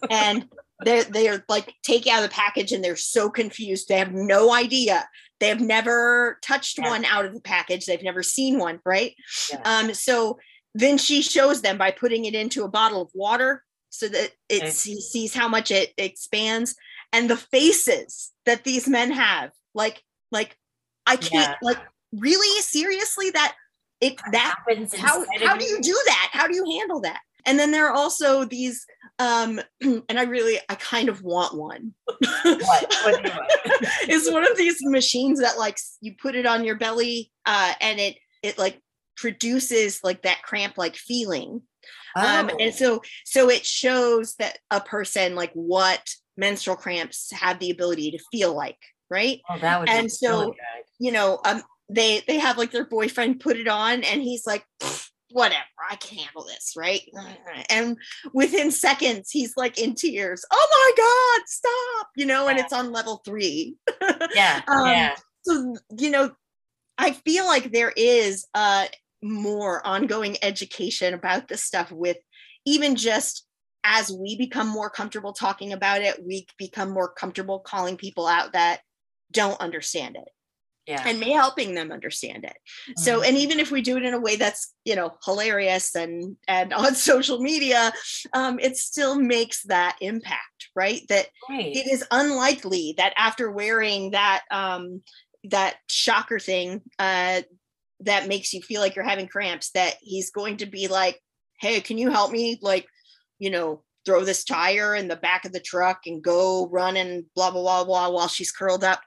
and 0.10 0.47
they're 0.84 1.03
they're 1.03 1.43
like 1.47 1.73
take 1.84 2.07
out 2.07 2.23
of 2.23 2.29
the 2.29 2.34
package 2.34 2.71
and 2.71 2.84
they're 2.84 2.95
so 2.95 3.29
confused 3.29 3.88
they 3.88 3.97
have 3.97 4.13
no 4.13 4.53
idea 4.53 5.07
they 5.39 5.47
have 5.47 5.62
never 5.62 6.39
touched 6.41 6.77
yeah. 6.77 6.89
one 6.89 7.05
out 7.05 7.25
of 7.25 7.34
the 7.34 7.41
package 7.41 7.86
they've 7.86 8.03
never 8.03 8.23
seen 8.23 8.57
one 8.57 8.79
right 8.86 9.13
yeah. 9.51 9.62
um 9.65 9.93
so 9.93 10.38
then 10.73 10.97
she 10.97 11.21
shows 11.21 11.62
them 11.62 11.77
by 11.77 11.91
putting 11.91 12.25
it 12.25 12.34
into 12.34 12.63
a 12.63 12.69
bottle 12.69 13.01
of 13.01 13.10
water 13.13 13.63
so 13.89 14.07
that 14.07 14.31
it 14.47 14.63
okay. 14.63 14.71
sees 14.71 15.34
how 15.34 15.47
much 15.47 15.69
it 15.69 15.91
expands 15.97 16.75
and 17.13 17.29
the 17.29 17.38
faces 17.38 18.31
that 18.45 18.63
these 18.63 18.88
men 18.88 19.12
have 19.12 19.51
like 19.73 20.01
like 20.31 20.57
i 21.05 21.15
can't 21.15 21.57
yeah. 21.62 21.67
like 21.67 21.79
really 22.13 22.62
seriously 22.62 23.29
that 23.29 23.55
it 24.02 24.20
that, 24.32 24.56
that 24.68 24.96
how 24.98 25.24
how 25.40 25.56
do 25.56 25.66
you? 25.66 25.80
do 25.82 25.98
that? 26.08 26.30
How 26.32 26.48
do 26.48 26.56
you 26.56 26.80
handle 26.80 27.02
that? 27.02 27.22
And 27.46 27.58
then 27.58 27.72
there 27.72 27.88
are 27.88 27.94
also 27.94 28.46
these 28.46 28.86
um 29.20 29.60
and 29.82 30.20
i 30.20 30.24
really 30.24 30.60
i 30.70 30.76
kind 30.76 31.10
of 31.10 31.22
want 31.22 31.56
one. 31.56 31.94
What? 32.44 32.96
What 33.04 33.22
it's 34.10 34.30
one 34.30 34.50
of 34.50 34.58
these 34.58 34.78
machines 34.82 35.40
that 35.40 35.58
like 35.58 35.78
you 36.02 36.16
put 36.20 36.36
it 36.36 36.46
on 36.46 36.66
your 36.66 36.78
belly 36.78 37.32
uh 37.46 37.74
and 37.80 38.00
it 38.00 38.18
it 38.42 38.58
like 38.58 38.82
produces 39.16 40.00
like 40.04 40.24
that 40.24 40.42
cramp 40.42 40.78
like 40.78 40.96
feeling 40.96 41.62
oh. 42.16 42.40
um 42.40 42.50
and 42.60 42.74
so 42.74 43.02
so 43.24 43.50
it 43.50 43.66
shows 43.66 44.36
that 44.36 44.58
a 44.72 44.82
person 44.82 45.36
like 45.36 45.52
what 45.54 46.02
menstrual 46.38 46.76
cramps 46.76 47.32
have 47.32 47.60
the 47.60 47.70
ability 47.70 48.12
to 48.12 48.20
feel 48.32 48.56
like 48.56 48.78
right? 49.12 49.42
Oh, 49.50 49.60
that 49.60 49.80
would 49.80 49.90
and 49.90 50.12
so 50.12 50.40
really 50.40 50.58
you 51.00 51.12
know 51.12 51.40
um 51.46 51.62
they 51.91 52.23
they 52.27 52.39
have 52.39 52.58
like 52.58 52.71
their 52.71 52.86
boyfriend 52.86 53.39
put 53.39 53.58
it 53.58 53.67
on 53.67 54.04
and 54.04 54.21
he's 54.21 54.45
like 54.45 54.65
whatever, 55.34 55.63
I 55.89 55.95
can 55.95 56.17
handle 56.17 56.45
this, 56.45 56.73
right? 56.75 57.01
And 57.69 57.97
within 58.34 58.71
seconds, 58.71 59.32
he's 59.32 59.56
like 59.58 59.77
in 59.77 59.95
tears. 59.95 60.45
Oh 60.51 60.67
my 60.71 61.38
God, 61.38 61.47
stop, 61.47 62.08
you 62.15 62.25
know, 62.25 62.45
yeah. 62.45 62.51
and 62.51 62.60
it's 62.60 62.73
on 62.73 62.91
level 62.91 63.21
three. 63.25 63.77
yeah. 64.36 64.62
um, 64.67 64.88
yeah. 64.88 65.15
So, 65.43 65.75
you 65.97 66.10
know, 66.10 66.32
I 66.97 67.12
feel 67.12 67.45
like 67.45 67.71
there 67.71 67.93
is 67.95 68.45
uh, 68.54 68.88
more 69.21 69.86
ongoing 69.86 70.38
education 70.41 71.13
about 71.13 71.47
this 71.47 71.63
stuff 71.63 71.91
with 71.91 72.17
even 72.65 72.95
just 72.95 73.47
as 73.84 74.12
we 74.12 74.38
become 74.38 74.67
more 74.67 74.89
comfortable 74.89 75.34
talking 75.34 75.73
about 75.73 76.01
it, 76.01 76.23
we 76.23 76.45
become 76.58 76.91
more 76.91 77.12
comfortable 77.12 77.60
calling 77.60 77.97
people 77.97 78.27
out 78.27 78.54
that 78.54 78.82
don't 79.32 79.60
understand 79.60 80.15
it 80.15 80.27
yeah. 80.88 81.04
and 81.06 81.20
me 81.20 81.32
helping 81.32 81.76
them 81.76 81.91
understand 81.91 82.44
it 82.44 82.58
mm-hmm. 82.89 83.02
so 83.02 83.22
and 83.22 83.38
even 83.38 83.60
if 83.60 83.72
we 83.72 83.82
do 83.82 83.98
it 83.98 84.04
in 84.04 84.13
a 84.13 84.20
way 84.20 84.36
that's 84.36 84.74
you 84.86 84.96
know 84.96 85.12
hilarious 85.24 85.96
and 85.96 86.36
and 86.48 86.74
on 86.74 86.96
social 86.96 87.39
media 87.39 87.91
um, 88.34 88.60
it 88.60 88.78
still 88.78 89.20
makes 89.20 89.63
that 89.63 89.96
impact 90.02 90.70
right 90.76 91.02
that 91.10 91.28
right. 91.50 91.76
it 91.76 91.88
is 91.91 92.04
unlikely 92.12 92.95
that 92.97 93.14
after 93.18 93.51
wearing 93.51 94.12
that 94.12 94.41
um, 94.51 95.01
that 95.45 95.76
shocker 95.89 96.39
thing 96.39 96.82
uh, 96.99 97.41
that 98.01 98.28
makes 98.28 98.53
you 98.53 98.62
feel 98.62 98.82
like 98.82 98.95
you're 98.95 99.05
having 99.05 99.28
cramps 99.28 99.72
that 99.72 99.95
he's 100.01 100.32
going 100.32 100.58
to 100.58 100.66
be 100.66 100.88
like 100.88 101.20
hey 101.60 101.80
can 101.80 101.97
you 101.97 102.10
help 102.10 102.32
me 102.32 102.58
like 102.62 102.88
you 103.39 103.49
know 103.49 103.84
throw 104.03 104.24
this 104.24 104.43
tire 104.43 104.95
in 104.95 105.08
the 105.08 105.16
back 105.16 105.45
of 105.45 105.53
the 105.53 105.60
truck 105.60 106.01
and 106.08 106.24
go 106.24 106.68
run 106.70 106.97
and 106.97 107.26
blah 107.36 107.51
blah 107.51 107.62
blah 107.62 107.84
blah 107.84 108.10
while 108.10 108.28
she's 108.28 108.51
curled 108.51 108.84
up 108.84 109.01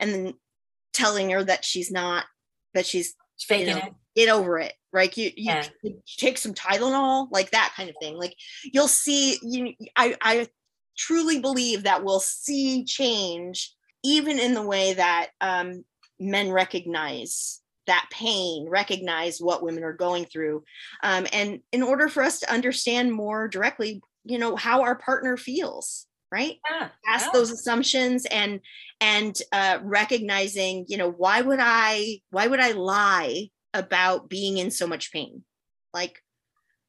and 0.00 0.12
then 0.12 0.34
telling 0.92 1.30
her 1.30 1.42
that 1.44 1.64
she's 1.64 1.90
not 1.90 2.24
that 2.74 2.86
she's 2.86 3.14
faking 3.40 3.68
you 3.68 3.74
know, 3.74 3.86
it. 3.86 3.94
Get 4.14 4.28
over 4.28 4.58
it. 4.58 4.74
Right. 4.92 5.16
You, 5.16 5.24
you, 5.24 5.32
yeah. 5.36 5.64
you 5.82 5.98
take 6.18 6.36
some 6.36 6.52
Tylenol, 6.52 7.28
like 7.30 7.50
that 7.52 7.72
kind 7.76 7.88
of 7.88 7.96
thing. 8.00 8.18
Like 8.18 8.34
you'll 8.64 8.88
see, 8.88 9.38
you 9.42 9.74
I, 9.96 10.16
I 10.20 10.48
truly 10.96 11.40
believe 11.40 11.84
that 11.84 12.04
we'll 12.04 12.20
see 12.20 12.84
change 12.84 13.74
even 14.04 14.38
in 14.38 14.54
the 14.54 14.62
way 14.62 14.94
that 14.94 15.28
um, 15.40 15.84
men 16.20 16.50
recognize 16.50 17.60
that 17.86 18.06
pain 18.12 18.68
recognize 18.68 19.40
what 19.40 19.62
women 19.62 19.82
are 19.82 19.92
going 19.92 20.24
through 20.24 20.62
um, 21.02 21.26
and 21.32 21.60
in 21.72 21.82
order 21.82 22.08
for 22.08 22.22
us 22.22 22.38
to 22.38 22.52
understand 22.52 23.12
more 23.12 23.48
directly 23.48 24.00
you 24.24 24.38
know 24.38 24.54
how 24.54 24.82
our 24.82 24.94
partner 24.94 25.36
feels 25.36 26.06
right 26.30 26.58
yeah, 26.70 26.88
ask 27.08 27.26
yeah. 27.26 27.30
those 27.32 27.50
assumptions 27.50 28.24
and 28.26 28.60
and 29.02 29.36
uh, 29.50 29.78
recognizing 29.82 30.86
you 30.88 30.96
know 30.96 31.10
why 31.10 31.40
would 31.40 31.58
i 31.60 32.18
why 32.30 32.46
would 32.46 32.60
i 32.60 32.70
lie 32.70 33.48
about 33.74 34.30
being 34.30 34.56
in 34.58 34.70
so 34.70 34.86
much 34.86 35.12
pain 35.12 35.42
like 35.92 36.20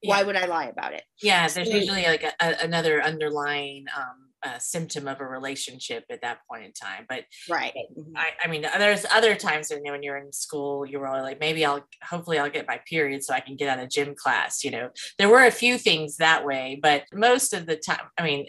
yeah. 0.02 0.10
why 0.12 0.24
would 0.24 0.36
i 0.36 0.46
lie 0.46 0.68
about 0.68 0.94
it 0.94 1.04
yeah 1.22 1.48
there's 1.48 1.70
usually 1.70 2.04
like 2.04 2.24
a, 2.24 2.34
a, 2.40 2.56
another 2.64 3.02
underlying 3.02 3.86
um, 3.98 4.24
symptom 4.60 5.08
of 5.08 5.20
a 5.22 5.26
relationship 5.26 6.04
at 6.10 6.22
that 6.22 6.40
point 6.50 6.66
in 6.66 6.74
time. 6.74 7.06
But 7.08 7.24
right, 7.50 7.74
mm-hmm. 7.98 8.16
I, 8.16 8.30
I, 8.44 8.48
mean, 8.48 8.64
there's 8.78 9.06
other 9.12 9.36
times 9.36 9.70
when, 9.70 9.80
you 9.80 9.86
know, 9.86 9.92
when 9.94 10.04
you're 10.04 10.18
in 10.18 10.32
school, 10.32 10.86
you're 10.86 11.08
all 11.08 11.22
like, 11.22 11.40
maybe 11.40 11.66
I'll, 11.66 11.86
hopefully, 12.04 12.40
I'll 12.40 12.50
get 12.50 12.68
my 12.68 12.80
period 12.88 13.24
so 13.24 13.34
I 13.34 13.40
can 13.40 13.56
get 13.56 13.70
out 13.70 13.84
of 13.84 13.90
gym 13.90 14.16
class. 14.16 14.64
You 14.64 14.72
know, 14.72 14.90
there 15.18 15.30
were 15.30 15.46
a 15.46 15.52
few 15.52 15.78
things 15.78 16.18
that 16.18 16.46
way, 16.46 16.80
but 16.82 17.04
most 17.14 17.54
of 17.54 17.66
the 17.66 17.78
time, 17.78 18.02
I 18.18 18.24
mean, 18.24 18.48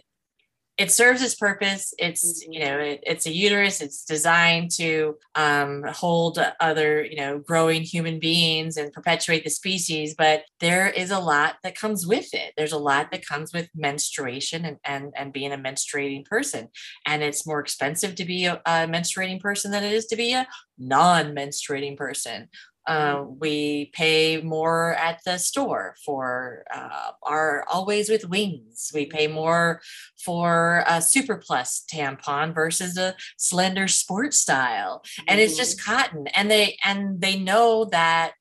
it 0.76 0.90
serves 0.90 1.22
its 1.22 1.36
purpose. 1.36 1.94
It's 1.98 2.44
you 2.48 2.60
know 2.64 2.78
it, 2.78 3.00
it's 3.04 3.26
a 3.26 3.32
uterus. 3.32 3.80
It's 3.80 4.04
designed 4.04 4.72
to 4.72 5.16
um, 5.36 5.84
hold 5.84 6.38
other 6.58 7.04
you 7.04 7.16
know 7.16 7.38
growing 7.38 7.82
human 7.82 8.18
beings 8.18 8.76
and 8.76 8.92
perpetuate 8.92 9.44
the 9.44 9.50
species. 9.50 10.14
But 10.16 10.42
there 10.58 10.88
is 10.88 11.12
a 11.12 11.20
lot 11.20 11.56
that 11.62 11.78
comes 11.78 12.06
with 12.06 12.34
it. 12.34 12.54
There's 12.56 12.72
a 12.72 12.78
lot 12.78 13.12
that 13.12 13.26
comes 13.26 13.52
with 13.52 13.68
menstruation 13.74 14.64
and 14.64 14.78
and, 14.84 15.12
and 15.16 15.32
being 15.32 15.52
a 15.52 15.58
menstruating 15.58 16.24
person. 16.24 16.68
And 17.06 17.22
it's 17.22 17.46
more 17.46 17.60
expensive 17.60 18.16
to 18.16 18.24
be 18.24 18.46
a, 18.46 18.54
a 18.66 18.88
menstruating 18.88 19.40
person 19.40 19.70
than 19.70 19.84
it 19.84 19.92
is 19.92 20.06
to 20.06 20.16
be 20.16 20.32
a 20.32 20.48
non-menstruating 20.76 21.96
person. 21.96 22.48
Uh, 22.86 23.24
we 23.26 23.90
pay 23.94 24.40
more 24.42 24.94
at 24.94 25.20
the 25.24 25.38
store 25.38 25.96
for 26.04 26.64
uh, 26.72 27.12
our 27.22 27.64
Always 27.72 28.08
with 28.08 28.28
Wings. 28.28 28.90
We 28.94 29.06
pay 29.06 29.26
more 29.26 29.80
for 30.22 30.84
a 30.86 31.00
Super 31.00 31.36
Plus 31.36 31.84
tampon 31.90 32.54
versus 32.54 32.98
a 32.98 33.14
slender 33.36 33.88
sport 33.88 34.34
style, 34.34 35.02
and 35.26 35.40
it's 35.40 35.56
just 35.56 35.78
mm-hmm. 35.78 35.94
cotton. 35.94 36.26
And 36.28 36.50
they 36.50 36.78
and 36.84 37.20
they 37.20 37.38
know 37.38 37.86
that 37.86 38.32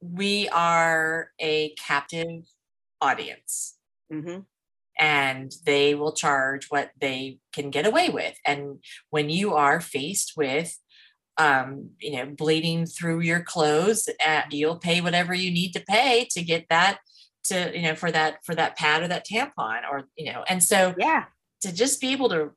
we 0.00 0.48
are 0.50 1.30
a 1.40 1.70
captive 1.70 2.44
audience. 3.00 3.76
Mm-hmm 4.12 4.40
and 4.98 5.54
they 5.64 5.94
will 5.94 6.12
charge 6.12 6.66
what 6.70 6.90
they 7.00 7.38
can 7.52 7.70
get 7.70 7.86
away 7.86 8.08
with. 8.10 8.36
And 8.44 8.82
when 9.10 9.30
you 9.30 9.54
are 9.54 9.80
faced 9.80 10.32
with 10.36 10.76
um, 11.38 11.90
you 12.00 12.12
know, 12.12 12.26
bleeding 12.26 12.84
through 12.84 13.20
your 13.20 13.40
clothes, 13.40 14.08
uh, 14.26 14.42
you'll 14.50 14.78
pay 14.78 15.00
whatever 15.00 15.32
you 15.32 15.50
need 15.50 15.72
to 15.72 15.80
pay 15.80 16.26
to 16.32 16.42
get 16.42 16.66
that 16.68 16.98
to, 17.44 17.70
you 17.74 17.82
know, 17.82 17.94
for 17.94 18.10
that, 18.10 18.38
for 18.44 18.54
that 18.54 18.76
pad 18.76 19.02
or 19.02 19.08
that 19.08 19.26
tampon 19.26 19.82
or, 19.90 20.08
you 20.16 20.32
know, 20.32 20.44
and 20.48 20.62
so, 20.62 20.94
yeah, 20.98 21.24
to 21.62 21.72
just 21.72 22.00
be 22.00 22.12
able 22.12 22.28
to 22.28 22.50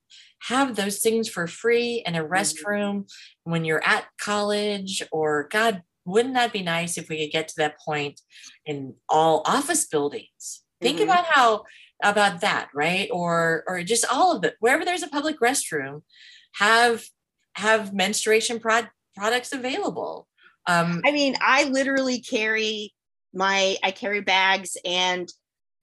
have 0.47 0.75
those 0.75 0.99
things 0.99 1.29
for 1.29 1.47
free 1.47 2.03
in 2.05 2.15
a 2.15 2.23
mm-hmm. 2.23 2.34
restroom 2.34 2.95
mm-hmm. 2.95 3.51
when 3.51 3.65
you're 3.65 3.84
at 3.86 4.05
college 4.19 5.03
or 5.11 5.47
God, 5.49 5.84
wouldn't 6.05 6.34
that 6.34 6.51
be 6.51 6.63
nice 6.63 6.97
if 6.97 7.09
we 7.09 7.19
could 7.19 7.32
get 7.32 7.47
to 7.49 7.55
that 7.57 7.79
point 7.79 8.19
in 8.65 8.95
all 9.07 9.43
office 9.45 9.86
buildings? 9.86 10.63
Think 10.82 10.97
mm-hmm. 10.97 11.09
about 11.09 11.25
how 11.25 11.63
about 12.03 12.41
that, 12.41 12.69
right? 12.73 13.07
Or 13.11 13.63
or 13.67 13.84
just 13.84 14.05
all 14.11 14.36
of 14.36 14.43
it. 14.43 14.55
Wherever 14.59 14.84
there's 14.84 15.03
a 15.03 15.07
public 15.07 15.39
restroom, 15.39 16.01
have 16.55 17.03
have 17.56 17.93
menstruation 17.93 18.60
prod- 18.60 18.89
products 19.16 19.54
available. 19.54 20.28
Um, 20.68 21.02
I 21.06 21.12
mean, 21.12 21.36
I 21.41 21.66
literally 21.66 22.20
carry 22.20 22.93
my 23.34 23.78
I 23.84 23.91
carry 23.91 24.22
bags 24.22 24.78
and 24.86 25.32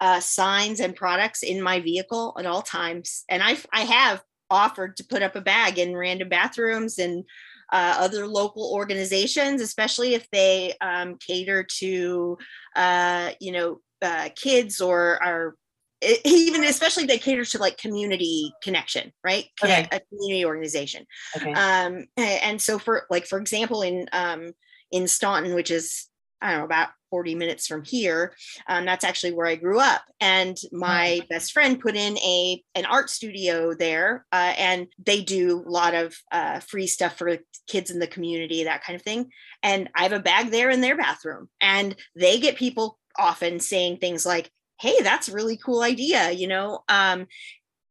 uh, 0.01 0.21
signs 0.21 0.81
and 0.81 0.95
products 0.95 1.43
in 1.43 1.61
my 1.61 1.81
vehicle 1.81 2.37
at 2.39 2.47
all 2.47 2.62
times, 2.62 3.25
and 3.29 3.43
I 3.43 3.57
I 3.73 3.81
have 3.83 4.23
offered 4.51 4.97
to 4.97 5.05
put 5.05 5.23
up 5.23 5.37
a 5.37 5.41
bag 5.41 5.79
in 5.79 5.97
random 5.97 6.29
bathrooms 6.29 6.99
and 6.99 7.25
uh, 7.73 7.97
other 7.99 8.27
local 8.27 8.73
organizations, 8.73 9.61
especially 9.61 10.14
if 10.14 10.29
they 10.31 10.75
um, 10.81 11.16
cater 11.16 11.66
to 11.79 12.39
uh, 12.77 13.31
you 13.41 13.53
know 13.53 13.81
uh, 14.03 14.29
kids 14.37 14.81
or 14.81 15.23
are 15.23 15.55
it, 16.01 16.20
even 16.24 16.64
especially 16.64 17.05
they 17.05 17.18
cater 17.18 17.44
to 17.44 17.59
like 17.59 17.76
community 17.78 18.53
connection 18.62 19.12
right? 19.24 19.46
Okay. 19.62 19.86
a 19.90 20.01
community 20.01 20.44
organization. 20.44 21.05
Okay. 21.36 21.53
um 21.53 22.05
and 22.16 22.61
so 22.61 22.78
for 22.78 23.07
like 23.11 23.26
for 23.26 23.38
example 23.38 23.82
in 23.82 24.09
um 24.12 24.53
in 24.90 25.07
staunton 25.07 25.55
which 25.55 25.70
is 25.70 26.09
i 26.40 26.51
don't 26.51 26.61
know 26.61 26.64
about 26.64 26.88
40 27.11 27.34
minutes 27.34 27.66
from 27.66 27.84
here 27.84 28.34
um, 28.68 28.84
that's 28.84 29.05
actually 29.05 29.32
where 29.32 29.46
i 29.46 29.57
grew 29.57 29.80
up. 29.80 30.03
And 30.20 30.57
my 30.72 31.20
best 31.30 31.53
friend 31.53 31.80
put 31.80 31.96
in 31.96 32.18
a 32.18 32.62
an 32.74 32.84
art 32.84 33.11
studio 33.11 33.74
there 33.74 34.26
uh, 34.32 34.55
and 34.59 34.88
they 35.05 35.22
do 35.22 35.64
a 35.66 35.70
lot 35.70 35.94
of 35.94 36.14
uh, 36.32 36.61
free 36.61 36.86
stuff 36.86 37.16
for 37.16 37.38
kids 37.66 37.90
in 37.90 37.99
the 37.99 38.07
community 38.07 38.64
that 38.64 38.84
kind 38.84 38.96
of 38.96 39.03
thing. 39.03 39.30
And 39.62 39.88
i 39.94 40.03
have 40.03 40.12
a 40.12 40.20
bag 40.20 40.51
there 40.51 40.70
in 40.70 40.80
their 40.80 40.96
bathroom. 40.96 41.49
And 41.61 41.96
they 42.14 42.38
get 42.38 42.57
people 42.57 42.99
often 43.18 43.59
saying 43.59 43.96
things 43.96 44.24
like 44.24 44.51
hey 44.81 45.01
that's 45.03 45.29
a 45.29 45.33
really 45.33 45.57
cool 45.57 45.83
idea 45.83 46.31
you 46.31 46.47
know 46.47 46.81
um, 46.89 47.26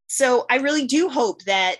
so 0.06 0.46
i 0.50 0.56
really 0.56 0.86
do 0.86 1.08
hope 1.08 1.42
that 1.44 1.76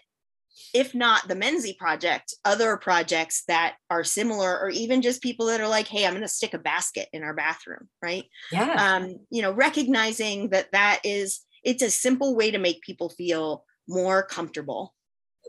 if 0.75 0.95
not 0.95 1.27
the 1.29 1.37
Mensi 1.37 1.77
Project 1.79 2.35
other 2.45 2.77
projects 2.77 3.45
that 3.49 3.77
are 3.91 4.05
similar 4.05 4.59
or 4.59 4.69
even 4.69 5.03
just 5.03 5.23
people 5.23 5.47
that 5.47 5.61
are 5.61 5.69
like 5.69 5.87
hey 5.87 6.05
i'm 6.05 6.13
going 6.13 6.23
to 6.23 6.29
stick 6.29 6.55
a 6.55 6.59
basket 6.59 7.09
in 7.13 7.23
our 7.23 7.35
bathroom 7.35 7.89
right? 8.03 8.25
Yeah 8.53 8.97
um, 8.97 9.19
you 9.31 9.43
know 9.43 9.53
recognizing 9.53 10.51
that 10.51 10.73
that 10.73 11.01
is 11.05 11.41
it's 11.65 11.83
a 11.83 11.91
simple 11.91 12.37
way 12.37 12.51
to 12.51 12.59
make 12.59 12.83
people 12.83 13.09
feel 13.11 13.65
more 13.89 14.23
comfortable. 14.23 14.95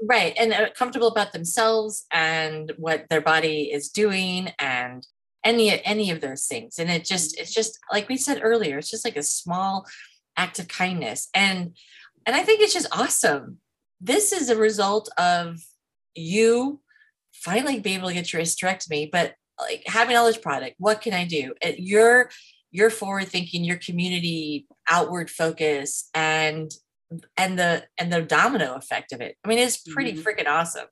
Right 0.08 0.34
and 0.38 0.54
uh, 0.54 0.70
comfortable 0.72 1.10
about 1.10 1.34
themselves 1.34 2.06
and 2.12 2.72
what 2.78 3.06
their 3.10 3.22
body 3.22 3.72
is 3.72 3.90
doing 3.90 4.52
and 4.58 5.06
any 5.44 5.84
any 5.84 6.12
of 6.12 6.22
those 6.22 6.46
things. 6.46 6.80
And 6.80 6.90
it 6.90 7.06
just 7.06 7.40
it's 7.40 7.54
just 7.54 7.80
like 7.92 8.10
we 8.10 8.18
said 8.18 8.42
earlier 8.44 8.78
it's 8.78 8.90
just 8.90 9.06
like 9.06 9.16
a 9.16 9.24
small 9.24 9.86
act 10.38 10.60
of 10.60 10.68
kindness. 10.68 11.30
And 11.34 11.76
and 12.26 12.36
i 12.36 12.44
think 12.44 12.62
it's 12.62 12.74
just 12.74 12.98
awesome. 12.98 13.60
This 14.02 14.32
is 14.32 14.50
a 14.50 14.56
result 14.56 15.10
of 15.18 15.60
you 16.16 16.82
finally 17.34 17.80
being 17.80 18.00
able 18.00 18.10
to 18.10 18.14
get 18.14 18.34
your 18.34 18.42
hysterectomy 18.42 19.10
but 19.12 19.36
like 19.60 19.84
having 19.86 20.18
all 20.18 20.26
this 20.26 20.38
product 20.38 20.76
what 20.78 21.02
can 21.02 21.14
i 21.14 21.26
do? 21.26 21.54
You're 21.78 22.30
you're 22.72 22.90
forward 22.90 23.28
thinking 23.28 23.64
your 23.64 23.78
community 23.78 24.68
outward 24.90 25.30
focus 25.30 26.10
and 26.14 26.72
and 27.38 27.58
the 27.58 27.84
and 27.98 28.14
the 28.14 28.22
domino 28.22 28.76
effect 28.76 29.12
of 29.14 29.22
it. 29.22 29.36
I 29.44 29.48
mean 29.48 29.60
it's 29.60 29.78
pretty 29.78 30.14
mm-hmm. 30.14 30.22
freaking 30.22 30.48
awesome 30.48 30.88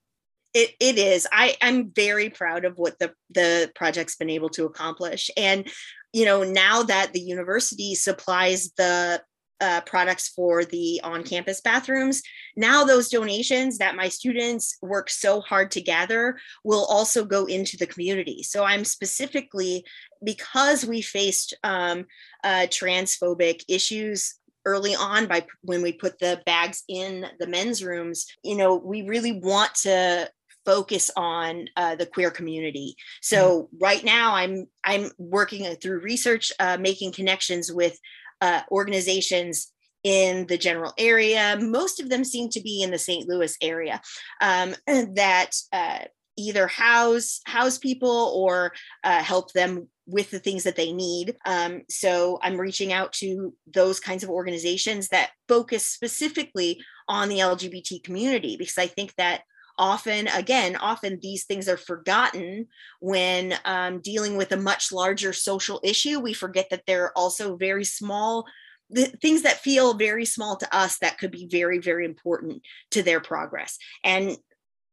it, 0.53 0.71
it 0.79 0.97
is. 0.97 1.27
I 1.31 1.55
i'm 1.61 1.91
very 1.91 2.29
proud 2.29 2.65
of 2.65 2.77
what 2.77 2.97
the 2.99 3.13
the 3.29 3.71
project's 3.75 4.15
been 4.15 4.29
able 4.29 4.49
to 4.49 4.65
accomplish. 4.65 5.29
And 5.37 5.67
you 6.13 6.25
know 6.25 6.43
now 6.43 6.83
that 6.83 7.13
the 7.13 7.19
university 7.19 7.95
supplies 7.95 8.71
the 8.77 9.21
uh, 9.59 9.81
products 9.87 10.29
for 10.29 10.63
the 10.63 11.01
on-campus 11.03 11.61
bathrooms 11.61 12.21
now 12.55 12.83
those 12.83 13.09
donations 13.09 13.79
that 13.79 13.95
my 13.95 14.07
students 14.07 14.77
work 14.83 15.09
so 15.09 15.41
hard 15.41 15.71
to 15.71 15.81
gather 15.81 16.37
will 16.63 16.85
also 16.85 17.25
go 17.25 17.45
into 17.45 17.75
the 17.75 17.87
community. 17.87 18.43
So 18.43 18.63
i'm 18.63 18.85
specifically 18.85 19.83
because 20.23 20.85
we 20.85 21.01
faced 21.01 21.55
um, 21.63 22.05
uh, 22.43 22.67
transphobic 22.69 23.63
issues 23.67 24.35
early 24.65 24.93
on 24.93 25.27
by 25.27 25.45
when 25.61 25.81
we 25.81 25.93
put 25.93 26.19
the 26.19 26.41
bags 26.45 26.83
in 26.87 27.25
the 27.39 27.47
men's 27.47 27.83
rooms 27.83 28.27
you 28.43 28.55
know 28.55 28.75
we 28.75 29.01
really 29.03 29.31
want 29.31 29.73
to 29.73 30.29
focus 30.67 31.09
on 31.15 31.69
uh, 31.77 31.95
the 31.95 32.05
queer 32.05 32.29
community. 32.29 32.93
So 33.21 33.39
mm-hmm. 33.63 33.77
right 33.79 34.03
now, 34.03 34.35
I'm 34.35 34.67
I'm 34.83 35.09
working 35.17 35.63
through 35.75 36.01
research, 36.01 36.51
uh, 36.59 36.77
making 36.79 37.13
connections 37.13 37.71
with 37.71 37.97
uh, 38.41 38.61
organizations 38.69 39.71
in 40.03 40.45
the 40.47 40.57
general 40.57 40.93
area. 40.97 41.57
Most 41.59 42.01
of 42.01 42.09
them 42.09 42.23
seem 42.23 42.49
to 42.49 42.61
be 42.61 42.83
in 42.83 42.91
the 42.91 42.99
St. 42.99 43.27
Louis 43.27 43.55
area 43.61 44.01
um, 44.41 44.75
that 45.15 45.51
uh, 45.71 45.99
either 46.37 46.67
house 46.67 47.39
house 47.45 47.77
people 47.77 48.33
or 48.35 48.73
uh, 49.05 49.23
help 49.23 49.53
them 49.53 49.87
with 50.05 50.31
the 50.31 50.39
things 50.39 50.63
that 50.63 50.75
they 50.75 50.91
need. 50.91 51.35
Um, 51.45 51.81
so 51.89 52.39
I'm 52.41 52.59
reaching 52.59 52.93
out 52.93 53.13
to 53.13 53.53
those 53.73 53.99
kinds 53.99 54.23
of 54.23 54.29
organizations 54.29 55.09
that 55.09 55.31
focus 55.47 55.85
specifically 55.85 56.81
on 57.07 57.29
the 57.29 57.39
LGBT 57.39 58.03
community 58.03 58.55
because 58.57 58.77
I 58.77 58.87
think 58.87 59.13
that 59.17 59.41
often 59.77 60.27
again 60.29 60.75
often 60.75 61.19
these 61.21 61.45
things 61.45 61.67
are 61.69 61.77
forgotten 61.77 62.67
when 62.99 63.53
um, 63.65 63.99
dealing 63.99 64.37
with 64.37 64.51
a 64.51 64.57
much 64.57 64.91
larger 64.91 65.33
social 65.33 65.79
issue 65.83 66.19
we 66.19 66.33
forget 66.33 66.67
that 66.69 66.83
there 66.87 67.03
are 67.05 67.17
also 67.17 67.55
very 67.55 67.83
small 67.83 68.45
the 68.89 69.05
things 69.21 69.41
that 69.41 69.59
feel 69.59 69.93
very 69.93 70.25
small 70.25 70.55
to 70.55 70.75
us 70.75 70.97
that 70.99 71.17
could 71.17 71.31
be 71.31 71.47
very 71.51 71.79
very 71.79 72.05
important 72.05 72.61
to 72.91 73.03
their 73.03 73.19
progress 73.19 73.77
and 74.03 74.37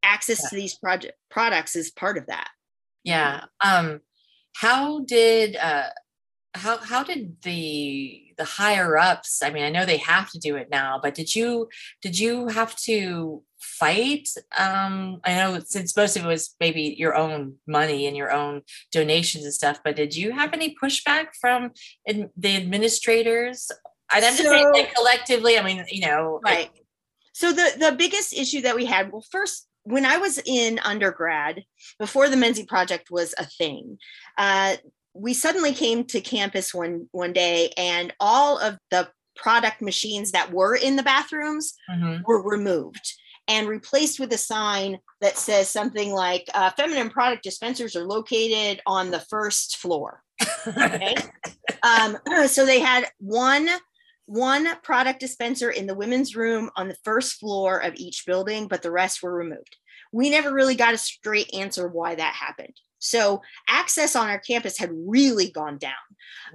access 0.02 0.40
yeah. 0.42 0.48
to 0.50 0.56
these 0.56 0.74
project 0.74 1.14
products 1.30 1.76
is 1.76 1.90
part 1.90 2.18
of 2.18 2.26
that 2.26 2.48
Yeah. 3.04 3.44
Um, 3.62 4.00
how 4.56 5.00
did 5.04 5.56
uh, 5.56 5.90
how 6.54 6.78
how 6.78 7.04
did 7.04 7.36
the 7.42 8.22
the 8.36 8.44
higher 8.44 8.96
ups? 8.96 9.42
I 9.42 9.50
mean, 9.50 9.64
I 9.64 9.70
know 9.70 9.84
they 9.84 9.98
have 9.98 10.30
to 10.30 10.38
do 10.38 10.56
it 10.56 10.68
now, 10.70 10.98
but 11.02 11.14
did 11.14 11.34
you 11.34 11.68
did 12.02 12.18
you 12.18 12.48
have 12.48 12.74
to 12.76 13.42
fight? 13.64 14.28
Um, 14.56 15.20
I 15.24 15.34
know 15.34 15.60
since 15.64 15.96
most 15.96 16.16
of 16.16 16.24
it 16.24 16.28
was 16.28 16.54
maybe 16.60 16.94
your 16.98 17.14
own 17.14 17.56
money 17.66 18.06
and 18.06 18.16
your 18.16 18.30
own 18.30 18.62
donations 18.92 19.44
and 19.44 19.54
stuff, 19.54 19.80
but 19.84 19.96
did 19.96 20.14
you 20.14 20.32
have 20.32 20.52
any 20.52 20.76
pushback 20.80 21.28
from 21.40 21.72
in, 22.06 22.30
the 22.36 22.56
administrators? 22.56 23.70
And 24.14 24.24
have 24.24 24.34
so, 24.34 24.44
to 24.44 24.48
say 24.48 24.64
like 24.66 24.94
collectively. 24.94 25.58
I 25.58 25.62
mean, 25.62 25.84
you 25.88 26.06
know, 26.06 26.40
right. 26.44 26.70
It, 26.74 26.86
so 27.32 27.52
the 27.52 27.72
the 27.78 27.92
biggest 27.92 28.32
issue 28.32 28.60
that 28.62 28.76
we 28.76 28.84
had, 28.84 29.10
well, 29.10 29.24
first 29.30 29.66
when 29.84 30.04
I 30.04 30.18
was 30.18 30.40
in 30.44 30.78
undergrad, 30.84 31.64
before 31.98 32.28
the 32.28 32.36
Mensi 32.36 32.66
Project 32.66 33.10
was 33.10 33.34
a 33.38 33.44
thing, 33.44 33.98
uh, 34.38 34.76
we 35.14 35.34
suddenly 35.34 35.72
came 35.72 36.04
to 36.04 36.20
campus 36.20 36.74
one 36.74 37.08
one 37.12 37.32
day, 37.32 37.72
and 37.76 38.12
all 38.20 38.58
of 38.58 38.78
the 38.90 39.08
product 39.36 39.82
machines 39.82 40.32
that 40.32 40.52
were 40.52 40.76
in 40.76 40.96
the 40.96 41.02
bathrooms 41.02 41.74
mm-hmm. 41.90 42.22
were 42.26 42.42
removed 42.42 43.14
and 43.48 43.68
replaced 43.68 44.18
with 44.18 44.32
a 44.32 44.38
sign 44.38 44.98
that 45.20 45.36
says 45.36 45.68
something 45.68 46.12
like 46.12 46.46
uh, 46.54 46.70
feminine 46.76 47.10
product 47.10 47.42
dispensers 47.42 47.96
are 47.96 48.04
located 48.04 48.80
on 48.86 49.10
the 49.10 49.20
first 49.20 49.76
floor 49.76 50.22
okay 50.66 51.14
um, 51.82 52.16
so 52.46 52.64
they 52.64 52.80
had 52.80 53.06
one 53.18 53.68
one 54.26 54.68
product 54.82 55.20
dispenser 55.20 55.70
in 55.70 55.86
the 55.86 55.94
women's 55.94 56.34
room 56.34 56.70
on 56.76 56.88
the 56.88 56.96
first 57.04 57.34
floor 57.34 57.78
of 57.78 57.94
each 57.96 58.24
building, 58.26 58.68
but 58.68 58.82
the 58.82 58.90
rest 58.90 59.22
were 59.22 59.34
removed. 59.34 59.76
We 60.12 60.30
never 60.30 60.52
really 60.52 60.76
got 60.76 60.94
a 60.94 60.98
straight 60.98 61.52
answer 61.54 61.88
why 61.88 62.14
that 62.14 62.34
happened. 62.34 62.74
So 62.98 63.42
access 63.68 64.16
on 64.16 64.30
our 64.30 64.38
campus 64.38 64.78
had 64.78 64.90
really 64.94 65.50
gone 65.50 65.76
down. 65.76 65.92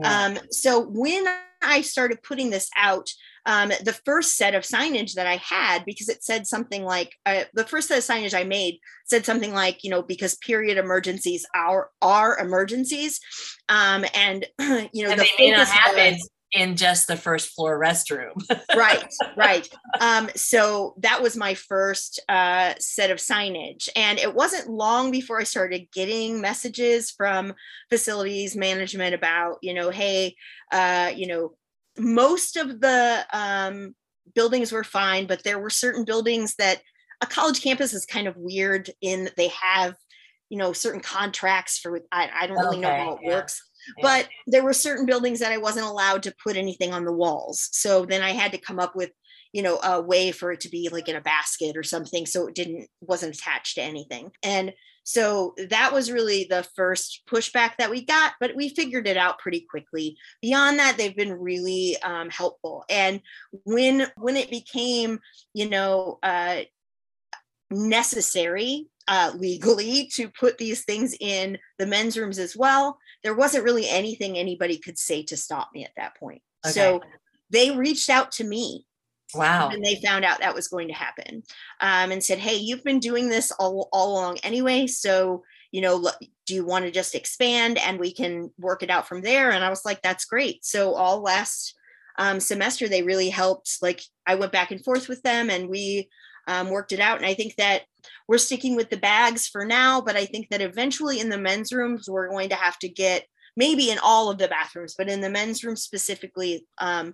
Um, 0.03 0.39
so 0.49 0.79
when 0.81 1.25
I 1.61 1.81
started 1.81 2.23
putting 2.23 2.49
this 2.49 2.69
out, 2.75 3.07
um, 3.49 3.69
the 3.83 3.99
first 4.05 4.37
set 4.37 4.53
of 4.53 4.61
signage 4.61 5.15
that 5.15 5.25
I 5.25 5.37
had, 5.37 5.83
because 5.83 6.07
it 6.07 6.23
said 6.23 6.45
something 6.45 6.83
like 6.83 7.15
uh, 7.25 7.45
the 7.55 7.63
first 7.63 7.87
set 7.87 7.97
of 7.97 8.03
signage 8.03 8.37
I 8.37 8.43
made 8.43 8.77
said 9.07 9.25
something 9.25 9.55
like, 9.55 9.83
you 9.83 9.89
know, 9.89 10.03
because 10.03 10.35
period 10.35 10.77
emergencies 10.77 11.47
are 11.55 11.89
are 11.99 12.37
emergencies, 12.37 13.19
um, 13.67 14.05
and 14.13 14.45
you 14.93 15.03
know 15.03 15.09
and 15.09 15.19
the 15.19 15.27
they 15.37 15.45
may 15.45 15.51
not 15.51 15.67
happen. 15.67 16.13
Was, 16.13 16.29
in 16.51 16.75
just 16.75 17.07
the 17.07 17.15
first 17.15 17.49
floor 17.49 17.79
restroom. 17.79 18.33
right, 18.75 19.07
right. 19.37 19.69
Um, 19.99 20.29
so 20.35 20.95
that 20.97 21.21
was 21.21 21.37
my 21.37 21.53
first 21.53 22.19
uh, 22.27 22.73
set 22.79 23.11
of 23.11 23.17
signage. 23.17 23.87
And 23.95 24.17
it 24.17 24.33
wasn't 24.33 24.67
long 24.67 25.11
before 25.11 25.39
I 25.39 25.43
started 25.43 25.91
getting 25.93 26.41
messages 26.41 27.11
from 27.11 27.53
facilities 27.89 28.55
management 28.55 29.13
about, 29.13 29.57
you 29.61 29.75
know, 29.75 29.91
hey, 29.91 30.35
uh, 30.71 31.11
you 31.15 31.27
know, 31.27 31.53
most 31.99 32.57
of 32.57 32.79
the 32.79 33.25
um, 33.33 33.95
buildings 34.33 34.71
were 34.71 34.83
fine, 34.83 35.27
but 35.27 35.43
there 35.43 35.59
were 35.59 35.69
certain 35.69 36.05
buildings 36.05 36.55
that 36.55 36.81
a 37.21 37.25
college 37.25 37.61
campus 37.61 37.93
is 37.93 38.05
kind 38.05 38.27
of 38.27 38.37
weird 38.37 38.89
in 39.01 39.25
that 39.25 39.35
they 39.35 39.49
have, 39.49 39.95
you 40.49 40.57
know, 40.57 40.73
certain 40.73 41.01
contracts 41.01 41.77
for, 41.77 41.99
I, 42.11 42.29
I 42.33 42.47
don't 42.47 42.57
really 42.57 42.77
okay, 42.77 42.81
know 42.81 42.95
how 42.95 43.13
it 43.15 43.19
yeah. 43.23 43.35
works 43.35 43.61
but 44.01 44.27
there 44.47 44.63
were 44.63 44.73
certain 44.73 45.05
buildings 45.05 45.39
that 45.39 45.51
I 45.51 45.57
wasn't 45.57 45.85
allowed 45.85 46.23
to 46.23 46.35
put 46.43 46.57
anything 46.57 46.93
on 46.93 47.05
the 47.05 47.13
walls. 47.13 47.69
So 47.71 48.05
then 48.05 48.21
I 48.21 48.31
had 48.31 48.51
to 48.51 48.57
come 48.57 48.79
up 48.79 48.95
with, 48.95 49.11
you 49.53 49.61
know, 49.61 49.79
a 49.83 50.01
way 50.01 50.31
for 50.31 50.51
it 50.51 50.59
to 50.61 50.69
be 50.69 50.89
like 50.89 51.07
in 51.07 51.15
a 51.15 51.21
basket 51.21 51.75
or 51.75 51.83
something. 51.83 52.25
So 52.25 52.47
it 52.47 52.55
didn't, 52.55 52.87
wasn't 53.01 53.35
attached 53.35 53.75
to 53.75 53.81
anything. 53.81 54.31
And 54.43 54.73
so 55.09 55.55
that 55.69 55.91
was 55.91 56.11
really 56.11 56.45
the 56.47 56.61
first 56.75 57.23
pushback 57.27 57.71
that 57.79 57.89
we 57.89 58.05
got, 58.05 58.33
but 58.39 58.55
we 58.55 58.69
figured 58.69 59.07
it 59.07 59.17
out 59.17 59.39
pretty 59.39 59.61
quickly. 59.61 60.15
Beyond 60.39 60.77
that, 60.77 60.97
they've 60.97 61.15
been 61.15 61.33
really 61.33 61.97
um, 62.03 62.29
helpful. 62.29 62.85
And 62.91 63.19
when 63.63 64.05
when 64.17 64.37
it 64.37 64.51
became, 64.51 65.19
you 65.55 65.67
know, 65.67 66.19
uh, 66.21 66.59
necessary 67.71 68.85
uh, 69.07 69.31
legally 69.35 70.11
to 70.13 70.29
put 70.29 70.59
these 70.59 70.85
things 70.85 71.15
in 71.19 71.57
the 71.79 71.87
men's 71.87 72.15
rooms 72.15 72.37
as 72.37 72.55
well. 72.55 72.99
There 73.23 73.33
wasn't 73.33 73.63
really 73.63 73.89
anything 73.89 74.37
anybody 74.37 74.77
could 74.77 74.99
say 74.99 75.23
to 75.23 75.35
stop 75.35 75.69
me 75.73 75.85
at 75.85 75.91
that 75.97 76.17
point. 76.17 76.43
Okay. 76.63 76.73
So 76.73 77.01
they 77.49 77.71
reached 77.71 78.11
out 78.11 78.31
to 78.33 78.43
me. 78.43 78.85
Wow. 79.33 79.69
And 79.69 79.83
they 79.83 80.01
found 80.03 80.25
out 80.25 80.39
that 80.39 80.55
was 80.55 80.67
going 80.67 80.87
to 80.87 80.93
happen 80.93 81.43
um, 81.81 82.11
and 82.11 82.23
said, 82.23 82.39
Hey, 82.39 82.55
you've 82.55 82.83
been 82.83 82.99
doing 82.99 83.29
this 83.29 83.51
all, 83.51 83.89
all 83.91 84.13
along 84.13 84.39
anyway. 84.39 84.87
So, 84.87 85.43
you 85.71 85.81
know, 85.81 86.09
do 86.47 86.55
you 86.55 86.65
want 86.65 86.85
to 86.85 86.91
just 86.91 87.13
expand 87.13 87.77
and 87.77 87.99
we 87.99 88.11
can 88.11 88.51
work 88.57 88.81
it 88.81 88.89
out 88.89 89.07
from 89.07 89.21
there? 89.21 89.51
And 89.51 89.63
I 89.63 89.69
was 89.69 89.85
like, 89.85 90.01
That's 90.01 90.25
great. 90.25 90.65
So, 90.65 90.93
all 90.95 91.21
last 91.21 91.75
um, 92.17 92.39
semester, 92.39 92.87
they 92.87 93.03
really 93.03 93.29
helped. 93.29 93.77
Like, 93.81 94.01
I 94.25 94.35
went 94.35 94.51
back 94.51 94.71
and 94.71 94.83
forth 94.83 95.07
with 95.07 95.21
them 95.21 95.49
and 95.49 95.69
we 95.69 96.09
um, 96.47 96.71
worked 96.71 96.91
it 96.91 96.99
out. 96.99 97.17
And 97.17 97.25
I 97.25 97.35
think 97.35 97.55
that 97.55 97.83
we're 98.27 98.39
sticking 98.39 98.75
with 98.75 98.89
the 98.89 98.97
bags 98.97 99.47
for 99.47 99.63
now, 99.63 100.01
but 100.01 100.15
I 100.15 100.25
think 100.25 100.49
that 100.49 100.61
eventually 100.61 101.19
in 101.19 101.29
the 101.29 101.37
men's 101.37 101.71
rooms, 101.71 102.09
we're 102.09 102.29
going 102.29 102.49
to 102.49 102.55
have 102.55 102.79
to 102.79 102.89
get 102.89 103.25
maybe 103.55 103.91
in 103.91 103.99
all 103.99 104.31
of 104.31 104.39
the 104.39 104.47
bathrooms, 104.47 104.95
but 104.97 105.09
in 105.09 105.21
the 105.21 105.29
men's 105.29 105.63
room 105.63 105.75
specifically, 105.75 106.65
um, 106.79 107.13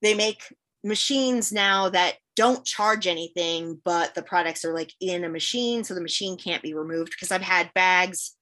they 0.00 0.14
make 0.14 0.42
machines 0.84 1.52
now 1.52 1.88
that 1.90 2.16
don't 2.36 2.64
charge 2.64 3.06
anything, 3.06 3.80
but 3.84 4.14
the 4.14 4.22
products 4.22 4.64
are 4.64 4.74
like 4.74 4.92
in 5.00 5.24
a 5.24 5.28
machine. 5.28 5.84
So 5.84 5.94
the 5.94 6.00
machine 6.00 6.36
can't 6.36 6.62
be 6.62 6.74
removed 6.74 7.12
because 7.12 7.30
I've 7.30 7.42
had 7.42 7.72
bags 7.74 8.36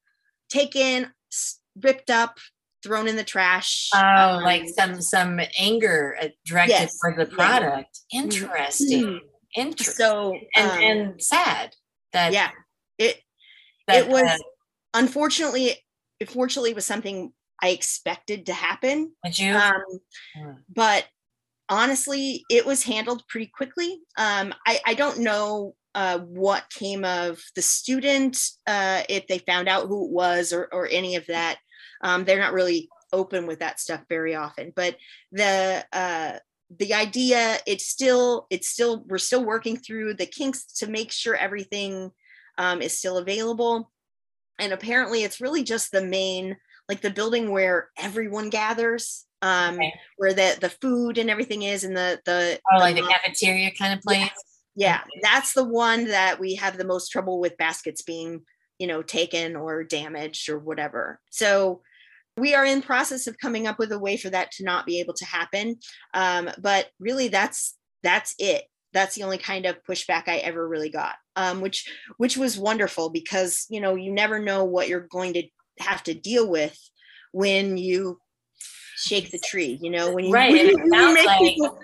taken, 0.48 1.12
ripped 1.82 2.10
up, 2.10 2.38
thrown 2.82 3.08
in 3.08 3.16
the 3.16 3.24
trash. 3.24 3.88
Oh, 3.94 3.98
um, 3.98 4.42
like 4.42 4.68
some 4.68 5.00
some 5.00 5.40
anger 5.58 6.16
uh, 6.20 6.28
directed 6.46 6.72
yes, 6.72 6.98
for 7.00 7.14
the 7.16 7.26
product. 7.26 8.00
Yeah. 8.12 8.22
Interesting. 8.22 9.02
Mm-hmm. 9.02 9.60
Interesting. 9.60 9.94
So 9.94 10.38
and, 10.56 10.70
um, 10.70 10.78
and 10.78 11.22
sad 11.22 11.74
that 12.12 12.32
yeah 12.32 12.50
it 12.98 13.20
that, 13.86 14.04
it 14.04 14.08
was 14.08 14.22
uh, 14.22 14.36
unfortunately 14.94 15.76
unfortunately 16.20 16.74
was 16.74 16.86
something 16.86 17.32
I 17.62 17.70
expected 17.70 18.46
to 18.46 18.54
happen. 18.54 19.12
Did 19.24 19.38
you? 19.38 19.54
Um, 19.54 19.82
hmm. 20.36 20.52
But 20.74 21.06
honestly, 21.70 22.44
it 22.50 22.66
was 22.66 22.82
handled 22.82 23.22
pretty 23.28 23.46
quickly. 23.46 24.00
Um, 24.18 24.52
I, 24.66 24.80
I 24.86 24.94
don't 24.94 25.20
know 25.20 25.74
uh, 25.94 26.18
what 26.18 26.68
came 26.70 27.04
of 27.04 27.40
the 27.56 27.62
student, 27.62 28.38
uh, 28.66 29.02
if 29.08 29.26
they 29.26 29.38
found 29.38 29.68
out 29.68 29.88
who 29.88 30.04
it 30.06 30.10
was 30.10 30.52
or, 30.52 30.68
or 30.72 30.86
any 30.90 31.16
of 31.16 31.26
that. 31.26 31.58
Um, 32.02 32.24
they're 32.24 32.38
not 32.38 32.52
really 32.52 32.88
open 33.12 33.46
with 33.46 33.60
that 33.60 33.80
stuff 33.80 34.02
very 34.08 34.34
often. 34.34 34.72
But 34.74 34.96
the 35.32 35.84
uh, 35.92 36.38
the 36.78 36.94
idea 36.94 37.58
it's 37.66 37.86
still 37.86 38.46
it's 38.50 38.68
still 38.68 39.04
we're 39.08 39.18
still 39.18 39.44
working 39.44 39.76
through 39.76 40.14
the 40.14 40.26
kinks 40.26 40.64
to 40.64 40.86
make 40.86 41.10
sure 41.10 41.34
everything 41.34 42.10
um, 42.58 42.80
is 42.80 42.96
still 42.96 43.18
available 43.18 43.90
and 44.60 44.72
apparently 44.72 45.24
it's 45.24 45.40
really 45.40 45.64
just 45.64 45.90
the 45.90 46.04
main 46.04 46.56
like 46.88 47.00
the 47.00 47.10
building 47.10 47.50
where 47.50 47.88
everyone 47.98 48.50
gathers 48.50 49.26
um 49.42 49.76
okay. 49.76 49.94
where 50.16 50.34
the 50.34 50.56
the 50.60 50.68
food 50.68 51.18
and 51.18 51.30
everything 51.30 51.62
is 51.62 51.84
and 51.84 51.96
the 51.96 52.20
the 52.24 52.58
oh 52.72 52.78
like 52.78 52.96
the, 52.96 53.02
the 53.02 53.08
cafeteria 53.08 53.70
kind 53.72 53.94
of 53.94 54.00
place? 54.00 54.30
Yeah, 54.74 55.00
yeah 55.04 55.20
that's 55.22 55.52
the 55.52 55.64
one 55.64 56.06
that 56.06 56.38
we 56.38 56.54
have 56.56 56.76
the 56.76 56.84
most 56.84 57.10
trouble 57.10 57.40
with 57.40 57.56
baskets 57.56 58.02
being 58.02 58.42
you 58.78 58.86
know 58.86 59.02
taken 59.02 59.56
or 59.56 59.84
damaged 59.84 60.48
or 60.48 60.58
whatever. 60.58 61.20
So 61.30 61.82
we 62.36 62.54
are 62.54 62.64
in 62.64 62.80
process 62.80 63.26
of 63.26 63.38
coming 63.38 63.66
up 63.66 63.78
with 63.78 63.92
a 63.92 63.98
way 63.98 64.16
for 64.16 64.30
that 64.30 64.52
to 64.52 64.64
not 64.64 64.86
be 64.86 65.00
able 65.00 65.14
to 65.14 65.24
happen. 65.24 65.76
Um, 66.14 66.50
but 66.58 66.88
really 66.98 67.28
that's 67.28 67.76
that's 68.02 68.34
it. 68.38 68.64
That's 68.92 69.14
the 69.14 69.22
only 69.22 69.38
kind 69.38 69.66
of 69.66 69.84
pushback 69.88 70.24
i 70.26 70.38
ever 70.38 70.66
really 70.66 70.90
got 70.90 71.14
um, 71.40 71.60
which 71.60 71.90
which 72.18 72.36
was 72.36 72.58
wonderful 72.58 73.10
because 73.10 73.66
you 73.70 73.80
know 73.80 73.94
you 73.94 74.12
never 74.12 74.38
know 74.38 74.64
what 74.64 74.88
you're 74.88 75.06
going 75.10 75.32
to 75.34 75.42
have 75.78 76.02
to 76.04 76.14
deal 76.14 76.48
with 76.48 76.78
when 77.32 77.76
you 77.76 78.18
shake 79.00 79.30
the 79.30 79.38
tree 79.38 79.78
you 79.82 79.90
know 79.90 80.12
when 80.12 80.24
you, 80.26 80.32
right. 80.32 80.52
when, 80.52 80.90
when 80.90 80.92
you 80.92 81.14
make 81.14 81.26
like, 81.26 81.40
people, 81.40 81.78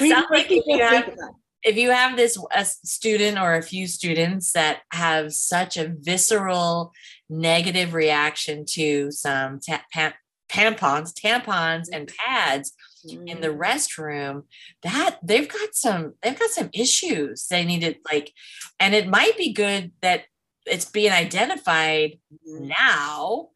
when 0.00 0.10
you 0.10 0.24
make 0.30 0.48
people 0.48 0.78
have, 0.78 1.14
if 1.62 1.76
you 1.76 1.90
have 1.90 2.16
this 2.16 2.38
a 2.54 2.64
student 2.64 3.38
or 3.38 3.54
a 3.54 3.62
few 3.62 3.86
students 3.86 4.52
that 4.52 4.80
have 4.92 5.32
such 5.32 5.76
a 5.76 5.94
visceral 6.00 6.92
negative 7.28 7.94
reaction 7.94 8.64
to 8.66 9.10
some 9.10 9.60
ta- 9.60 9.84
pa- 9.92 10.14
tampons 10.50 11.12
tampons 11.12 11.88
and 11.92 12.10
pads 12.16 12.72
in 13.04 13.40
the 13.40 13.48
mm. 13.48 13.58
restroom 13.58 14.44
that 14.82 15.18
they've 15.22 15.48
got 15.48 15.74
some 15.74 16.14
they've 16.22 16.38
got 16.38 16.50
some 16.50 16.70
issues 16.72 17.46
they 17.48 17.64
need 17.64 17.80
to 17.80 17.94
like 18.10 18.32
and 18.80 18.94
it 18.94 19.06
might 19.06 19.36
be 19.36 19.52
good 19.52 19.92
that 20.00 20.24
it's 20.66 20.86
being 20.86 21.12
identified 21.12 22.18
mm-hmm. 22.32 22.68
now 22.68 23.48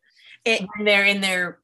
it, 0.45 0.67
when 0.77 0.85
they're 0.85 1.05
in 1.05 1.21
their 1.21 1.59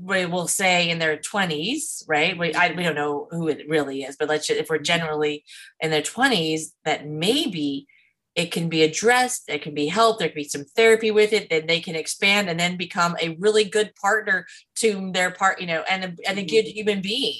we 0.00 0.26
will 0.26 0.48
say 0.48 0.88
in 0.88 0.98
their 0.98 1.16
20s, 1.16 2.04
right? 2.08 2.36
We, 2.36 2.54
I, 2.54 2.72
we 2.72 2.82
don't 2.82 2.94
know 2.94 3.28
who 3.30 3.48
it 3.48 3.68
really 3.68 4.02
is, 4.02 4.16
but 4.16 4.28
let's 4.28 4.46
just, 4.46 4.60
if 4.60 4.68
we're 4.68 4.78
generally 4.78 5.44
in 5.80 5.90
their 5.90 6.02
20s, 6.02 6.72
that 6.84 7.06
maybe 7.06 7.86
it 8.34 8.50
can 8.50 8.68
be 8.68 8.82
addressed, 8.82 9.44
it 9.48 9.62
can 9.62 9.74
be 9.74 9.86
helped, 9.86 10.18
there 10.18 10.28
can 10.28 10.36
be 10.36 10.44
some 10.44 10.64
therapy 10.64 11.10
with 11.10 11.32
it, 11.32 11.48
then 11.50 11.66
they 11.66 11.80
can 11.80 11.94
expand 11.94 12.48
and 12.48 12.58
then 12.58 12.76
become 12.76 13.16
a 13.20 13.36
really 13.38 13.64
good 13.64 13.94
partner 13.94 14.46
to 14.76 15.10
their 15.12 15.30
part, 15.30 15.60
you 15.60 15.66
know, 15.66 15.84
and 15.88 16.04
a, 16.04 16.06
and 16.28 16.38
a 16.38 16.42
mm-hmm. 16.42 16.46
good 16.46 16.64
human 16.64 17.00
being. 17.00 17.38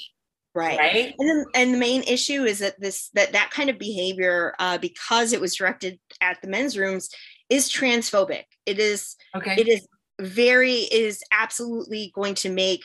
Right. 0.53 0.79
right. 0.79 1.13
And 1.19 1.29
then, 1.29 1.45
and 1.53 1.73
the 1.73 1.77
main 1.77 2.03
issue 2.03 2.45
is 2.45 2.59
that 2.59 2.79
this 2.79 3.09
that 3.09 3.33
that 3.33 3.51
kind 3.51 3.69
of 3.69 3.77
behavior, 3.77 4.55
uh, 4.57 4.77
because 4.77 5.33
it 5.33 5.41
was 5.41 5.53
directed 5.53 5.99
at 6.21 6.41
the 6.41 6.47
men's 6.47 6.77
rooms, 6.77 7.09
is 7.49 7.69
transphobic. 7.69 8.45
It 8.65 8.79
is 8.79 9.17
okay. 9.35 9.55
It 9.57 9.67
is 9.67 9.85
very 10.19 10.75
is 10.75 11.21
absolutely 11.31 12.11
going 12.15 12.35
to 12.35 12.49
make 12.49 12.83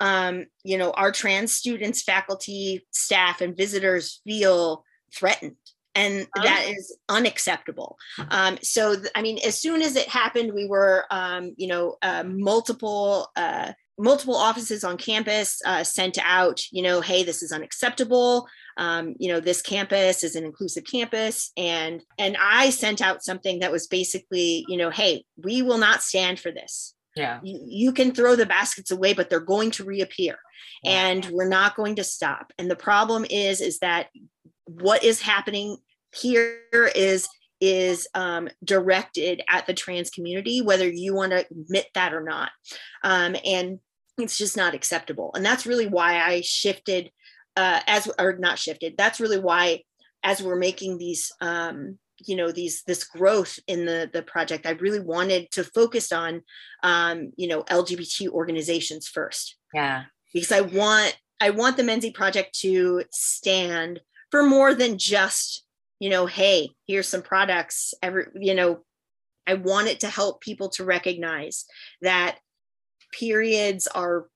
um, 0.00 0.46
you 0.64 0.78
know 0.78 0.92
our 0.92 1.12
trans 1.12 1.52
students, 1.52 2.02
faculty, 2.02 2.86
staff, 2.90 3.40
and 3.40 3.56
visitors 3.56 4.20
feel 4.24 4.84
threatened. 5.14 5.56
And 5.94 6.28
oh. 6.38 6.42
that 6.42 6.66
is 6.68 6.96
unacceptable. 7.08 7.96
Um, 8.30 8.58
so 8.62 8.94
th- 8.94 9.10
i 9.14 9.22
mean 9.22 9.38
as 9.44 9.60
soon 9.60 9.82
as 9.82 9.96
it 9.96 10.08
happened 10.08 10.52
we 10.54 10.66
were 10.66 11.04
um, 11.10 11.52
you 11.56 11.68
know 11.68 11.96
uh, 12.02 12.24
multiple 12.24 13.28
uh, 13.36 13.72
multiple 13.98 14.36
offices 14.36 14.82
on 14.82 14.96
campus 14.96 15.60
uh, 15.66 15.84
sent 15.84 16.18
out 16.22 16.60
you 16.72 16.82
know 16.82 17.00
hey 17.00 17.22
this 17.22 17.42
is 17.42 17.52
unacceptable 17.52 18.46
um, 18.80 19.14
you 19.18 19.30
know 19.32 19.38
this 19.38 19.62
campus 19.62 20.24
is 20.24 20.34
an 20.34 20.44
inclusive 20.44 20.84
campus 20.84 21.52
and 21.56 22.02
and 22.18 22.36
i 22.40 22.70
sent 22.70 23.00
out 23.00 23.22
something 23.22 23.60
that 23.60 23.70
was 23.70 23.86
basically 23.86 24.64
you 24.68 24.76
know 24.76 24.90
hey 24.90 25.24
we 25.36 25.62
will 25.62 25.78
not 25.78 26.02
stand 26.02 26.40
for 26.40 26.50
this 26.50 26.94
yeah 27.14 27.38
you, 27.42 27.60
you 27.66 27.92
can 27.92 28.12
throw 28.12 28.34
the 28.34 28.46
baskets 28.46 28.90
away 28.90 29.12
but 29.12 29.30
they're 29.30 29.40
going 29.40 29.70
to 29.70 29.84
reappear 29.84 30.38
yeah. 30.82 31.08
and 31.08 31.26
we're 31.26 31.48
not 31.48 31.76
going 31.76 31.94
to 31.94 32.04
stop 32.04 32.52
and 32.58 32.70
the 32.70 32.76
problem 32.76 33.24
is 33.28 33.60
is 33.60 33.78
that 33.80 34.08
what 34.64 35.04
is 35.04 35.20
happening 35.20 35.76
here 36.12 36.90
is 36.94 37.28
is 37.60 38.08
um, 38.14 38.48
directed 38.64 39.42
at 39.48 39.66
the 39.66 39.74
trans 39.74 40.10
community, 40.10 40.62
whether 40.62 40.88
you 40.88 41.14
want 41.14 41.32
to 41.32 41.46
admit 41.50 41.88
that 41.94 42.14
or 42.14 42.22
not. 42.22 42.50
Um, 43.04 43.36
and 43.44 43.80
it's 44.18 44.38
just 44.38 44.56
not 44.56 44.74
acceptable. 44.74 45.30
And 45.34 45.44
that's 45.44 45.66
really 45.66 45.86
why 45.86 46.20
I 46.20 46.40
shifted, 46.40 47.10
uh, 47.60 47.80
as 47.86 48.10
or 48.18 48.38
not 48.38 48.58
shifted. 48.58 48.94
That's 48.96 49.20
really 49.20 49.38
why, 49.38 49.82
as 50.22 50.42
we're 50.42 50.56
making 50.56 50.96
these, 50.96 51.30
um, 51.42 51.98
you 52.26 52.34
know, 52.34 52.50
these 52.50 52.82
this 52.86 53.04
growth 53.04 53.58
in 53.66 53.84
the 53.84 54.08
the 54.10 54.22
project, 54.22 54.64
I 54.64 54.70
really 54.70 55.00
wanted 55.00 55.50
to 55.52 55.64
focus 55.64 56.10
on, 56.10 56.40
um, 56.82 57.32
you 57.36 57.48
know, 57.48 57.62
LGBT 57.64 58.28
organizations 58.28 59.08
first. 59.08 59.56
Yeah, 59.74 60.04
because 60.32 60.52
I 60.52 60.62
want 60.62 61.18
I 61.38 61.50
want 61.50 61.76
the 61.76 61.82
Mensi 61.82 62.14
Project 62.14 62.58
to 62.60 63.04
stand 63.10 64.00
for 64.30 64.42
more 64.42 64.74
than 64.74 64.96
just 64.96 65.66
you 65.98 66.08
know 66.08 66.24
hey 66.24 66.70
here's 66.86 67.06
some 67.06 67.20
products 67.20 67.92
every 68.02 68.24
you 68.34 68.54
know 68.54 68.78
i 69.46 69.52
want 69.52 69.86
it 69.86 70.00
to 70.00 70.08
help 70.08 70.40
people 70.40 70.70
to 70.70 70.82
recognize 70.82 71.66
that 72.00 72.38
periods 73.12 73.86
are 73.86 74.28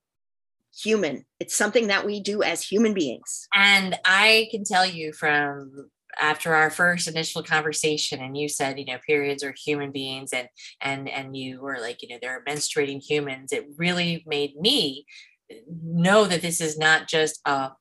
human. 0.81 1.25
It's 1.39 1.55
something 1.55 1.87
that 1.87 2.05
we 2.05 2.19
do 2.19 2.43
as 2.43 2.61
human 2.61 2.93
beings. 2.93 3.47
And 3.53 3.97
i 4.05 4.47
can 4.51 4.63
tell 4.63 4.85
you 4.85 5.13
from 5.13 5.89
after 6.19 6.53
our 6.53 6.69
first 6.69 7.07
initial 7.07 7.43
conversation 7.43 8.21
and 8.21 8.37
you 8.37 8.47
said 8.47 8.79
you 8.79 8.85
know 8.85 8.97
periods 9.05 9.43
are 9.43 9.53
human 9.65 9.91
beings 9.91 10.31
and 10.33 10.47
and 10.81 11.09
and 11.09 11.35
you 11.35 11.61
were 11.61 11.77
like 11.79 12.01
you 12.01 12.09
know 12.09 12.17
they're 12.21 12.43
menstruating 12.47 13.03
humans 13.03 13.51
it 13.51 13.65
really 13.77 14.23
made 14.25 14.55
me 14.55 15.05
know 15.83 16.25
that 16.25 16.41
this 16.41 16.61
is 16.61 16.77
not 16.77 17.07
just 17.07 17.39
a 17.45 17.71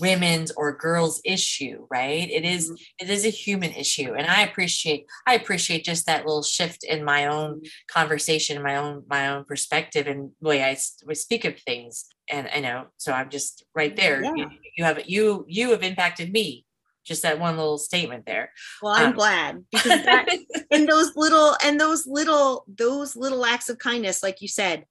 women's 0.00 0.50
or 0.52 0.76
girls 0.76 1.20
issue 1.24 1.86
right 1.90 2.30
it 2.30 2.44
is, 2.44 2.70
mm-hmm. 2.70 2.74
it 3.00 3.10
is 3.10 3.24
a 3.24 3.30
human 3.30 3.72
issue 3.72 4.14
and 4.14 4.26
i 4.26 4.42
appreciate 4.42 5.06
i 5.26 5.34
appreciate 5.34 5.84
just 5.84 6.06
that 6.06 6.24
little 6.24 6.42
shift 6.42 6.84
in 6.84 7.04
my 7.04 7.26
own 7.26 7.56
mm-hmm. 7.56 7.66
conversation 7.88 8.62
my 8.62 8.76
own 8.76 9.02
my 9.08 9.28
own 9.28 9.44
perspective 9.44 10.06
and 10.06 10.30
way 10.40 10.62
i 10.62 10.74
speak 10.74 11.44
of 11.44 11.58
things 11.60 12.06
and 12.30 12.48
i 12.54 12.60
know 12.60 12.86
so 12.96 13.12
i'm 13.12 13.30
just 13.30 13.64
right 13.74 13.96
there 13.96 14.22
yeah. 14.22 14.32
you, 14.36 14.50
you 14.76 14.84
have 14.84 15.00
you 15.08 15.44
you 15.48 15.70
have 15.70 15.82
impacted 15.82 16.32
me 16.32 16.64
just 17.04 17.22
that 17.22 17.40
one 17.40 17.56
little 17.56 17.78
statement 17.78 18.24
there 18.26 18.52
well 18.82 18.94
i'm 18.94 19.08
um, 19.08 19.12
glad 19.12 19.64
because 19.72 20.04
that, 20.04 20.28
and 20.70 20.88
those 20.88 21.16
little 21.16 21.56
and 21.64 21.80
those 21.80 22.06
little 22.06 22.64
those 22.68 23.16
little 23.16 23.44
acts 23.44 23.68
of 23.68 23.78
kindness 23.78 24.22
like 24.22 24.40
you 24.40 24.48
said 24.48 24.84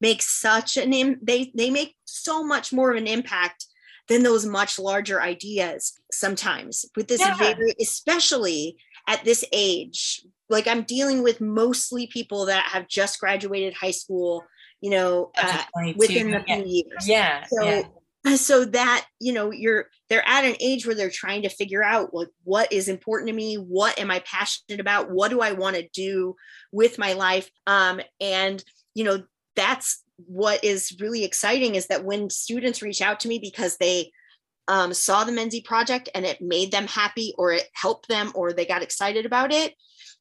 make 0.00 0.22
such 0.22 0.76
an 0.76 0.92
Im- 0.92 1.18
they 1.22 1.50
they 1.54 1.70
make 1.70 1.96
so 2.04 2.44
much 2.44 2.72
more 2.72 2.90
of 2.90 2.96
an 2.96 3.06
impact 3.06 3.66
than 4.08 4.22
those 4.22 4.46
much 4.46 4.78
larger 4.78 5.20
ideas 5.20 5.92
sometimes 6.12 6.84
with 6.96 7.08
this 7.08 7.20
yeah. 7.20 7.36
very 7.36 7.74
especially 7.80 8.76
at 9.08 9.24
this 9.24 9.44
age 9.52 10.24
like 10.48 10.66
i'm 10.66 10.82
dealing 10.82 11.22
with 11.22 11.40
mostly 11.40 12.06
people 12.06 12.46
that 12.46 12.64
have 12.64 12.88
just 12.88 13.20
graduated 13.20 13.74
high 13.74 13.90
school 13.90 14.44
you 14.80 14.90
know 14.90 15.30
uh, 15.36 15.62
within 15.96 16.30
the 16.30 16.40
few 16.40 16.64
years 16.64 17.08
yeah 17.08 17.44
so 17.48 17.64
yeah. 17.64 18.36
so 18.36 18.64
that 18.64 19.06
you 19.20 19.32
know 19.32 19.50
you're 19.50 19.86
they're 20.08 20.26
at 20.26 20.44
an 20.44 20.54
age 20.60 20.86
where 20.86 20.94
they're 20.94 21.10
trying 21.10 21.42
to 21.42 21.48
figure 21.48 21.82
out 21.82 22.14
like 22.14 22.28
what 22.44 22.72
is 22.72 22.88
important 22.88 23.28
to 23.28 23.34
me 23.34 23.54
what 23.56 23.98
am 23.98 24.10
i 24.10 24.20
passionate 24.20 24.80
about 24.80 25.10
what 25.10 25.30
do 25.30 25.40
i 25.40 25.52
want 25.52 25.76
to 25.76 25.88
do 25.92 26.34
with 26.72 26.98
my 26.98 27.14
life 27.14 27.50
um 27.66 28.00
and 28.20 28.62
you 28.94 29.04
know 29.04 29.22
that's 29.54 30.02
what 30.16 30.64
is 30.64 30.96
really 31.00 31.24
exciting 31.24 31.74
is 31.74 31.86
that 31.88 32.04
when 32.04 32.30
students 32.30 32.82
reach 32.82 33.02
out 33.02 33.20
to 33.20 33.28
me 33.28 33.38
because 33.38 33.76
they 33.76 34.10
um, 34.68 34.92
saw 34.92 35.24
the 35.24 35.32
Mensi 35.32 35.64
Project 35.64 36.08
and 36.14 36.24
it 36.24 36.40
made 36.40 36.72
them 36.72 36.86
happy 36.86 37.34
or 37.38 37.52
it 37.52 37.68
helped 37.74 38.08
them 38.08 38.32
or 38.34 38.52
they 38.52 38.66
got 38.66 38.82
excited 38.82 39.26
about 39.26 39.52
it, 39.52 39.74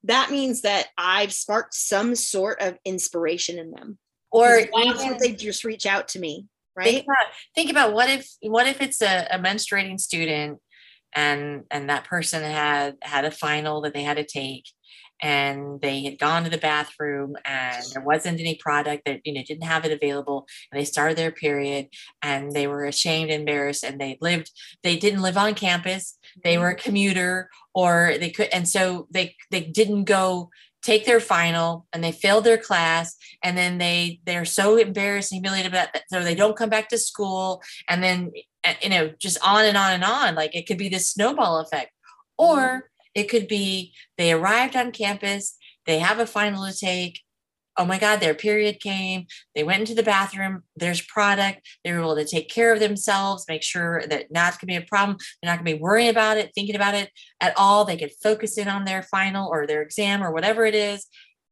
that 0.03 0.29
means 0.29 0.61
that 0.61 0.87
I've 0.97 1.33
sparked 1.33 1.73
some 1.73 2.15
sort 2.15 2.61
of 2.61 2.77
inspiration 2.85 3.57
in 3.57 3.71
them. 3.71 3.97
Or 4.31 4.57
even, 4.57 5.17
they 5.17 5.31
just 5.31 5.63
reach 5.63 5.85
out 5.85 6.09
to 6.09 6.19
me, 6.19 6.47
right? 6.75 6.85
Think 6.85 7.05
about, 7.05 7.25
think 7.55 7.71
about 7.71 7.93
what 7.93 8.09
if 8.09 8.29
what 8.41 8.67
if 8.67 8.81
it's 8.81 9.01
a, 9.01 9.27
a 9.31 9.39
menstruating 9.39 9.97
student 9.97 10.59
and 11.13 11.63
and 11.71 11.89
that 11.89 12.03
person 12.03 12.43
had 12.43 12.97
had 13.01 13.23
a 13.23 13.31
final 13.31 13.81
that 13.81 13.93
they 13.93 14.03
had 14.03 14.17
to 14.17 14.25
take 14.25 14.65
and 15.22 15.82
they 15.82 16.03
had 16.03 16.20
gone 16.20 16.43
to 16.43 16.49
the 16.49 16.57
bathroom 16.57 17.36
and 17.45 17.84
there 17.93 18.03
wasn't 18.03 18.39
any 18.39 18.55
product 18.55 19.03
that 19.05 19.22
you 19.24 19.34
know 19.34 19.43
didn't 19.47 19.63
have 19.63 19.86
it 19.86 19.91
available 19.91 20.45
and 20.72 20.80
they 20.80 20.86
started 20.86 21.18
their 21.18 21.32
period 21.32 21.88
and 22.22 22.51
they 22.51 22.68
were 22.68 22.86
ashamed 22.86 23.32
embarrassed 23.32 23.84
and 23.84 23.99
they 23.99 24.18
lived 24.22 24.51
they 24.84 24.97
didn't 24.97 25.22
live 25.22 25.38
on 25.38 25.53
campus 25.53 26.18
they 26.43 26.57
were 26.57 26.70
a 26.70 26.76
commuter 26.76 27.49
or 27.74 28.16
they 28.20 28.30
could 28.30 28.47
and 28.51 28.68
so 28.68 29.07
they 29.11 29.36
they 29.51 29.61
didn't 29.61 30.03
go 30.03 30.49
take 30.82 31.05
their 31.05 31.20
final 31.20 31.88
and 31.93 32.03
they 32.03 32.11
failed 32.11 32.43
their 32.43 32.57
class 32.57 33.16
and 33.43 33.57
then 33.57 33.78
they 33.80 34.20
they're 34.26 34.45
so 34.45 34.78
embarrassed 34.78 35.32
and 35.32 35.43
humiliated 35.43 35.72
about 35.72 35.91
that 35.93 36.03
so 36.09 36.24
they 36.24 36.36
don't 36.36 36.57
come 36.57 36.70
back 36.70 36.89
to 36.89 36.97
school 36.97 37.61
and 37.89 38.03
then 38.03 38.32
eh, 38.63 38.76
you 38.84 38.89
know 38.89 39.11
just 39.20 39.38
on 39.43 39.66
and 39.66 39.78
on 39.78 39.93
and 39.93 40.03
on 40.03 40.36
like 40.36 40.55
it 40.55 40.68
could 40.68 40.78
be 40.78 40.89
this 40.89 41.09
snowball 41.09 41.59
effect. 41.59 41.91
Or 42.38 42.89
it 43.16 43.30
could 43.30 43.47
be 43.47 43.93
they 44.18 44.32
arrived 44.32 44.76
on 44.76 44.91
campus, 44.91 45.57
they 45.86 45.99
have 45.99 46.20
a 46.20 46.28
final 46.28 46.66
to 46.66 46.78
take. 46.78 47.22
Oh 47.78 47.84
my 47.84 47.99
God, 47.99 48.22
their 48.22 48.34
period 48.34 48.80
came. 48.80 49.26
They 49.53 49.63
went 49.63 49.82
into 49.82 49.95
the 49.95 50.03
bathroom. 50.03 50.63
There's 50.78 51.01
product. 51.01 51.68
They 51.84 51.91
were 51.91 51.99
able 51.99 52.16
to 52.16 52.24
take 52.24 52.49
care 52.49 52.72
of 52.72 52.80
themselves, 52.80 53.45
make 53.49 53.63
sure 53.63 54.01
that 54.07 54.32
not 54.32 54.53
going 54.53 54.59
to 54.59 54.66
be 54.68 54.76
a 54.76 54.82
problem. 54.82 55.18
They're 55.41 55.51
not 55.51 55.57
going 55.57 55.74
to 55.74 55.78
be 55.78 55.84
worrying 55.84 56.09
about 56.09 56.38
it, 56.38 56.51
thinking 56.55 56.76
about 56.76 56.95
it 56.95 57.09
at 57.41 57.53
all. 57.57 57.84
They 57.84 57.97
could 57.97 58.13
focus 58.24 58.57
in 58.57 58.70
on 58.70 58.86
their 58.86 59.03
final 59.03 59.49
or 59.49 59.68
their 59.68 59.82
exam 59.82 60.24
or 60.24 60.32
whatever 60.32 60.66
it 60.66 60.74
is 60.74 61.05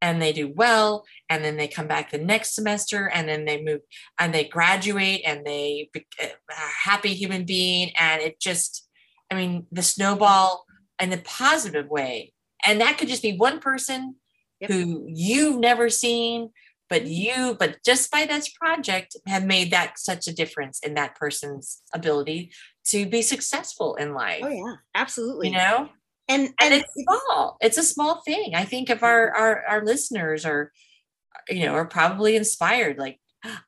and 0.04 0.22
they 0.22 0.34
do 0.34 0.52
well 0.54 1.06
and 1.30 1.46
then 1.46 1.56
they 1.56 1.68
come 1.68 1.88
back 1.88 2.12
the 2.12 2.18
next 2.18 2.54
semester 2.54 3.10
and 3.10 3.28
then 3.28 3.46
they 3.46 3.64
move 3.64 3.80
and 4.20 4.34
they 4.34 4.44
graduate 4.44 5.22
and 5.26 5.46
they 5.46 5.90
be 5.94 6.06
eh, 6.20 6.30
a 6.50 6.90
happy 6.90 7.14
human 7.14 7.46
being 7.46 7.90
and 7.98 8.22
it 8.22 8.38
just 8.40 8.88
i 9.32 9.36
mean 9.36 9.66
the 9.72 9.82
snowball 9.82 10.66
in 11.00 11.14
a 11.14 11.18
positive 11.18 11.90
way. 11.90 12.34
And 12.66 12.82
that 12.82 12.98
could 12.98 13.08
just 13.08 13.22
be 13.22 13.38
one 13.38 13.60
person 13.60 14.16
yep. 14.60 14.72
who 14.72 15.06
you've 15.08 15.60
never 15.60 15.90
seen, 15.90 16.52
but 16.90 17.06
you, 17.06 17.56
but 17.60 17.78
just 17.86 18.12
by 18.12 18.26
this 18.26 18.50
project, 18.50 19.16
have 19.28 19.46
made 19.46 19.72
that 19.72 20.00
such 20.00 20.28
a 20.28 20.34
difference 20.34 20.80
in 20.80 20.94
that 20.94 21.16
person's 21.16 21.82
ability 21.94 22.52
to 22.86 23.06
be 23.06 23.22
successful 23.22 23.96
in 23.96 24.14
life. 24.14 24.42
Oh 24.44 24.50
yeah, 24.50 24.76
absolutely. 24.96 25.50
You 25.50 25.56
know, 25.56 25.90
and 26.30 26.42
and, 26.42 26.54
and 26.60 26.74
it's 26.74 26.94
small. 26.94 27.58
It's 27.62 27.78
a 27.78 27.84
small 27.84 28.22
thing. 28.22 28.56
I 28.56 28.66
think 28.66 28.90
if 28.90 29.04
our 29.04 29.32
our 29.36 29.66
our 29.66 29.86
listeners 29.86 30.46
are, 30.46 30.72
you 31.50 31.66
know, 31.66 31.74
are 31.74 31.86
probably 31.86 32.36
inspired. 32.36 32.98
Like 32.98 33.20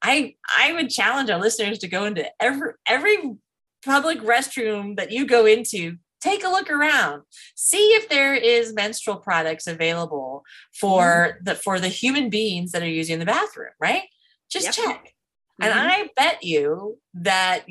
I 0.02 0.36
I 0.58 0.74
would 0.74 0.90
challenge 0.90 1.30
our 1.30 1.40
listeners 1.40 1.80
to 1.80 1.88
go 1.88 2.06
into 2.06 2.30
every 2.40 2.74
every 2.88 3.36
public 3.84 4.20
restroom 4.20 4.98
that 4.98 5.12
you 5.12 5.26
go 5.26 5.46
into 5.46 5.98
take 6.26 6.44
a 6.44 6.50
look 6.50 6.70
around 6.70 7.22
see 7.56 7.94
if 7.94 8.10
there 8.10 8.34
is 8.34 8.74
menstrual 8.74 9.18
products 9.18 9.68
available 9.68 10.44
for 10.74 11.38
mm. 11.40 11.46
the 11.46 11.56
for 11.56 11.80
the 11.80 11.88
human 11.88 12.30
beings 12.30 12.72
that 12.72 12.84
are 12.84 12.88
using 12.90 13.20
the 13.20 13.26
bathroom 13.26 13.72
right 13.80 14.04
just 14.50 14.66
yep. 14.66 14.74
check 14.74 15.14
mm-hmm. 15.62 15.64
and 15.64 15.74
i 15.74 16.10
bet 16.16 16.44
you 16.44 16.98
that 17.14 17.66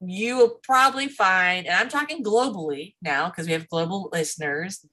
you 0.00 0.36
will 0.36 0.58
probably 0.62 1.08
find 1.08 1.66
and 1.66 1.76
i'm 1.76 1.88
talking 1.88 2.22
globally 2.22 2.94
now 3.02 3.28
because 3.28 3.46
we 3.46 3.52
have 3.52 3.68
global 3.68 4.08
listeners 4.12 4.84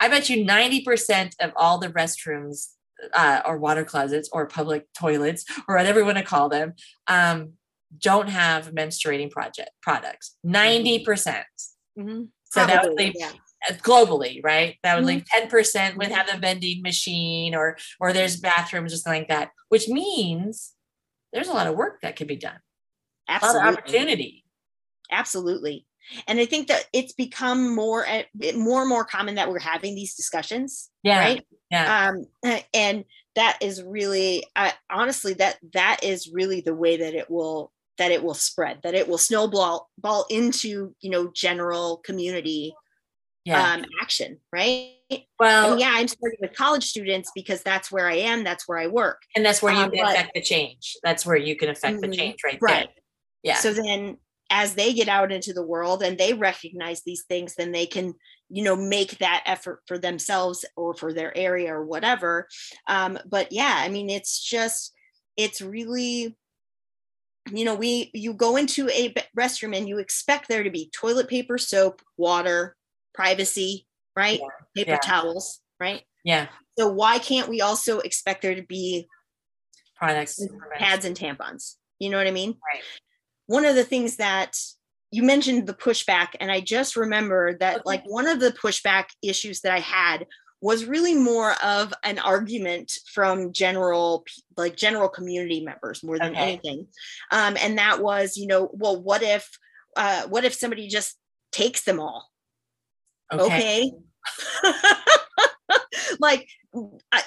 I 0.00 0.08
bet 0.08 0.28
you 0.28 0.44
90% 0.44 1.32
of 1.40 1.52
all 1.56 1.78
the 1.78 1.88
restrooms 1.88 2.72
uh, 3.12 3.40
or 3.46 3.58
water 3.58 3.84
closets 3.84 4.28
or 4.32 4.46
public 4.46 4.86
toilets 4.92 5.44
or 5.68 5.76
whatever 5.76 6.00
you 6.00 6.04
want 6.04 6.18
to 6.18 6.24
call 6.24 6.48
them 6.48 6.74
um, 7.08 7.52
don't 7.98 8.28
have 8.28 8.72
menstruating 8.72 9.30
project 9.30 9.70
products. 9.82 10.36
90%. 10.46 11.44
Percent 11.96 12.08
mm-hmm. 12.08 12.24
So 12.50 12.66
that 12.66 12.84
would 12.84 12.96
leave 12.96 13.14
yeah. 13.16 13.30
Uh, 13.68 13.72
globally, 13.74 14.44
right? 14.44 14.76
That 14.82 14.96
would 14.96 15.06
leave 15.06 15.24
10% 15.24 15.48
mm-hmm. 15.48 15.98
would 15.98 16.08
have 16.08 16.28
a 16.32 16.38
vending 16.38 16.82
machine 16.82 17.54
or 17.54 17.76
or 17.98 18.12
there's 18.12 18.36
bathrooms 18.36 18.92
or 18.92 18.96
something 18.96 19.22
like 19.22 19.28
that, 19.28 19.50
which 19.70 19.88
means 19.88 20.74
there's 21.32 21.48
a 21.48 21.52
lot 21.52 21.66
of 21.66 21.74
work 21.74 22.00
that 22.02 22.16
could 22.16 22.28
be 22.28 22.36
done. 22.36 22.58
Absolutely. 23.28 23.60
A 23.60 23.64
lot 23.64 23.72
of 23.72 23.78
opportunity. 23.78 24.44
Absolutely. 25.10 25.86
And 26.28 26.38
I 26.38 26.44
think 26.44 26.68
that 26.68 26.84
it's 26.92 27.12
become 27.12 27.74
more 27.74 28.04
eh, 28.06 28.24
more 28.54 28.80
and 28.80 28.88
more 28.88 29.04
common 29.04 29.36
that 29.36 29.48
we're 29.48 29.58
having 29.58 29.94
these 29.94 30.14
discussions. 30.14 30.90
Yeah. 31.02 31.18
Right. 31.18 31.46
Yeah. 31.70 32.10
Um, 32.10 32.26
and 32.72 33.04
that 33.34 33.58
is 33.60 33.82
really, 33.82 34.44
uh, 34.54 34.70
honestly, 34.90 35.34
that 35.34 35.58
that 35.72 36.00
is 36.02 36.30
really 36.32 36.60
the 36.60 36.74
way 36.74 36.98
that 36.98 37.14
it 37.14 37.30
will 37.30 37.72
that 37.98 38.10
it 38.10 38.22
will 38.22 38.34
spread, 38.34 38.80
that 38.82 38.94
it 38.94 39.08
will 39.08 39.18
snowball 39.18 39.90
ball 39.98 40.26
into 40.30 40.94
you 41.00 41.10
know 41.10 41.30
general 41.34 41.98
community 42.04 42.74
yeah. 43.44 43.74
um, 43.74 43.84
action, 44.02 44.38
right? 44.52 44.90
Well, 45.38 45.72
and 45.72 45.80
yeah, 45.80 45.92
I'm 45.92 46.08
starting 46.08 46.38
with 46.40 46.54
college 46.54 46.84
students 46.84 47.30
because 47.34 47.62
that's 47.62 47.92
where 47.92 48.08
I 48.08 48.16
am, 48.16 48.44
that's 48.44 48.66
where 48.66 48.78
I 48.78 48.86
work, 48.86 49.22
and 49.36 49.44
that's 49.44 49.62
where 49.62 49.72
you 49.72 49.80
um, 49.80 49.90
can 49.90 50.04
but, 50.04 50.14
affect 50.14 50.34
the 50.34 50.42
change. 50.42 50.96
That's 51.02 51.24
where 51.26 51.36
you 51.36 51.56
can 51.56 51.68
affect 51.68 52.00
mm-hmm, 52.00 52.10
the 52.10 52.16
change, 52.16 52.36
right? 52.44 52.58
Right. 52.60 52.86
There. 52.86 52.88
Yeah. 53.42 53.56
So 53.56 53.74
then, 53.74 54.16
as 54.50 54.74
they 54.74 54.92
get 54.92 55.08
out 55.08 55.32
into 55.32 55.52
the 55.52 55.62
world 55.62 56.02
and 56.02 56.16
they 56.16 56.32
recognize 56.32 57.02
these 57.02 57.24
things, 57.28 57.54
then 57.56 57.72
they 57.72 57.86
can, 57.86 58.14
you 58.48 58.62
know, 58.62 58.76
make 58.76 59.18
that 59.18 59.42
effort 59.46 59.80
for 59.86 59.98
themselves 59.98 60.64
or 60.76 60.94
for 60.94 61.12
their 61.12 61.36
area 61.36 61.74
or 61.74 61.84
whatever. 61.84 62.46
Um, 62.88 63.18
but 63.26 63.52
yeah, 63.52 63.74
I 63.76 63.88
mean, 63.88 64.10
it's 64.10 64.42
just, 64.42 64.92
it's 65.36 65.60
really 65.60 66.36
you 67.58 67.64
know 67.64 67.74
we 67.74 68.10
you 68.14 68.32
go 68.32 68.56
into 68.56 68.88
a 68.90 69.14
restroom 69.38 69.76
and 69.76 69.88
you 69.88 69.98
expect 69.98 70.48
there 70.48 70.62
to 70.62 70.70
be 70.70 70.90
toilet 70.92 71.28
paper 71.28 71.58
soap 71.58 72.02
water 72.16 72.76
privacy, 73.14 73.86
right? 74.14 74.40
Yeah. 74.40 74.82
Paper 74.84 74.90
yeah. 74.90 74.98
towels, 74.98 75.60
right? 75.80 76.02
Yeah. 76.24 76.48
So 76.76 76.88
why 76.88 77.18
can't 77.18 77.48
we 77.48 77.60
also 77.60 78.00
expect 78.00 78.42
there 78.42 78.56
to 78.56 78.62
be 78.62 79.06
products, 79.96 80.44
pads 80.74 81.04
and 81.04 81.16
tampons? 81.16 81.76
You 82.00 82.10
know 82.10 82.18
what 82.18 82.26
I 82.26 82.32
mean? 82.32 82.50
Right. 82.50 82.82
One 83.46 83.64
of 83.64 83.76
the 83.76 83.84
things 83.84 84.16
that 84.16 84.58
you 85.12 85.22
mentioned 85.22 85.66
the 85.66 85.74
pushback, 85.74 86.28
and 86.40 86.50
I 86.50 86.60
just 86.60 86.96
remember 86.96 87.56
that 87.58 87.76
okay. 87.76 87.82
like 87.86 88.02
one 88.04 88.26
of 88.26 88.40
the 88.40 88.50
pushback 88.50 89.04
issues 89.22 89.60
that 89.60 89.72
I 89.72 89.78
had 89.78 90.26
was 90.64 90.86
really 90.86 91.14
more 91.14 91.52
of 91.62 91.92
an 92.04 92.18
argument 92.18 92.90
from 93.12 93.52
general 93.52 94.24
like 94.56 94.76
general 94.76 95.10
community 95.10 95.60
members 95.60 96.02
more 96.02 96.18
than 96.18 96.32
okay. 96.32 96.40
anything 96.40 96.86
um, 97.32 97.54
and 97.60 97.76
that 97.76 98.00
was 98.00 98.38
you 98.38 98.46
know 98.46 98.70
well 98.72 98.98
what 99.00 99.22
if 99.22 99.58
uh, 99.98 100.22
what 100.28 100.42
if 100.42 100.54
somebody 100.54 100.88
just 100.88 101.18
takes 101.52 101.84
them 101.84 102.00
all 102.00 102.30
okay, 103.30 103.92
okay. 104.64 104.72
like 106.18 106.48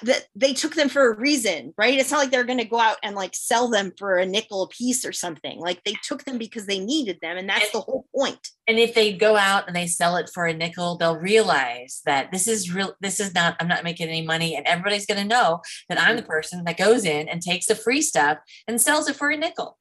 that 0.04 0.26
they 0.36 0.54
took 0.54 0.76
them 0.76 0.90
for 0.90 1.12
a 1.12 1.18
reason 1.18 1.74
right 1.78 1.98
it's 1.98 2.12
not 2.12 2.18
like 2.18 2.32
they're 2.32 2.44
going 2.44 2.58
to 2.58 2.66
go 2.66 2.80
out 2.80 2.98
and 3.02 3.16
like 3.16 3.34
sell 3.34 3.70
them 3.70 3.92
for 3.98 4.18
a 4.18 4.26
nickel 4.26 4.64
a 4.64 4.68
piece 4.68 5.06
or 5.06 5.14
something 5.14 5.60
like 5.60 5.82
they 5.84 5.96
took 6.04 6.26
them 6.26 6.38
because 6.38 6.66
they 6.66 6.80
needed 6.80 7.18
them 7.22 7.38
and 7.38 7.48
that's 7.48 7.64
and, 7.64 7.74
the 7.74 7.80
whole 7.80 8.06
point. 8.14 8.50
and 8.68 8.78
if 8.78 8.94
they 8.94 9.14
go 9.14 9.38
out 9.38 9.66
and 9.68 9.76
they 9.76 9.88
sell 9.88 10.18
it 10.18 10.30
for 10.34 10.46
a 10.46 10.54
nickel 10.54 10.98
they'll 10.98 11.18
realize 11.18 12.02
that 12.06 12.32
this 12.32 12.48
is 12.48 12.74
real 12.74 12.94
this 13.00 13.20
is 13.20 13.34
not 13.34 13.56
i'm 13.60 13.68
not 13.68 13.84
making 13.84 14.10
any 14.10 14.22
money 14.22 14.56
and 14.56 14.68
everybody's 14.68 15.06
going 15.06 15.22
to 15.22 15.28
know 15.28 15.62
that 15.88 16.00
i'm 16.00 16.16
the 16.16 16.22
mm-hmm. 16.22 16.32
person 16.32 16.64
that 16.66 16.78
goes 16.78 17.06
in 17.06 17.30
and 17.30 17.42
takes 17.42 17.68
the 17.68 17.76
free 17.76 18.02
stuff 18.02 18.38
and 18.68 18.82
sells 18.82 19.10
it 19.10 19.16
for 19.16 19.30
a 19.30 19.38
nickel 19.38 19.78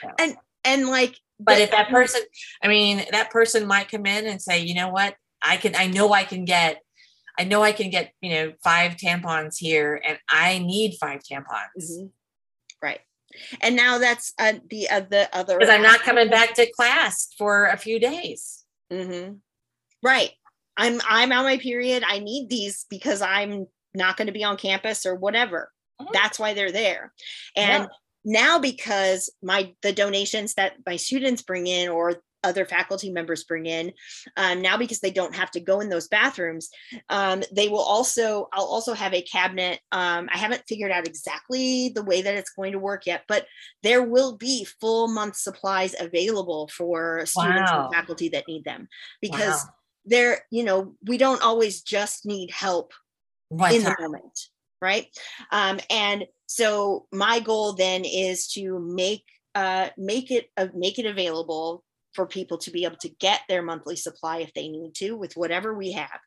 so. 0.00 0.10
and 0.18 0.36
and 0.64 0.88
like 0.88 1.16
but 1.40 1.58
if 1.58 1.70
that 1.72 1.88
person 1.88 2.20
i 2.62 2.68
mean 2.68 3.04
that 3.10 3.30
person 3.30 3.66
might 3.66 3.90
come 3.90 4.06
in 4.06 4.26
and 4.26 4.40
say 4.40 4.60
you 4.60 4.74
know 4.74 4.88
what 4.88 5.14
I 5.42 5.56
can, 5.56 5.74
I 5.76 5.86
know 5.86 6.12
I 6.12 6.24
can 6.24 6.44
get, 6.44 6.82
I 7.38 7.44
know 7.44 7.62
I 7.62 7.72
can 7.72 7.90
get, 7.90 8.12
you 8.20 8.30
know, 8.30 8.52
five 8.62 8.96
tampons 8.96 9.56
here 9.56 10.00
and 10.04 10.18
I 10.28 10.58
need 10.58 10.96
five 11.00 11.20
tampons. 11.20 11.44
Mm-hmm. 11.78 12.06
Right. 12.82 13.00
And 13.60 13.76
now 13.76 13.98
that's 13.98 14.32
uh, 14.38 14.54
the, 14.68 14.88
uh, 14.88 15.00
the 15.08 15.28
other, 15.32 15.58
because 15.58 15.72
I'm 15.72 15.82
not 15.82 16.00
coming 16.00 16.28
back 16.28 16.54
to 16.54 16.70
class 16.72 17.28
for 17.38 17.66
a 17.66 17.76
few 17.76 18.00
days. 18.00 18.64
Mm-hmm. 18.92 19.34
Right. 20.02 20.30
I'm, 20.76 21.00
I'm 21.08 21.32
on 21.32 21.44
my 21.44 21.58
period. 21.58 22.02
I 22.06 22.18
need 22.18 22.48
these 22.48 22.86
because 22.90 23.22
I'm 23.22 23.66
not 23.94 24.16
going 24.16 24.26
to 24.26 24.32
be 24.32 24.44
on 24.44 24.56
campus 24.56 25.06
or 25.06 25.14
whatever. 25.14 25.70
Mm-hmm. 26.00 26.10
That's 26.12 26.38
why 26.38 26.54
they're 26.54 26.72
there. 26.72 27.12
And 27.56 27.84
yeah 27.84 27.88
now 28.24 28.58
because 28.58 29.30
my 29.42 29.72
the 29.82 29.92
donations 29.92 30.54
that 30.54 30.74
my 30.86 30.96
students 30.96 31.42
bring 31.42 31.66
in 31.66 31.88
or 31.88 32.16
other 32.44 32.64
faculty 32.64 33.10
members 33.10 33.44
bring 33.44 33.66
in 33.66 33.92
um, 34.36 34.62
now 34.62 34.76
because 34.76 35.00
they 35.00 35.10
don't 35.10 35.34
have 35.34 35.50
to 35.50 35.60
go 35.60 35.80
in 35.80 35.88
those 35.88 36.08
bathrooms 36.08 36.70
um, 37.08 37.42
they 37.52 37.68
will 37.68 37.82
also 37.82 38.48
i'll 38.52 38.64
also 38.64 38.94
have 38.94 39.14
a 39.14 39.22
cabinet 39.22 39.80
um, 39.92 40.28
i 40.32 40.38
haven't 40.38 40.62
figured 40.68 40.92
out 40.92 41.06
exactly 41.06 41.90
the 41.94 42.04
way 42.04 42.22
that 42.22 42.34
it's 42.34 42.50
going 42.50 42.72
to 42.72 42.78
work 42.78 43.06
yet 43.06 43.22
but 43.28 43.46
there 43.82 44.02
will 44.02 44.36
be 44.36 44.66
full 44.80 45.08
month 45.08 45.36
supplies 45.36 45.94
available 45.98 46.68
for 46.68 47.24
students 47.26 47.70
wow. 47.70 47.84
and 47.84 47.94
faculty 47.94 48.28
that 48.28 48.48
need 48.48 48.64
them 48.64 48.88
because 49.20 49.64
wow. 49.64 49.72
they're 50.06 50.38
you 50.50 50.64
know 50.64 50.94
we 51.06 51.18
don't 51.18 51.42
always 51.42 51.82
just 51.82 52.26
need 52.26 52.50
help 52.50 52.92
right 53.50 53.74
in 53.74 53.82
the 53.82 53.96
moment 54.00 54.38
right 54.80 55.06
um, 55.50 55.80
and 55.90 56.26
so 56.46 57.06
my 57.12 57.40
goal 57.40 57.74
then 57.74 58.04
is 58.04 58.48
to 58.48 58.78
make 58.78 59.24
uh, 59.54 59.88
make 59.96 60.30
it 60.30 60.50
uh, 60.56 60.68
make 60.74 60.98
it 60.98 61.06
available 61.06 61.84
for 62.18 62.26
people 62.26 62.58
to 62.58 62.72
be 62.72 62.84
able 62.84 62.96
to 62.96 63.08
get 63.08 63.42
their 63.48 63.62
monthly 63.62 63.94
supply 63.94 64.38
if 64.38 64.52
they 64.52 64.66
need 64.66 64.92
to 64.92 65.12
with 65.12 65.36
whatever 65.36 65.72
we 65.72 65.92
have. 65.92 66.18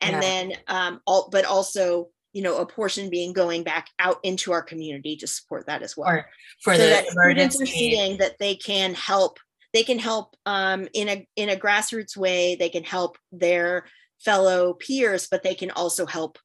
And 0.00 0.12
yeah. 0.12 0.20
then 0.20 0.52
um 0.68 1.00
all 1.06 1.28
but 1.30 1.44
also 1.44 2.08
you 2.32 2.40
know 2.40 2.56
a 2.56 2.66
portion 2.66 3.10
being 3.10 3.34
going 3.34 3.62
back 3.62 3.90
out 3.98 4.20
into 4.22 4.52
our 4.52 4.62
community 4.62 5.16
to 5.16 5.26
support 5.26 5.66
that 5.66 5.82
as 5.82 5.98
well. 5.98 6.08
Or 6.08 6.30
for 6.62 6.74
so 6.74 6.82
the 6.82 6.88
that 6.88 7.08
students 7.08 7.60
are 7.60 7.66
seeing 7.66 8.16
that 8.16 8.38
they 8.38 8.54
can 8.54 8.94
help 8.94 9.38
they 9.74 9.82
can 9.82 9.98
help 9.98 10.34
um, 10.46 10.88
in 10.94 11.10
a 11.10 11.28
in 11.36 11.50
a 11.50 11.56
grassroots 11.56 12.16
way 12.16 12.54
they 12.54 12.70
can 12.70 12.84
help 12.84 13.18
their 13.30 13.84
fellow 14.18 14.72
peers 14.72 15.28
but 15.30 15.42
they 15.42 15.54
can 15.54 15.70
also 15.72 16.06
help 16.06 16.38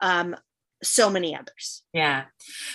um, 0.00 0.36
so 0.84 1.10
many 1.10 1.34
others. 1.34 1.82
Yeah. 1.92 2.26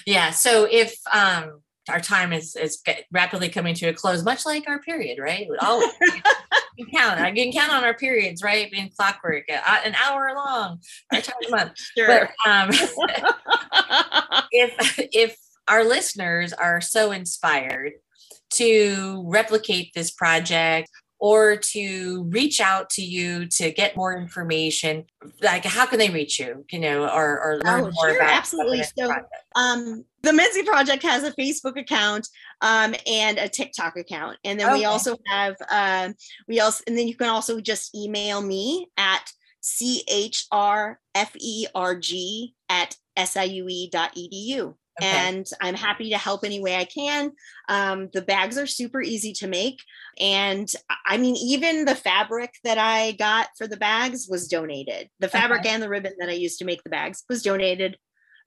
Yeah. 0.06 0.32
So 0.32 0.68
if 0.70 1.00
um 1.14 1.62
our 1.90 2.00
time 2.00 2.34
is 2.34 2.56
is 2.56 2.82
rapidly 3.12 3.50
coming 3.50 3.76
to 3.76 3.88
a 3.88 3.94
close, 3.94 4.24
much 4.24 4.46
like 4.46 4.68
our 4.68 4.80
period, 4.80 5.20
right? 5.20 5.48
Oh, 5.62 5.92
you 6.78 6.86
count. 6.88 7.20
I 7.20 7.32
can 7.32 7.52
count 7.52 7.72
on 7.72 7.84
our 7.84 7.94
periods, 7.94 8.44
right? 8.44 8.72
Being 8.72 8.92
clockwork, 8.98 9.46
uh, 9.50 9.78
an 9.86 9.96
hour 9.96 10.32
long, 10.36 10.80
our 11.14 11.22
time 11.22 11.36
a 11.48 11.52
month. 11.52 11.72
Sure. 11.98 12.30
But, 12.46 12.50
um, 12.50 12.70
if 14.52 15.00
if 15.14 15.38
our 15.68 15.84
listeners 15.84 16.54
are 16.54 16.82
so 16.82 17.12
inspired 17.12 17.94
to 18.54 19.24
replicate 19.28 19.92
this 19.94 20.12
project 20.12 20.90
or 21.20 21.58
to 21.58 22.24
reach 22.30 22.62
out 22.62 22.90
to 22.90 23.02
you 23.02 23.46
to 23.46 23.72
get 23.72 23.96
more 23.96 24.18
information. 24.18 25.06
Like 25.42 25.66
how 25.66 25.86
can 25.86 26.00
they 26.00 26.10
reach 26.10 26.40
you 26.40 26.66
you 26.72 26.80
know 26.80 27.08
or, 27.08 27.40
or 27.40 27.60
learn 27.64 27.82
oh, 27.82 27.92
more 27.92 28.10
sure, 28.10 28.16
about 28.16 28.30
absolutely. 28.30 28.84
so 28.98 29.14
um, 29.56 30.06
the 30.22 30.32
Mensi 30.32 30.66
Project 30.66 31.04
has 31.04 31.24
a 31.24 31.32
Facebook 31.34 31.80
account 31.80 32.28
um, 32.62 32.96
and 33.08 33.38
a 33.38 33.48
TikTok 33.48 33.98
account, 33.98 34.38
and 34.44 34.60
then 34.60 34.70
okay. 34.70 34.80
we 34.80 34.86
also 34.86 35.16
have 35.28 35.56
um, 35.72 36.16
we 36.48 36.60
also 36.60 36.84
and 36.88 36.98
then 36.98 37.08
you 37.08 37.16
can 37.16 37.30
also 37.30 37.62
just 37.62 37.96
email 37.96 38.42
me 38.42 38.88
at 38.98 39.32
chrferg 39.62 40.50
at 42.70 42.96
siue.edu 43.18 44.76
Okay. 45.02 45.08
And 45.08 45.48
I'm 45.62 45.76
happy 45.76 46.10
to 46.10 46.18
help 46.18 46.44
any 46.44 46.60
way 46.60 46.76
I 46.76 46.86
can. 46.86 47.32
Um, 47.68 48.10
the 48.14 48.22
bags 48.22 48.58
are 48.58 48.68
super 48.68 49.02
easy 49.02 49.34
to 49.34 49.48
make. 49.48 49.82
And 50.20 50.72
I 51.06 51.18
mean, 51.18 51.36
even 51.36 51.86
the 51.86 51.96
fabric 51.96 52.54
that 52.64 52.78
I 52.78 53.14
got 53.14 53.50
for 53.58 53.68
the 53.68 53.78
bags 53.78 54.28
was 54.30 54.48
donated. 54.48 55.10
The 55.20 55.30
fabric 55.30 55.62
okay. 55.62 55.70
and 55.70 55.82
the 55.82 55.90
ribbon 55.90 56.14
that 56.20 56.30
I 56.30 56.34
used 56.34 56.60
to 56.60 56.66
make 56.66 56.84
the 56.84 56.90
bags 56.90 57.24
was 57.30 57.42
donated 57.42 57.98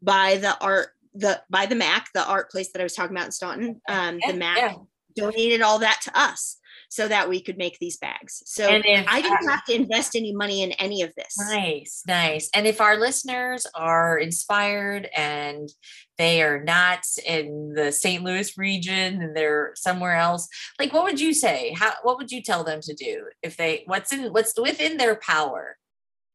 by 0.03 0.37
the 0.37 0.59
art, 0.61 0.89
the 1.15 1.43
by 1.49 1.67
the 1.67 1.75
MAC, 1.75 2.09
the 2.15 2.27
art 2.27 2.51
place 2.51 2.73
that 2.73 2.81
I 2.81 2.85
was 2.85 2.95
talking 2.95 3.17
about 3.17 3.27
in 3.27 3.33
Staunton. 3.33 3.81
Um, 3.89 4.19
yeah, 4.21 4.33
the 4.33 4.39
MAC 4.39 4.57
yeah. 4.59 4.75
donated 5.17 5.63
all 5.63 5.79
that 5.79 6.01
to 6.03 6.19
us 6.19 6.59
so 6.93 7.09
that 7.09 7.27
we 7.27 7.41
could 7.41 7.57
make 7.57 7.79
these 7.79 7.97
bags. 7.97 8.43
So 8.45 8.69
if, 8.69 8.85
I 9.09 9.23
didn't 9.23 9.49
have 9.49 9.65
to 9.65 9.75
invest 9.75 10.15
any 10.15 10.35
money 10.35 10.63
in 10.63 10.73
any 10.73 11.01
of 11.01 11.15
this. 11.15 11.39
Nice, 11.39 12.03
nice. 12.07 12.51
And 12.55 12.67
if 12.67 12.83
our 12.83 12.99
listeners 12.99 13.67
are 13.75 14.19
inspired 14.19 15.09
and 15.17 15.71
they 16.19 16.43
are 16.43 16.63
not 16.63 16.99
in 17.25 17.73
the 17.75 17.93
St. 17.93 18.23
Louis 18.23 18.59
region 18.59 19.23
and 19.23 19.35
they're 19.35 19.73
somewhere 19.75 20.17
else, 20.17 20.47
like 20.79 20.93
what 20.93 21.05
would 21.05 21.19
you 21.19 21.33
say? 21.33 21.73
How 21.75 21.95
what 22.03 22.19
would 22.19 22.31
you 22.31 22.43
tell 22.43 22.63
them 22.63 22.83
to 22.83 22.93
do 22.93 23.25
if 23.43 23.57
they 23.57 23.85
what's 23.87 24.13
in 24.13 24.31
what's 24.31 24.53
within 24.61 24.99
their 24.99 25.17
power 25.17 25.79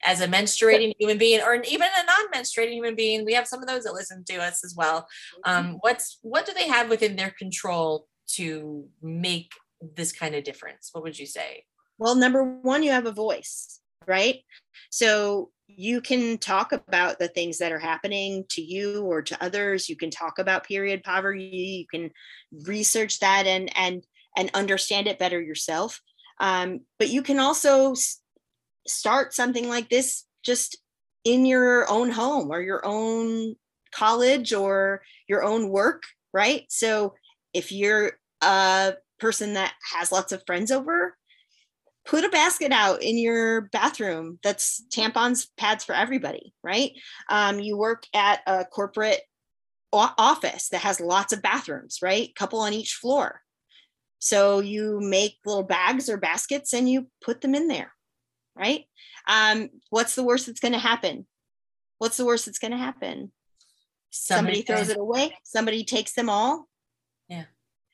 as 0.04 0.22
a 0.22 0.28
menstruating 0.28 0.96
human 0.98 1.20
being 1.20 1.40
or 1.40 1.54
even 1.54 1.88
a 1.88 2.06
non-menstruating 2.06 2.74
human 2.74 2.96
being 2.96 3.26
we 3.26 3.34
have 3.34 3.48
some 3.48 3.62
of 3.62 3.68
those 3.68 3.84
that 3.84 3.94
listen 3.94 4.24
to 4.24 4.38
us 4.38 4.64
as 4.64 4.76
well 4.78 5.08
um, 5.44 5.66
mm-hmm. 5.66 5.76
what's 5.82 6.20
what 6.22 6.46
do 6.46 6.54
they 6.54 6.68
have 6.68 6.88
within 6.88 7.16
their 7.16 7.34
control 7.40 8.08
to 8.28 8.86
make 9.02 9.52
this 9.82 10.12
kind 10.12 10.36
of 10.36 10.44
difference? 10.44 10.90
What 10.92 11.04
would 11.04 11.18
you 11.18 11.26
say? 11.26 11.64
Well 11.98 12.16
number 12.16 12.44
one 12.44 12.84
you 12.84 12.92
have 12.92 13.06
a 13.06 13.12
voice 13.12 13.80
right? 14.08 14.44
So 14.90 15.52
you 15.68 16.02
can 16.02 16.38
talk 16.38 16.72
about 16.72 17.20
the 17.20 17.28
things 17.28 17.58
that 17.58 17.74
are 17.74 17.80
happening 17.80 18.46
to 18.52 18.62
you 18.62 19.04
or 19.04 19.22
to 19.22 19.44
others. 19.44 19.90
You 19.90 19.98
can 19.98 20.10
talk 20.10 20.40
about 20.40 20.66
period 20.66 21.04
poverty. 21.04 21.86
You 21.92 22.00
can 22.00 22.12
research 22.66 23.20
that 23.20 23.46
and 23.46 23.70
and 23.78 24.04
and 24.36 24.50
understand 24.54 25.08
it 25.08 25.20
better 25.20 25.42
yourself. 25.42 26.00
Um, 26.40 26.82
but 27.00 27.10
you 27.10 27.22
can 27.22 27.40
also 27.40 27.94
start 28.88 29.34
something 29.34 29.68
like 29.68 29.90
this 29.90 30.24
just 30.44 30.78
in 31.26 31.46
your 31.46 31.90
own 31.92 32.12
home 32.12 32.50
or 32.50 32.62
your 32.62 32.86
own 32.86 33.56
college 33.92 34.54
or 34.54 35.02
your 35.28 35.44
own 35.44 35.70
work, 35.70 36.04
right? 36.34 36.66
So 36.70 37.16
if 37.54 37.72
you're 37.72 38.14
a 38.42 38.94
person 39.20 39.54
that 39.54 39.74
has 39.94 40.12
lots 40.12 40.32
of 40.32 40.44
friends 40.46 40.72
over, 40.72 41.16
put 42.06 42.24
a 42.24 42.30
basket 42.30 42.72
out 42.72 43.02
in 43.02 43.18
your 43.18 43.62
bathroom 43.74 44.40
that's 44.44 44.84
tampons, 44.94 45.48
pads 45.58 45.84
for 45.84 45.94
everybody, 45.94 46.54
right? 46.64 46.92
Um, 47.30 47.60
you 47.60 47.78
work 47.78 48.04
at 48.14 48.42
a 48.48 48.66
corporate 48.66 49.22
office 49.92 50.70
that 50.70 50.82
has 50.82 51.00
lots 51.00 51.34
of 51.34 51.42
bathrooms, 51.42 52.00
right? 52.02 52.34
Couple 52.36 52.60
on 52.60 52.74
each 52.74 52.94
floor. 52.94 53.42
So 54.20 54.60
you 54.60 55.00
make 55.02 55.38
little 55.46 55.64
bags 55.64 56.10
or 56.10 56.18
baskets 56.18 56.74
and 56.74 56.90
you 56.90 57.08
put 57.22 57.42
them 57.42 57.56
in 57.56 57.68
there 57.68 57.92
right? 58.58 58.86
Um, 59.28 59.70
what's 59.90 60.16
the 60.16 60.24
worst 60.24 60.48
that's 60.48 60.60
going 60.60 60.74
to 60.74 60.80
happen? 60.80 61.28
What's 62.00 62.18
the 62.18 62.26
worst 62.26 62.46
that's 62.46 62.60
going 62.60 62.72
to 62.72 62.78
happen? 62.78 63.32
Somebody, 64.10 64.62
somebody 64.62 64.62
throws 64.62 64.90
it 64.90 65.00
away. 65.00 65.38
Somebody 65.44 65.84
takes 65.84 66.14
them 66.14 66.30
all. 66.30 66.68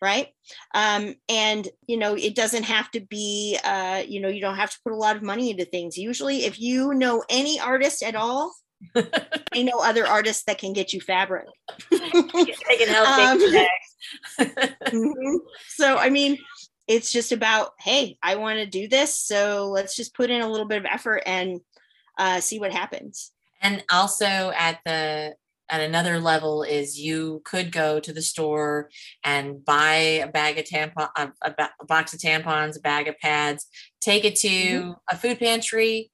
Right. 0.04 0.28
Um, 0.76 1.16
and 1.30 1.66
you 1.88 1.96
know, 1.96 2.16
it 2.16 2.36
doesn't 2.36 2.64
have 2.64 2.92
to 2.92 3.00
be. 3.00 3.58
Uh, 3.64 4.04
you 4.06 4.20
know, 4.20 4.28
you 4.28 4.42
don't 4.42 4.58
have 4.58 4.70
to 4.70 4.78
put 4.84 4.92
a 4.92 4.98
lot 4.98 5.16
of 5.16 5.24
money 5.24 5.50
into 5.50 5.64
things. 5.64 5.98
Usually, 5.98 6.44
if 6.44 6.60
you 6.60 6.94
know 6.94 7.24
any 7.30 7.58
artist 7.58 8.04
at 8.04 8.14
all, 8.14 8.54
I 9.54 9.64
know 9.64 9.80
other 9.80 10.06
artists 10.06 10.44
that 10.44 10.58
can 10.58 10.74
get 10.74 10.92
you 10.92 11.00
fabric. 11.00 11.46
they 11.90 12.00
can 12.10 12.90
help. 12.90 13.08
um, 13.08 13.40
mm-hmm. 14.40 15.36
So, 15.70 15.96
I 15.96 16.10
mean, 16.10 16.38
it's 16.86 17.14
just 17.14 17.32
about 17.32 17.72
hey 17.80 18.18
i 18.22 18.36
want 18.36 18.58
to 18.60 18.66
do 18.66 18.90
this 18.90 19.16
so 19.16 19.70
let's 19.70 19.96
just 19.96 20.14
put 20.14 20.30
in 20.30 20.42
a 20.42 20.50
little 20.50 20.68
bit 20.68 20.80
of 20.80 20.86
effort 20.86 21.24
and 21.26 21.62
uh, 22.18 22.42
see 22.42 22.60
what 22.60 22.74
happens 22.74 23.32
and 23.62 23.82
also 23.90 24.52
at 24.58 24.80
the 24.86 25.34
at 25.70 25.82
another 25.82 26.20
level 26.20 26.64
is 26.64 27.00
you 27.00 27.42
could 27.46 27.72
go 27.72 28.00
to 28.00 28.14
the 28.14 28.22
store 28.22 28.90
and 29.24 29.64
buy 29.64 29.94
a 29.94 30.28
bag 30.28 30.58
of 30.58 30.66
tampon 30.66 31.10
a, 31.16 31.32
a, 31.42 31.86
box 31.86 32.14
of 32.14 32.20
tampons 32.20 32.78
a 32.78 32.82
bag 32.82 33.08
of 33.08 33.18
pads 33.20 33.68
take 34.02 34.26
it 34.26 34.36
to 34.36 34.48
mm-hmm. 34.48 34.92
a 35.10 35.18
food 35.18 35.40
pantry 35.40 36.12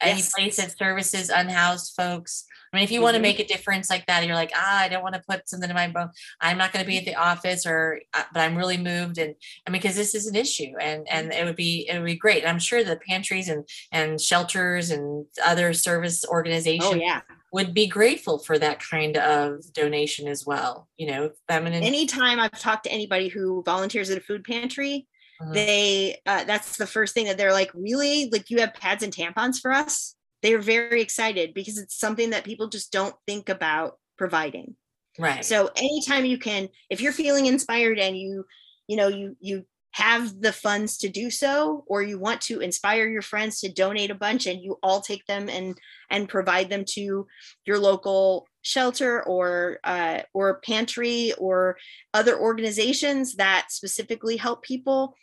any 0.00 0.18
yes. 0.18 0.30
place 0.34 0.56
that 0.56 0.76
services 0.76 1.30
unhoused 1.30 1.94
folks 1.96 2.44
I 2.72 2.78
mean, 2.78 2.84
if 2.84 2.90
you 2.90 2.98
mm-hmm. 2.98 3.04
want 3.04 3.16
to 3.16 3.22
make 3.22 3.38
a 3.38 3.44
difference 3.44 3.90
like 3.90 4.06
that, 4.06 4.24
you're 4.26 4.34
like, 4.34 4.52
ah, 4.54 4.80
I 4.80 4.88
don't 4.88 5.02
want 5.02 5.14
to 5.14 5.22
put 5.28 5.46
something 5.46 5.68
in 5.68 5.76
my 5.76 5.88
bone. 5.88 6.08
I'm 6.40 6.56
not 6.56 6.72
going 6.72 6.82
to 6.82 6.88
be 6.88 6.96
at 6.96 7.04
the 7.04 7.16
office, 7.16 7.66
or 7.66 8.00
uh, 8.14 8.22
but 8.32 8.40
I'm 8.40 8.56
really 8.56 8.78
moved, 8.78 9.18
and 9.18 9.34
I 9.66 9.70
mean, 9.70 9.82
because 9.82 9.94
this 9.96 10.14
is 10.14 10.26
an 10.26 10.36
issue, 10.36 10.72
and 10.80 11.06
and 11.10 11.32
it 11.32 11.44
would 11.44 11.56
be 11.56 11.86
it 11.88 11.98
would 11.98 12.06
be 12.06 12.16
great. 12.16 12.42
And 12.42 12.48
I'm 12.50 12.58
sure 12.58 12.82
the 12.82 12.98
pantries 13.06 13.50
and 13.50 13.68
and 13.92 14.18
shelters 14.18 14.90
and 14.90 15.26
other 15.44 15.74
service 15.74 16.24
oh, 16.26 16.32
organizations, 16.32 16.94
oh, 16.94 16.94
yeah. 16.94 17.20
Would 17.52 17.74
be 17.74 17.86
grateful 17.86 18.38
for 18.38 18.58
that 18.58 18.80
kind 18.80 19.16
of 19.16 19.60
donation 19.72 20.26
as 20.26 20.46
well. 20.46 20.88
You 20.96 21.08
know, 21.08 21.30
feminine. 21.48 21.82
Anytime 21.82 22.40
I've 22.40 22.58
talked 22.58 22.84
to 22.84 22.92
anybody 22.92 23.28
who 23.28 23.62
volunteers 23.64 24.10
at 24.10 24.18
a 24.18 24.22
food 24.22 24.44
pantry, 24.44 25.06
mm-hmm. 25.40 25.52
they 25.52 26.18
uh, 26.26 26.44
that's 26.44 26.76
the 26.76 26.86
first 26.86 27.14
thing 27.14 27.26
that 27.26 27.38
they're 27.38 27.52
like, 27.52 27.70
really, 27.74 28.28
like 28.30 28.50
you 28.50 28.60
have 28.60 28.74
pads 28.74 29.02
and 29.02 29.14
tampons 29.14 29.60
for 29.60 29.72
us 29.72 30.14
they're 30.42 30.58
very 30.58 31.00
excited 31.00 31.54
because 31.54 31.78
it's 31.78 31.98
something 31.98 32.30
that 32.30 32.44
people 32.44 32.68
just 32.68 32.92
don't 32.92 33.14
think 33.26 33.48
about 33.48 33.98
providing 34.18 34.74
right 35.18 35.44
so 35.44 35.70
anytime 35.76 36.24
you 36.24 36.38
can 36.38 36.68
if 36.90 37.00
you're 37.00 37.12
feeling 37.12 37.46
inspired 37.46 37.98
and 37.98 38.16
you 38.16 38.44
you 38.86 38.96
know 38.96 39.08
you 39.08 39.36
you 39.40 39.64
have 39.92 40.40
the 40.40 40.52
funds 40.52 40.96
to 40.98 41.08
do 41.08 41.30
so 41.30 41.84
or 41.86 42.02
you 42.02 42.18
want 42.18 42.40
to 42.40 42.60
inspire 42.60 43.06
your 43.06 43.22
friends 43.22 43.60
to 43.60 43.72
donate 43.72 44.10
a 44.10 44.14
bunch 44.14 44.46
and 44.46 44.62
you 44.62 44.78
all 44.82 45.00
take 45.00 45.24
them 45.26 45.48
and 45.48 45.78
and 46.10 46.28
provide 46.28 46.70
them 46.70 46.84
to 46.86 47.26
your 47.66 47.78
local 47.78 48.46
shelter 48.62 49.22
or 49.24 49.78
uh, 49.84 50.20
or 50.32 50.60
pantry 50.60 51.32
or 51.38 51.76
other 52.14 52.38
organizations 52.38 53.34
that 53.34 53.66
specifically 53.70 54.36
help 54.36 54.62
people 54.62 55.14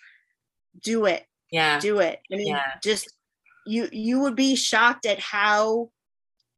do 0.84 1.06
it 1.06 1.26
yeah 1.52 1.80
do 1.80 2.00
it 2.00 2.20
i 2.32 2.36
mean 2.36 2.48
yeah. 2.48 2.74
just 2.84 3.12
you 3.66 3.88
you 3.92 4.20
would 4.20 4.36
be 4.36 4.56
shocked 4.56 5.06
at 5.06 5.20
how 5.20 5.90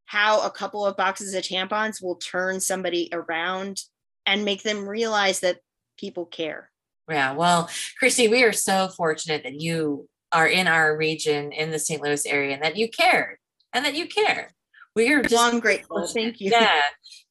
how 0.06 0.46
a 0.46 0.52
couple 0.52 0.86
of 0.86 0.98
boxes 0.98 1.34
of 1.34 1.44
tampons 1.44 2.04
will 2.04 2.18
turn 2.18 2.60
somebody 2.60 3.08
around 3.14 3.82
and 4.26 4.44
make 4.44 4.64
them 4.64 4.88
realize 4.88 5.40
that 5.40 5.60
people 5.98 6.26
care. 6.26 6.71
Yeah, 7.12 7.34
well, 7.34 7.70
Christy, 8.00 8.28
we 8.28 8.44
are 8.44 8.54
so 8.54 8.88
fortunate 8.90 9.44
that 9.44 9.60
you 9.60 10.08
are 10.32 10.48
in 10.48 10.68
our 10.68 10.96
region 10.96 11.52
in 11.52 11.72
the 11.72 11.80
St. 11.80 12.02
Louis 12.02 12.26
area 12.26 12.54
and 12.54 12.64
that 12.64 12.78
you 12.78 12.90
cared 12.90 13.38
and 13.74 13.86
that 13.86 13.96
you 13.96 14.08
care. 14.08 14.52
We 14.96 15.14
are 15.14 15.22
just 15.22 15.34
well, 15.34 15.52
I'm 15.52 15.60
grateful. 15.60 16.06
Thank 16.08 16.42
you. 16.42 16.52
Yeah. 16.52 16.82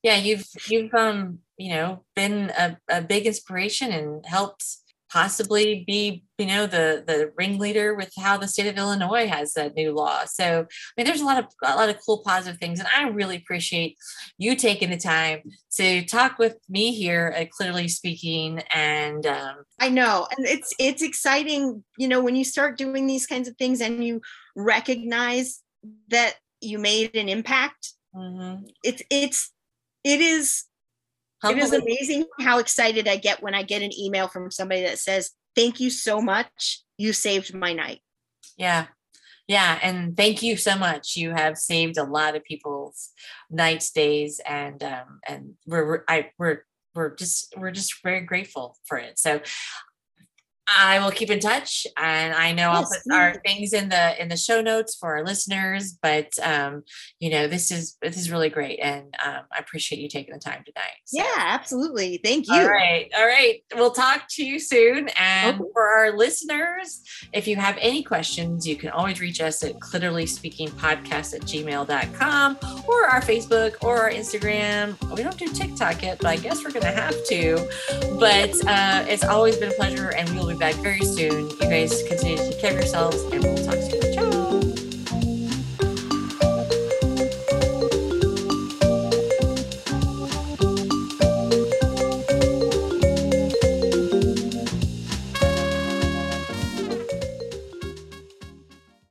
Yeah. 0.02 0.16
You've 0.16 0.46
you've 0.68 0.94
um, 0.94 1.40
you 1.58 1.74
know, 1.74 2.04
been 2.16 2.50
a, 2.58 2.78
a 2.88 3.02
big 3.02 3.26
inspiration 3.26 3.92
and 3.92 4.24
helped 4.24 4.64
possibly 5.12 5.84
be 5.86 6.24
you 6.38 6.46
know 6.46 6.66
the 6.66 7.02
the 7.06 7.32
ringleader 7.36 7.94
with 7.94 8.12
how 8.16 8.36
the 8.36 8.46
state 8.46 8.66
of 8.66 8.76
illinois 8.76 9.26
has 9.26 9.52
that 9.54 9.74
new 9.74 9.92
law 9.92 10.24
so 10.24 10.60
i 10.60 10.92
mean 10.96 11.06
there's 11.06 11.20
a 11.20 11.24
lot 11.24 11.38
of 11.38 11.46
a 11.64 11.76
lot 11.76 11.88
of 11.88 11.96
cool 12.04 12.22
positive 12.24 12.58
things 12.58 12.78
and 12.78 12.88
i 12.96 13.08
really 13.08 13.36
appreciate 13.36 13.96
you 14.38 14.54
taking 14.54 14.90
the 14.90 14.96
time 14.96 15.40
to 15.72 16.04
talk 16.04 16.38
with 16.38 16.56
me 16.68 16.92
here 16.92 17.32
at 17.36 17.50
Cliterally 17.50 17.90
Speaking 17.90 18.62
and 18.72 19.26
um, 19.26 19.56
i 19.80 19.88
know 19.88 20.26
and 20.36 20.46
it's 20.46 20.72
it's 20.78 21.02
exciting 21.02 21.82
you 21.98 22.08
know 22.08 22.22
when 22.22 22.36
you 22.36 22.44
start 22.44 22.78
doing 22.78 23.06
these 23.06 23.26
kinds 23.26 23.48
of 23.48 23.56
things 23.56 23.80
and 23.80 24.04
you 24.04 24.20
recognize 24.56 25.60
that 26.08 26.34
you 26.60 26.78
made 26.78 27.14
an 27.16 27.28
impact 27.28 27.94
mm-hmm. 28.14 28.64
it's 28.84 29.02
it's 29.10 29.52
it 30.04 30.20
is 30.20 30.64
it 31.44 31.58
is 31.58 31.72
amazing 31.72 32.26
how 32.40 32.58
excited 32.58 33.08
I 33.08 33.16
get 33.16 33.42
when 33.42 33.54
I 33.54 33.62
get 33.62 33.82
an 33.82 33.90
email 33.98 34.28
from 34.28 34.50
somebody 34.50 34.82
that 34.82 34.98
says, 34.98 35.30
Thank 35.56 35.80
you 35.80 35.90
so 35.90 36.20
much. 36.20 36.82
You 36.96 37.12
saved 37.12 37.54
my 37.54 37.72
night. 37.72 38.00
Yeah. 38.56 38.86
Yeah. 39.48 39.80
And 39.82 40.16
thank 40.16 40.42
you 40.42 40.56
so 40.56 40.76
much. 40.76 41.16
You 41.16 41.30
have 41.32 41.56
saved 41.58 41.98
a 41.98 42.04
lot 42.04 42.36
of 42.36 42.44
people's 42.44 43.10
nights, 43.50 43.90
days, 43.90 44.40
and 44.46 44.80
um, 44.84 45.18
and 45.26 45.54
we're 45.66 46.04
I 46.06 46.30
we're 46.38 46.64
we're 46.94 47.16
just 47.16 47.54
we're 47.56 47.72
just 47.72 48.00
very 48.04 48.20
grateful 48.20 48.76
for 48.84 48.96
it. 48.96 49.18
So 49.18 49.40
I 50.76 51.00
will 51.00 51.10
keep 51.10 51.30
in 51.30 51.40
touch, 51.40 51.86
and 51.96 52.32
I 52.32 52.52
know 52.52 52.72
yes, 52.72 52.76
I'll 52.76 52.84
put 52.84 53.18
our 53.18 53.34
things 53.44 53.72
in 53.72 53.88
the 53.88 54.20
in 54.20 54.28
the 54.28 54.36
show 54.36 54.60
notes 54.60 54.94
for 54.94 55.16
our 55.16 55.24
listeners. 55.24 55.98
But 56.00 56.38
um, 56.42 56.84
you 57.18 57.30
know, 57.30 57.48
this 57.48 57.70
is 57.70 57.96
this 58.00 58.16
is 58.16 58.30
really 58.30 58.50
great, 58.50 58.78
and 58.80 59.14
um, 59.24 59.40
I 59.52 59.58
appreciate 59.58 60.00
you 60.00 60.08
taking 60.08 60.32
the 60.32 60.40
time 60.40 60.62
tonight. 60.64 60.98
So. 61.06 61.18
Yeah, 61.18 61.34
absolutely. 61.38 62.20
Thank 62.22 62.46
you. 62.46 62.54
All 62.54 62.68
right, 62.68 63.10
all 63.16 63.26
right. 63.26 63.62
We'll 63.74 63.90
talk 63.90 64.26
to 64.30 64.44
you 64.44 64.60
soon. 64.60 65.08
And 65.18 65.60
okay. 65.60 65.70
for 65.72 65.88
our 65.88 66.16
listeners, 66.16 67.02
if 67.32 67.48
you 67.48 67.56
have 67.56 67.76
any 67.80 68.02
questions, 68.02 68.66
you 68.66 68.76
can 68.76 68.90
always 68.90 69.20
reach 69.20 69.40
us 69.40 69.64
at 69.64 69.78
Cliterally 69.80 70.28
Speaking 70.28 70.68
podcast 70.68 71.34
at 71.34 71.42
gmail.com 71.42 72.58
or 72.86 73.06
our 73.06 73.20
Facebook 73.20 73.82
or 73.82 73.98
our 74.02 74.10
Instagram. 74.10 74.96
We 75.16 75.22
don't 75.24 75.36
do 75.36 75.48
TikTok 75.48 76.02
yet, 76.02 76.18
but 76.18 76.28
I 76.28 76.36
guess 76.36 76.62
we're 76.62 76.70
gonna 76.70 76.92
have 76.92 77.16
to. 77.26 77.68
But 78.20 78.54
uh, 78.66 79.04
it's 79.08 79.24
always 79.24 79.56
been 79.56 79.70
a 79.70 79.74
pleasure, 79.74 80.10
and 80.10 80.28
we 80.30 80.36
will 80.38 80.48
be 80.48 80.59
back 80.60 80.74
very 80.76 81.00
soon. 81.00 81.48
You 81.48 81.56
guys 81.56 82.02
continue 82.02 82.36
to 82.36 82.50
take 82.50 82.60
care 82.60 82.70
of 82.72 82.76
yourselves, 82.76 83.22
and 83.32 83.42
we'll 83.42 83.64
talk 83.64 83.80
soon. 83.80 83.99